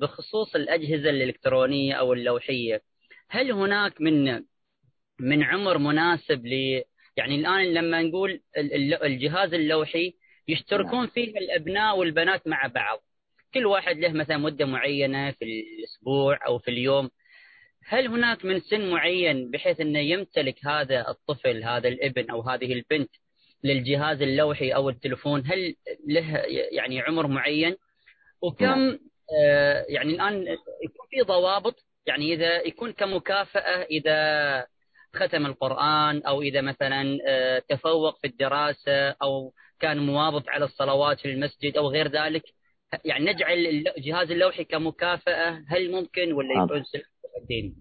بخصوص 0.00 0.54
الأجهزة 0.54 1.10
الإلكترونية 1.10 1.94
أو 1.94 2.12
اللوحية 2.12 2.82
هل 3.30 3.52
هناك 3.52 4.00
من 4.00 4.42
من 5.20 5.42
عمر 5.42 5.78
مناسب 5.78 6.46
ل 6.46 6.82
يعني 7.16 7.34
الآن 7.34 7.74
لما 7.74 8.02
نقول 8.02 8.40
الجهاز 9.04 9.54
اللوحي 9.54 10.14
يشتركون 10.48 10.98
نعم. 10.98 11.06
فيه 11.06 11.38
الأبناء 11.38 11.98
والبنات 11.98 12.46
مع 12.46 12.66
بعض 12.66 13.02
كل 13.56 13.66
واحد 13.66 13.96
له 13.98 14.12
مثلا 14.12 14.36
مدة 14.36 14.66
معينة 14.66 15.30
في 15.30 15.44
الأسبوع 15.44 16.38
أو 16.46 16.58
في 16.58 16.70
اليوم. 16.70 17.10
هل 17.88 18.06
هناك 18.06 18.44
من 18.44 18.60
سن 18.60 18.90
معين 18.90 19.50
بحيث 19.50 19.80
أنه 19.80 19.98
يمتلك 19.98 20.66
هذا 20.66 21.08
الطفل 21.08 21.64
هذا 21.64 21.88
الابن 21.88 22.30
أو 22.30 22.42
هذه 22.42 22.72
البنت 22.72 23.10
للجهاز 23.64 24.22
اللوحي 24.22 24.70
أو 24.70 24.88
التلفون؟ 24.90 25.42
هل 25.46 25.74
له 26.08 26.36
يعني 26.72 27.00
عمر 27.00 27.26
معين؟ 27.26 27.76
وكم 28.42 28.64
نعم. 28.64 28.98
آه 29.40 29.84
يعني 29.88 30.12
الآن 30.12 30.42
يكون 30.84 31.06
في 31.10 31.22
ضوابط 31.22 31.74
يعني 32.06 32.34
إذا 32.34 32.66
يكون 32.66 32.92
كمكافأة 32.92 33.82
إذا 33.82 34.66
ختم 35.14 35.46
القرآن 35.46 36.22
أو 36.22 36.42
إذا 36.42 36.60
مثلا 36.60 37.18
آه 37.28 37.62
تفوق 37.68 38.18
في 38.20 38.26
الدراسة 38.26 39.10
أو 39.10 39.52
كان 39.80 39.98
مواظب 39.98 40.42
على 40.48 40.64
الصلوات 40.64 41.20
في 41.20 41.28
المسجد 41.28 41.76
أو 41.76 41.88
غير 41.88 42.08
ذلك 42.08 42.42
يعني 43.04 43.32
نجعل 43.32 43.66
الجهاز 43.96 44.30
اللوحي 44.30 44.64
كمكافأة 44.64 45.64
هل 45.68 45.92
ممكن 45.92 46.32
ولا 46.32 46.64
يكون 46.64 46.84
الدين؟ 47.42 47.76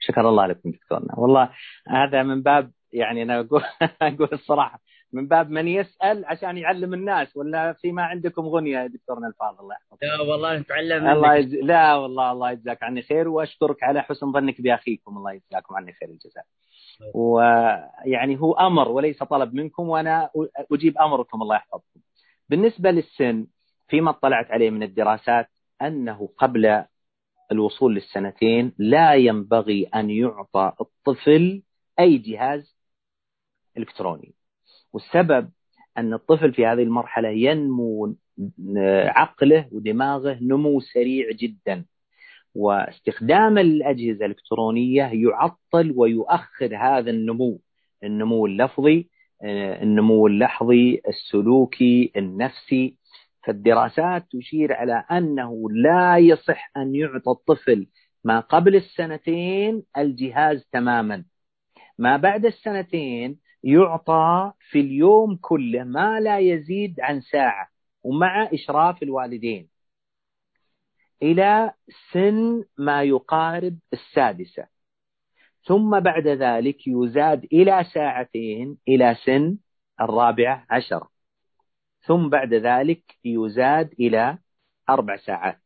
شكر 0.00 0.28
الله 0.28 0.46
لكم 0.46 0.70
دكتورنا 0.70 1.18
والله 1.18 1.50
هذا 1.88 2.22
من 2.22 2.42
باب 2.42 2.70
يعني 2.92 3.22
أنا 3.22 3.40
أقول 3.40 3.62
أقول 4.02 4.28
الصراحة 4.32 4.80
من 5.12 5.28
باب 5.28 5.50
من 5.50 5.68
يسأل 5.68 6.24
عشان 6.24 6.58
يعلم 6.58 6.94
الناس 6.94 7.36
ولا 7.36 7.72
فيما 7.72 8.02
عندكم 8.02 8.46
غنية 8.46 8.78
يا 8.78 8.86
دكتورنا 8.86 9.28
الفاضل؟ 9.28 9.60
الله 9.60 9.74
يحفظك. 9.74 10.02
لا 10.02 10.20
والله 10.20 10.58
نتعلم. 10.58 11.08
الله 11.08 11.34
يج... 11.34 11.54
لا 11.54 11.94
والله 11.94 12.32
الله 12.32 12.50
يجزاك 12.50 12.82
عني 12.82 13.02
خير 13.02 13.28
وأشكرك 13.28 13.82
على 13.82 14.02
حسن 14.02 14.32
ظنك 14.32 14.60
بأخيكم 14.60 15.16
الله 15.16 15.32
يجزاكم 15.32 15.74
عني 15.74 15.92
خير 15.92 16.08
الجزاء. 16.08 16.44
ويعني 17.14 18.40
هو 18.40 18.52
أمر 18.52 18.88
وليس 18.88 19.22
طلب 19.22 19.54
منكم 19.54 19.88
وأنا 19.88 20.30
أجيب 20.72 20.98
أمركم 20.98 21.42
الله 21.42 21.56
يحفظكم. 21.56 22.00
بالنسبة 22.48 22.90
للسن 22.90 23.46
فيما 23.92 24.10
اطلعت 24.10 24.50
عليه 24.50 24.70
من 24.70 24.82
الدراسات 24.82 25.48
أنه 25.82 26.28
قبل 26.38 26.84
الوصول 27.52 27.94
للسنتين 27.94 28.72
لا 28.78 29.14
ينبغي 29.14 29.84
أن 29.84 30.10
يعطى 30.10 30.72
الطفل 30.80 31.62
أي 32.00 32.18
جهاز 32.18 32.76
إلكتروني. 33.78 34.34
والسبب 34.92 35.50
أن 35.98 36.14
الطفل 36.14 36.52
في 36.52 36.66
هذه 36.66 36.82
المرحلة 36.82 37.28
ينمو 37.28 38.14
عقله 39.06 39.68
ودماغه 39.72 40.38
نمو 40.42 40.80
سريع 40.80 41.30
جدا. 41.30 41.84
واستخدام 42.54 43.58
الأجهزة 43.58 44.24
الإلكترونية 44.26 45.02
يعطل 45.02 45.92
ويؤخر 45.96 46.76
هذا 46.76 47.10
النمو 47.10 47.60
النمو 48.04 48.46
اللفظي 48.46 49.08
النمو 49.82 50.26
اللحظي 50.26 51.00
السلوكي 51.08 52.12
النفسي. 52.16 53.01
فالدراسات 53.44 54.26
تشير 54.30 54.72
على 54.72 55.04
أنه 55.10 55.70
لا 55.70 56.18
يصح 56.18 56.70
أن 56.76 56.94
يعطى 56.94 57.30
الطفل 57.30 57.86
ما 58.24 58.40
قبل 58.40 58.76
السنتين 58.76 59.82
الجهاز 59.96 60.68
تماما. 60.72 61.24
ما 61.98 62.16
بعد 62.16 62.46
السنتين 62.46 63.38
يعطى 63.64 64.52
في 64.70 64.80
اليوم 64.80 65.38
كله 65.40 65.84
ما 65.84 66.20
لا 66.20 66.38
يزيد 66.38 67.00
عن 67.00 67.20
ساعة 67.20 67.68
ومع 68.02 68.48
إشراف 68.52 69.02
الوالدين. 69.02 69.68
إلى 71.22 71.72
سن 72.12 72.64
ما 72.78 73.02
يقارب 73.02 73.78
السادسة. 73.92 74.66
ثم 75.64 76.00
بعد 76.00 76.26
ذلك 76.26 76.76
يزاد 76.86 77.44
إلى 77.52 77.84
ساعتين 77.94 78.78
إلى 78.88 79.16
سن 79.24 79.56
الرابعة 80.00 80.66
عشر. 80.70 81.06
ثم 82.06 82.28
بعد 82.28 82.54
ذلك 82.54 83.02
يزاد 83.24 83.92
إلى 84.00 84.38
أربع 84.90 85.16
ساعات. 85.16 85.62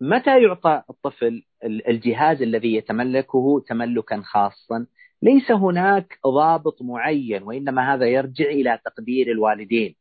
متى 0.00 0.42
يعطى 0.42 0.82
الطفل 0.90 1.42
الجهاز 1.64 2.42
الذي 2.42 2.74
يتملكه 2.74 3.64
تملكا 3.68 4.22
خاصا؟ 4.24 4.86
ليس 5.22 5.50
هناك 5.50 6.18
ضابط 6.26 6.82
معين 6.82 7.42
وإنما 7.42 7.94
هذا 7.94 8.06
يرجع 8.06 8.44
إلى 8.44 8.78
تقدير 8.84 9.30
الوالدين. 9.30 9.96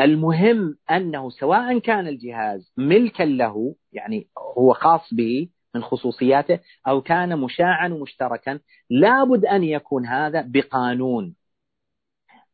المهم 0.00 0.78
أنه 0.90 1.30
سواء 1.30 1.78
كان 1.78 2.08
الجهاز 2.08 2.72
ملكا 2.76 3.22
له 3.22 3.76
يعني 3.92 4.28
هو 4.58 4.72
خاص 4.72 5.14
به 5.14 5.48
من 5.74 5.82
خصوصياته 5.82 6.60
أو 6.88 7.02
كان 7.02 7.38
مشاعا 7.38 7.88
ومشتركا 7.88 8.60
لابد 8.90 9.44
أن 9.44 9.64
يكون 9.64 10.06
هذا 10.06 10.44
بقانون. 10.48 11.34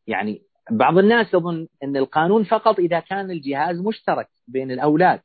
يعني 0.07 0.43
بعض 0.71 0.99
الناس 0.99 1.35
يظن 1.35 1.67
أن 1.83 1.97
القانون 1.97 2.45
فقط 2.45 2.79
إذا 2.79 3.01
كان 3.01 3.31
الجهاز 3.31 3.81
مشترك 3.81 4.29
بين 4.49 4.71
الأولاد. 4.71 5.21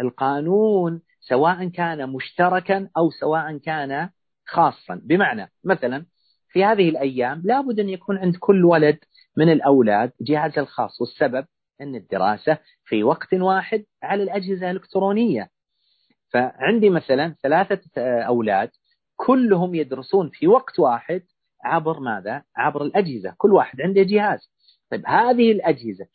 القانون 0.00 1.00
سواء 1.20 1.68
كان 1.68 2.08
مشتركا 2.08 2.88
أو 2.96 3.10
سواء 3.10 3.58
كان 3.58 4.10
خاصا. 4.46 5.00
بمعنى 5.04 5.52
مثلا 5.64 6.06
في 6.48 6.64
هذه 6.64 6.88
الأيام 6.88 7.42
لابد 7.44 7.80
أن 7.80 7.88
يكون 7.88 8.18
عند 8.18 8.36
كل 8.36 8.64
ولد 8.64 8.98
من 9.36 9.52
الأولاد 9.52 10.12
جهازه 10.20 10.60
الخاص. 10.62 11.00
والسبب 11.00 11.46
أن 11.80 11.94
الدراسة 11.94 12.58
في 12.84 13.04
وقت 13.04 13.34
واحد 13.34 13.84
على 14.02 14.22
الأجهزة 14.22 14.70
الإلكترونية. 14.70 15.50
فعندي 16.32 16.90
مثلا 16.90 17.34
ثلاثة 17.42 18.02
أولاد 18.02 18.70
كلهم 19.16 19.74
يدرسون 19.74 20.30
في 20.30 20.46
وقت 20.46 20.78
واحد 20.78 21.22
عبر 21.64 22.00
ماذا؟ 22.00 22.42
عبر 22.56 22.82
الأجهزة. 22.82 23.34
كل 23.38 23.52
واحد 23.52 23.80
عنده 23.80 24.02
جهاز. 24.02 24.52
طيب 24.92 25.06
هذه 25.06 25.52
الأجهزة 25.52 26.06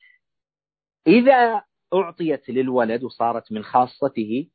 إذا 1.07 1.61
أعطيت 1.93 2.49
للولد 2.49 3.03
وصارت 3.03 3.51
من 3.51 3.63
خاصته 3.63 4.47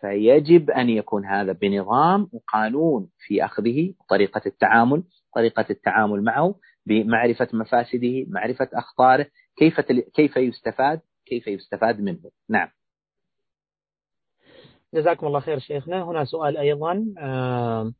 فيجب 0.00 0.70
أن 0.70 0.88
يكون 0.88 1.26
هذا 1.26 1.52
بنظام 1.52 2.28
وقانون 2.32 3.08
في 3.26 3.44
أخذه 3.44 3.94
طريقة 4.08 4.42
التعامل 4.46 5.02
طريقة 5.34 5.66
التعامل 5.70 6.24
معه 6.24 6.54
بمعرفة 6.86 7.48
مفاسده 7.52 8.24
معرفة 8.28 8.68
أخطاره 8.72 9.26
كيف 9.56 9.80
كيف 10.14 10.36
يستفاد 10.36 11.00
كيف 11.26 11.46
يستفاد 11.46 12.00
منه. 12.00 12.30
نعم. 12.48 12.68
جزاكم 14.94 15.26
الله 15.26 15.40
خير 15.40 15.58
شيخنا. 15.58 16.02
هنا 16.02 16.24
سؤال 16.24 16.56
أيضا 16.56 17.14
آه 17.18 17.92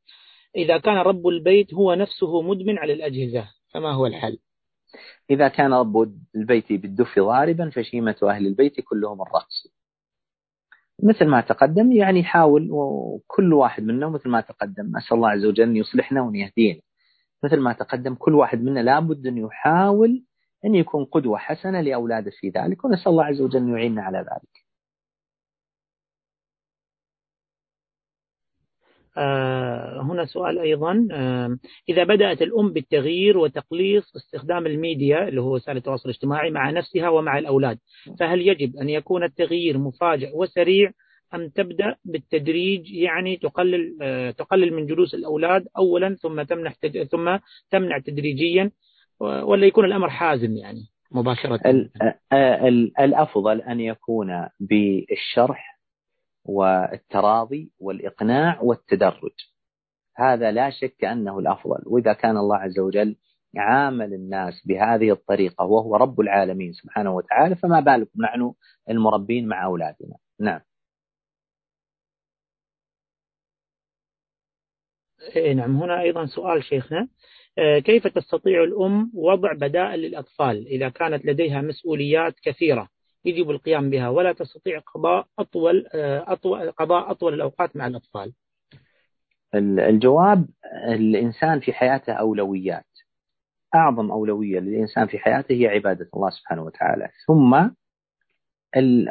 إذا 0.57 0.79
كان 0.79 0.97
رب 0.97 1.29
البيت 1.29 1.75
هو 1.75 1.95
نفسه 1.95 2.43
مدمن 2.43 2.79
على 2.79 2.93
الأجهزة 2.93 3.49
فما 3.75 3.93
هو 3.93 4.07
الحل؟ 4.07 4.39
إذا 5.31 5.49
كان 5.49 5.73
رب 5.73 6.15
البيت 6.37 6.73
بالدف 6.73 7.19
ضاربا 7.19 7.71
فشيمة 7.71 8.17
أهل 8.23 8.47
البيت 8.47 8.81
كلهم 8.81 9.23
الرقص 9.23 9.69
مثل 11.03 11.25
ما 11.27 11.41
تقدم 11.41 11.93
يعني 11.93 12.21
يحاول 12.21 12.69
وكل 12.71 13.53
واحد 13.53 13.83
منا 13.83 14.09
مثل 14.09 14.29
ما 14.29 14.41
تقدم 14.41 14.97
أسأل 14.97 15.17
الله 15.17 15.31
عز 15.31 15.45
وجل 15.45 15.63
أن 15.63 15.77
يصلحنا 15.77 16.23
وأن 16.23 16.35
يهدينا 16.35 16.81
مثل 17.45 17.57
ما 17.61 17.73
تقدم 17.73 18.15
كل 18.15 18.35
واحد 18.35 18.63
منا 18.63 18.81
لابد 18.81 19.27
أن 19.27 19.39
يحاول 19.39 20.25
أن 20.65 20.75
يكون 20.75 21.05
قدوة 21.05 21.39
حسنة 21.39 21.81
لأولاده 21.81 22.31
في 22.31 22.49
ذلك 22.49 22.85
ونسأل 22.85 23.13
الله 23.13 23.25
عز 23.25 23.41
وجل 23.41 23.57
أن 23.59 23.69
يعيننا 23.69 24.03
على 24.03 24.19
ذلك. 24.19 24.68
هنا 30.03 30.25
سؤال 30.25 30.59
أيضا. 30.59 31.09
آه، 31.13 31.59
إذا 31.89 32.05
بدأت 32.05 32.43
الأم 32.43 32.73
بالتغيير 32.73 33.39
وتقليص 33.39 34.17
استخدام 34.17 34.67
الميديا 34.67 35.29
اللي 35.29 35.41
هو 35.41 35.55
وسائل 35.55 35.77
التواصل 35.77 36.09
الاجتماعي 36.09 36.51
مع 36.51 36.71
نفسها 36.71 37.09
ومع 37.09 37.39
الأولاد 37.39 37.79
فهل 38.21 38.49
يجب 38.49 38.77
أن 38.77 38.89
يكون 38.89 39.25
التغيير 39.25 39.79
مفاجئ 39.79 40.31
وسريع 40.35 40.93
أم 41.35 41.49
تبدأ 41.49 41.95
بالتدريج 42.05 42.91
يعني 42.93 43.37
تقلل 43.37 43.99
آه، 44.03 44.31
تقلل 44.31 44.75
من 44.75 44.87
جلوس 44.87 45.15
الأولاد 45.15 45.67
أولا 45.79 46.15
ثم 46.15 46.43
تمنح 46.43 46.75
ثم 47.11 47.37
تمنع 47.71 47.99
تدريجيا 47.99 48.71
ولا 49.21 49.67
يكون 49.67 49.85
الأمر 49.85 50.11
حازم 50.11 50.57
يعني 50.57 50.81
مباشرة؟ 51.13 51.61
الأفضل 53.01 53.61
أن 53.61 53.81
يكون 53.81 54.49
بالشرح 54.61 55.78
والتراضي 56.49 57.73
والإقناع 57.81 58.61
والتدرج. 58.63 59.33
هذا 60.17 60.51
لا 60.53 60.71
شك 60.71 61.05
أنه 61.05 61.39
الأفضل. 61.39 61.83
وإذا 61.87 62.13
كان 62.13 62.37
الله 62.37 62.57
عز 62.57 62.79
وجل 62.79 63.17
عامل 63.57 64.15
الناس 64.15 64.67
بهذه 64.67 65.13
الطريقة 65.13 65.65
وهو 65.65 65.97
رب 65.97 66.21
العالمين 66.21 66.73
سبحانه 66.73 67.15
وتعالى 67.15 67.57
فما 67.57 67.81
بالكم 67.81 68.23
نحن 68.23 68.55
المربين 68.91 69.49
مع 69.49 69.65
أولادنا. 69.65 70.17
نعم. 70.41 70.61
إيه 75.37 75.53
نعم 75.53 75.83
هنا 75.83 76.01
أيضا 76.01 76.27
سؤال 76.27 76.65
شيخنا. 76.65 77.09
آه، 77.59 77.79
كيف 77.79 78.07
تستطيع 78.07 78.65
الأم 78.65 79.11
وضع 79.15 79.53
بدائل 79.53 80.01
للأطفال 80.01 80.67
إذا 80.67 80.89
كانت 80.89 81.25
لديها 81.27 81.61
مسؤوليات 81.61 82.35
كثيرة؟ 82.43 82.89
يجب 83.25 83.51
القيام 83.51 83.91
بها 83.91 84.09
ولا 84.09 84.33
تستطيع 84.33 84.79
قضاء 84.79 85.27
أطول, 85.39 85.87
آه، 85.95 86.33
أطول 86.33 86.71
قضاء 86.71 87.11
أطول 87.11 87.35
الأوقات 87.35 87.77
مع 87.77 87.87
الأطفال. 87.87 88.33
الجواب 89.55 90.49
الإنسان 90.89 91.61
في 91.61 91.73
حياته 91.73 92.13
أولويات. 92.13 92.85
أعظم 93.75 94.11
أولوية 94.11 94.61
للإنسان 94.61 95.07
في 95.07 95.19
حياته 95.19 95.53
هي 95.53 95.67
عبادة 95.67 96.09
الله 96.15 96.31
سبحانه 96.31 96.63
وتعالى. 96.63 97.09
ثم 97.27 97.71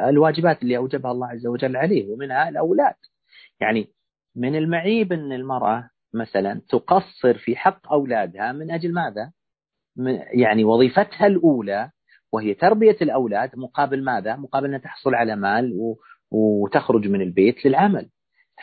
الواجبات 0.08 0.62
اللي 0.62 0.76
أوجبها 0.76 1.10
الله 1.10 1.26
عز 1.26 1.46
وجل 1.46 1.76
عليه 1.76 2.12
ومنها 2.12 2.48
الأولاد. 2.48 2.94
يعني 3.60 3.92
من 4.36 4.56
المعيب 4.56 5.12
أن 5.12 5.32
المرأة 5.32 5.90
مثلا 6.14 6.62
تقصر 6.68 7.38
في 7.38 7.56
حق 7.56 7.92
أولادها 7.92 8.52
من 8.52 8.70
أجل 8.70 8.92
ماذا؟ 8.92 9.32
يعني 10.34 10.64
وظيفتها 10.64 11.26
الأولى 11.26 11.90
وهي 12.32 12.54
تربية 12.54 12.96
الأولاد 13.02 13.50
مقابل 13.56 14.04
ماذا؟ 14.04 14.36
مقابل 14.36 14.66
أنها 14.66 14.78
تحصل 14.78 15.14
على 15.14 15.36
مال 15.36 15.94
وتخرج 16.30 17.08
من 17.08 17.20
البيت 17.20 17.66
للعمل. 17.66 18.10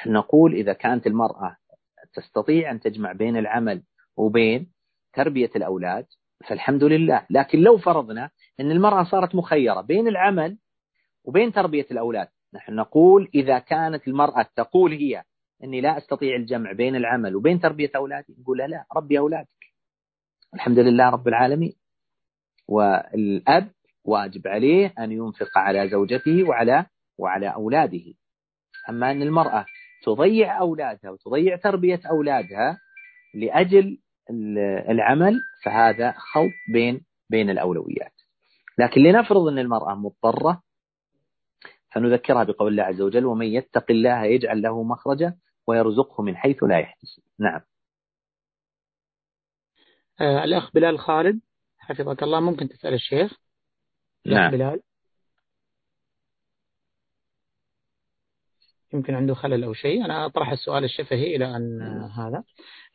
نقول 0.08 0.54
إذا 0.54 0.74
كانت 0.74 1.08
المرأة 1.08 1.58
تستطيع 2.14 2.72
أن 2.72 2.80
تجمع 2.80 3.12
بين 3.12 3.38
العمل 3.38 3.84
وبين 4.18 4.72
تربية 5.14 5.52
الأولاد 5.56 6.06
فالحمد 6.48 6.84
لله. 6.84 7.26
لكن 7.30 7.60
لو 7.60 7.78
فرضنا 7.78 8.30
أن 8.60 8.72
المرأة 8.72 9.04
صارت 9.04 9.36
مخيرة 9.36 9.82
بين 9.82 10.08
العمل 10.08 10.58
وبين 11.24 11.52
تربية 11.52 11.86
الأولاد 11.92 12.28
نحن 12.54 12.76
نقول 12.76 13.30
إذا 13.36 13.60
كانت 13.60 14.08
المرأة 14.08 14.46
تقول 14.56 14.92
هي 14.92 15.24
أني 15.64 15.82
لا 15.82 15.98
أستطيع 15.98 16.36
الجمع 16.36 16.72
بين 16.72 16.96
العمل 16.96 17.36
وبين 17.36 17.60
تربية 17.60 17.92
أولادي 17.96 18.36
نقول 18.40 18.58
لا 18.58 18.86
ربي 18.96 19.20
أولادك. 19.20 19.48
الحمد 20.54 20.80
لله 20.80 21.10
رب 21.10 21.28
العالمين. 21.28 21.74
والأب 22.68 23.72
واجب 24.06 24.48
عليه 24.48 24.94
أن 25.00 25.12
ينفق 25.12 25.58
على 25.58 25.90
زوجته 25.90 26.44
وعلى 26.44 26.86
وعلى 27.18 27.54
أولاده. 27.54 28.14
أما 28.90 29.12
أن 29.12 29.22
المرأة 29.22 29.66
تضيع 30.04 30.60
أولادها 30.60 31.12
وتضيع 31.12 31.56
تربية 31.56 32.02
أولادها 32.10 32.80
لأجل 33.34 33.98
العمل 34.90 35.40
فهذا 35.64 36.12
خلط 36.12 36.52
بين 36.74 37.06
بين 37.30 37.50
الأولويات. 37.50 38.14
لكن 38.78 39.02
لنفرض 39.02 39.48
أن 39.48 39.60
المرأة 39.60 39.96
مضطرة 39.96 40.62
فنذكرها 41.92 42.44
بقول 42.44 42.72
الله 42.72 42.84
عز 42.84 43.02
وجل 43.02 43.26
ومن 43.26 43.46
يتق 43.46 43.86
الله 43.92 44.24
يجعل 44.24 44.62
له 44.62 44.84
مخرجا 44.84 45.36
ويرزقه 45.68 46.24
من 46.24 46.38
حيث 46.38 46.64
لا 46.64 46.80
يحتسب. 46.80 47.24
نعم. 47.40 47.62
آه 50.22 50.44
الأخ 50.44 50.72
بلال 50.74 51.00
خالد. 51.00 51.42
حفظك 51.86 52.24
الله 52.24 52.40
ممكن 52.40 52.70
تسأل 52.70 52.94
الشيخ؟ 52.94 53.34
نعم. 54.26 54.52
بلال. 54.52 54.80
يمكن 58.94 59.16
عنده 59.16 59.34
خلل 59.34 59.64
أو 59.64 59.74
شيء. 59.74 60.06
أنا 60.06 60.26
أطرح 60.26 60.52
السؤال 60.52 60.84
الشفهي 60.84 61.36
إلى 61.36 61.56
أن 61.56 61.82
هذا. 62.18 62.44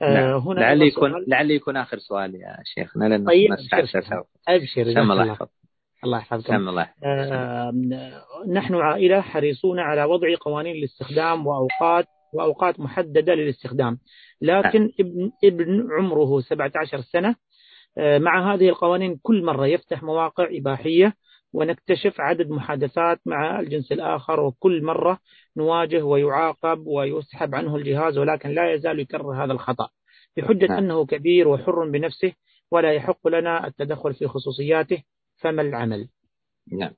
آه 0.03 0.15
نعم. 0.15 0.41
هنا 0.41 0.61
لعل 0.61 0.83
يكون 0.83 1.25
لعل 1.29 1.51
يكون 1.51 1.77
آخر 1.77 1.99
سؤال 1.99 2.35
يا 2.35 2.57
شيخنا 2.65 3.05
لأن 3.05 3.27
طيب 3.27 3.53
أبشر 3.53 4.25
أبشر 4.49 4.83
الله 4.83 5.27
يحفظ 5.27 5.49
الله. 6.05 6.19
يحفظكم 6.19 6.69
الله 6.69 6.89
آه 7.05 7.73
نحن 8.49 8.75
عائلة 8.75 9.21
حريصون 9.21 9.79
على 9.79 10.05
وضع 10.05 10.29
قوانين 10.41 10.77
الاستخدام 10.77 11.47
وأوقات 11.47 12.07
وأوقات 12.33 12.81
محددة 12.81 13.35
للاستخدام. 13.35 13.99
لكن 14.43 14.81
نعم. 14.81 14.91
ابن, 15.01 15.31
ابن 15.45 15.89
عمره 15.93 16.41
17 16.41 17.01
سنة 17.01 17.37
مع 17.99 18.55
هذه 18.55 18.69
القوانين 18.69 19.19
كل 19.23 19.45
مرة 19.45 19.67
يفتح 19.67 20.03
مواقع 20.03 20.49
إباحية 20.51 21.15
ونكتشف 21.53 22.21
عدد 22.21 22.51
محادثات 22.51 23.21
مع 23.27 23.61
الجنس 23.61 23.93
الآخر 23.93 24.41
وكل 24.41 24.85
مرة 24.85 25.19
نواجه 25.57 26.03
ويعاقب 26.03 26.87
ويسحب 26.87 27.55
عنه 27.55 27.77
الجهاز 27.77 28.19
ولكن 28.19 28.49
لا 28.49 28.73
يزال 28.73 29.01
يكرر 29.01 29.45
هذا 29.45 29.53
الخطأ 29.53 29.89
بحجة 30.37 30.67
نعم. 30.67 30.79
أنه 30.79 31.07
كبير 31.07 31.49
وحر 31.49 31.89
بنفسه 31.89 32.33
ولا 32.71 32.93
يحق 32.93 33.29
لنا 33.29 33.67
التدخل 33.67 34.15
في 34.15 34.27
خصوصياته 34.27 35.03
فما 35.37 35.63
العمل؟ 35.63 36.09
نعم 36.73 36.93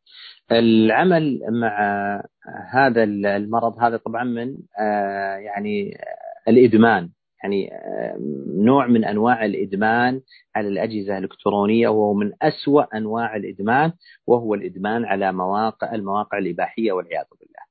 العمل 0.53 1.40
مع 1.51 1.78
هذا 2.72 3.05
المرض 3.05 3.78
هذا 3.78 3.97
طبعا 3.97 4.24
من 4.24 4.57
آه، 4.80 5.36
يعني 5.36 5.97
الإدمان 6.49 7.11
يعني 7.43 7.74
آه، 7.74 8.16
نوع 8.47 8.86
من 8.86 9.05
أنواع 9.05 9.45
الإدمان 9.45 10.20
على 10.57 10.68
الأجهزة 10.68 11.18
الإلكترونية 11.18 11.88
وهو 11.88 12.14
من 12.14 12.32
أسوأ 12.43 12.97
أنواع 12.97 13.36
الإدمان 13.36 13.93
وهو 14.26 14.55
الإدمان 14.55 15.05
على 15.05 15.32
مواقع 15.32 15.95
المواقع 15.95 16.38
الإباحية 16.38 16.93
والعياذ 16.93 17.26
بالله. 17.40 17.62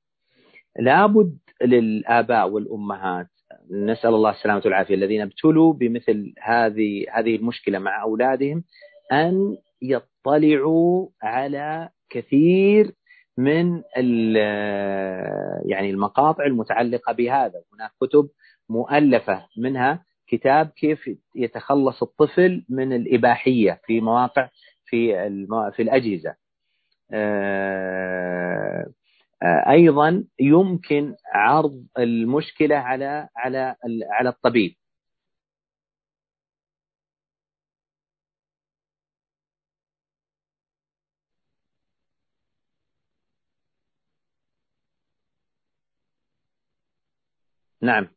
لابد 0.78 1.38
للآباء 1.62 2.48
والأمهات 2.48 3.26
نسأل 3.70 4.10
الله 4.14 4.30
السلامة 4.30 4.62
والعافية 4.64 4.94
الذين 4.94 5.20
ابتلوا 5.20 5.72
بمثل 5.72 6.34
هذه 6.42 7.04
هذه 7.12 7.36
المشكلة 7.36 7.78
مع 7.78 8.02
أولادهم 8.02 8.64
أن 9.12 9.56
يطلعوا 9.82 11.08
على 11.22 11.88
كثير 12.10 12.92
من 13.38 13.82
يعني 15.64 15.90
المقاطع 15.90 16.44
المتعلقة 16.46 17.12
بهذا. 17.12 17.62
هناك 17.74 17.90
كتب 18.00 18.28
مؤلفة 18.72 19.46
منها 19.58 20.04
كتاب 20.28 20.68
كيف 20.68 21.10
يتخلص 21.36 22.02
الطفل 22.02 22.64
من 22.68 22.92
الإباحية 22.92 23.80
في 23.86 24.00
مواقع 24.00 24.48
في 24.86 25.14
في 25.76 25.82
الأجهزة. 25.82 26.34
آه، 27.12 28.86
آه، 29.42 29.70
أيضا 29.70 30.24
يمكن 30.40 31.14
عرض 31.34 31.84
المشكلة 31.98 32.76
على 32.76 33.28
على 33.36 33.76
على 34.12 34.28
الطبيب. 34.28 34.74
نعم. 47.82 48.08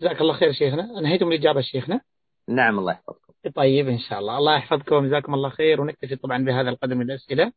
جزاك 0.00 0.20
الله 0.20 0.34
خير 0.34 0.52
شيخنا. 0.52 0.98
أنهيتم 0.98 1.28
الإجابة 1.28 1.60
شيخنا؟ 1.60 2.00
نعم 2.48 2.78
الله 2.78 2.92
يحفظكم. 2.92 3.32
طيب 3.54 3.88
إن 3.88 3.98
شاء 3.98 4.18
الله. 4.18 4.38
الله 4.38 4.56
يحفظكم. 4.56 5.06
جزاكم 5.06 5.34
الله 5.34 5.48
خير. 5.48 5.80
ونكتفي 5.80 6.16
طبعا 6.16 6.44
بهذا 6.44 6.68
القدر 6.68 6.94
من 6.94 7.10
الأسئلة. 7.10 7.52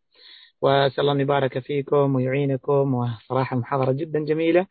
وأسأل 0.61 0.99
الله 0.99 1.11
أن 1.11 1.19
يبارك 1.19 1.59
فيكم 1.59 2.15
ويعينكم. 2.15 2.93
وصراحة 2.93 3.55
محاضرة 3.55 3.91
جدا 3.91 4.19
جميلة. 4.25 4.67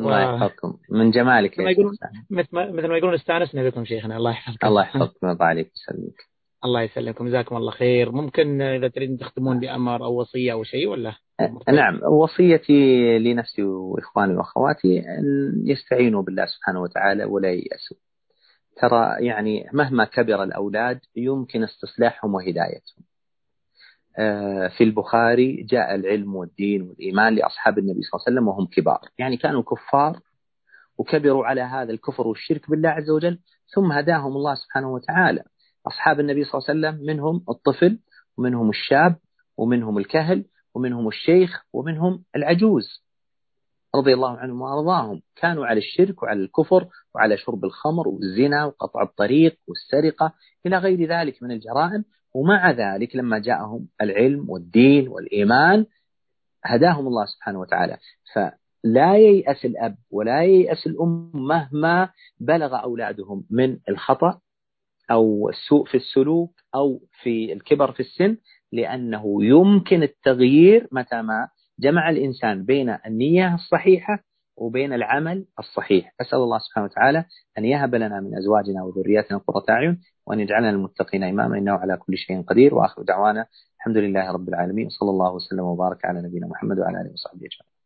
الله 0.00 0.20
يحفظكم. 0.20 0.78
من 0.90 1.10
جمالك 1.10 1.52
مثل 1.52 1.62
ما 1.62 1.70
يقولون 1.70 1.96
مثل 2.30 2.88
ما 2.88 2.96
يقولون 2.96 3.14
استأنسنا 3.14 3.68
بكم 3.68 3.84
شيخنا. 3.84 4.16
الله 4.16 4.30
يحفظكم. 4.30 4.66
الله 4.66 4.82
يحفظكم 4.82 5.26
ويرضى 5.26 5.44
عليك 5.44 5.72
ويسلمك. 5.72 6.30
الله 6.64 6.82
يسلمكم. 6.82 7.28
جزاكم 7.28 7.56
الله 7.56 7.70
خير. 7.70 8.12
ممكن 8.12 8.62
إذا 8.62 8.88
تريدون 8.88 9.18
تختمون 9.18 9.60
بأمر 9.60 10.04
أو 10.04 10.20
وصية 10.20 10.52
أو 10.52 10.62
شيء 10.62 10.88
ولا؟ 10.88 11.14
نعم 11.68 12.00
وصيتي 12.02 13.18
لنفسي 13.18 13.62
وإخواني 13.62 14.34
وأخواتي 14.36 15.00
أن 15.00 15.52
يستعينوا 15.64 16.22
بالله 16.22 16.46
سبحانه 16.46 16.82
وتعالى 16.82 17.24
ولا 17.24 17.50
ييأسوا. 17.50 17.96
ترى 18.76 19.26
يعني 19.26 19.70
مهما 19.72 20.04
كبر 20.04 20.42
الأولاد 20.42 21.00
يمكن 21.16 21.62
استصلاحهم 21.62 22.34
وهدايتهم. 22.34 23.04
آه، 24.18 24.68
في 24.68 24.84
البخاري 24.84 25.62
جاء 25.62 25.94
العلم 25.94 26.36
والدين 26.36 26.82
والإيمان 26.82 27.34
لأصحاب 27.34 27.78
النبي 27.78 28.00
صلى 28.02 28.10
الله 28.14 28.24
عليه 28.26 28.36
وسلم 28.36 28.48
وهم 28.48 28.66
كبار. 28.66 29.00
يعني 29.18 29.36
كانوا 29.36 29.62
كفار 29.62 30.20
وكبروا 30.98 31.46
على 31.46 31.60
هذا 31.60 31.92
الكفر 31.92 32.26
والشرك 32.26 32.70
بالله 32.70 32.88
عز 32.88 33.10
وجل 33.10 33.38
ثم 33.74 33.92
هداهم 33.92 34.32
الله 34.36 34.54
سبحانه 34.54 34.92
وتعالى. 34.92 35.42
أصحاب 35.86 36.20
النبي 36.20 36.44
صلى 36.44 36.58
الله 36.58 36.88
عليه 36.88 36.98
وسلم 36.98 37.06
منهم 37.06 37.44
الطفل 37.48 37.98
ومنهم 38.38 38.68
الشاب 38.70 39.16
ومنهم 39.56 39.98
الكهل 39.98 40.44
ومنهم 40.74 41.08
الشيخ 41.08 41.64
ومنهم 41.72 42.24
العجوز 42.36 42.84
رضي 43.94 44.14
الله 44.14 44.38
عنهم 44.38 44.60
وأرضاهم. 44.60 45.22
كانوا 45.36 45.66
على 45.66 45.78
الشرك 45.78 46.22
وعلى 46.22 46.42
الكفر 46.42 46.86
وعلى 47.14 47.36
شرب 47.36 47.64
الخمر 47.64 48.08
والزنا 48.08 48.64
وقطع 48.64 49.02
الطريق 49.02 49.58
والسرقة 49.68 50.32
إلى 50.66 50.78
غير 50.78 51.08
ذلك 51.08 51.42
من 51.42 51.50
الجرائم. 51.50 52.04
ومع 52.34 52.70
ذلك 52.70 53.16
لما 53.16 53.38
جاءهم 53.38 53.88
العلم 54.00 54.50
والدين 54.50 55.08
والإيمان 55.08 55.86
هداهم 56.64 57.06
الله 57.06 57.24
سبحانه 57.26 57.60
وتعالى. 57.60 57.98
فلا 58.34 59.16
ييأس 59.16 59.64
الأب 59.64 59.96
ولا 60.10 60.42
ييأس 60.42 60.86
الأم 60.86 61.30
مهما 61.34 62.10
بلغ 62.40 62.82
أولادهم 62.82 63.44
من 63.50 63.78
الخطأ 63.88 64.40
أو 65.10 65.48
السوء 65.48 65.86
في 65.86 65.96
السلوك 65.96 66.50
أو 66.74 67.00
في 67.22 67.52
الكبر 67.52 67.92
في 67.92 68.00
السن. 68.00 68.36
لأنه 68.72 69.44
يمكن 69.44 70.02
التغيير 70.02 70.88
متى 70.92 71.22
ما 71.22 71.48
جمع 71.80 72.10
الإنسان 72.10 72.64
بين 72.64 72.96
النية 73.06 73.54
الصحيحة 73.54 74.18
وبين 74.56 74.92
العمل 74.92 75.46
الصحيح. 75.58 76.14
أسأل 76.20 76.38
الله 76.38 76.58
سبحانه 76.58 76.86
وتعالى 76.86 77.24
أن 77.58 77.64
يهب 77.64 77.94
لنا 77.94 78.20
من 78.20 78.36
أزواجنا 78.36 78.82
وذرياتنا 78.82 79.38
قرة 79.38 79.64
أعين 79.70 80.00
وأن 80.26 80.40
يجعلنا 80.40 80.70
المتقين 80.70 81.24
إماما 81.24 81.58
إنه 81.58 81.72
على 81.72 81.96
كل 81.96 82.16
شيء 82.16 82.42
قدير. 82.42 82.74
وآخر 82.74 83.02
دعوانا 83.02 83.46
الحمد 83.76 83.96
لله 83.96 84.32
رب 84.32 84.48
العالمين. 84.48 84.88
صلى 84.88 85.10
الله 85.10 85.32
وسلم 85.32 85.64
وبارك 85.64 86.04
على 86.04 86.22
نبينا 86.22 86.46
محمد 86.46 86.78
وعلى 86.78 87.00
آله 87.00 87.12
وصحبه 87.12 87.46
أجمعين. 87.46 87.79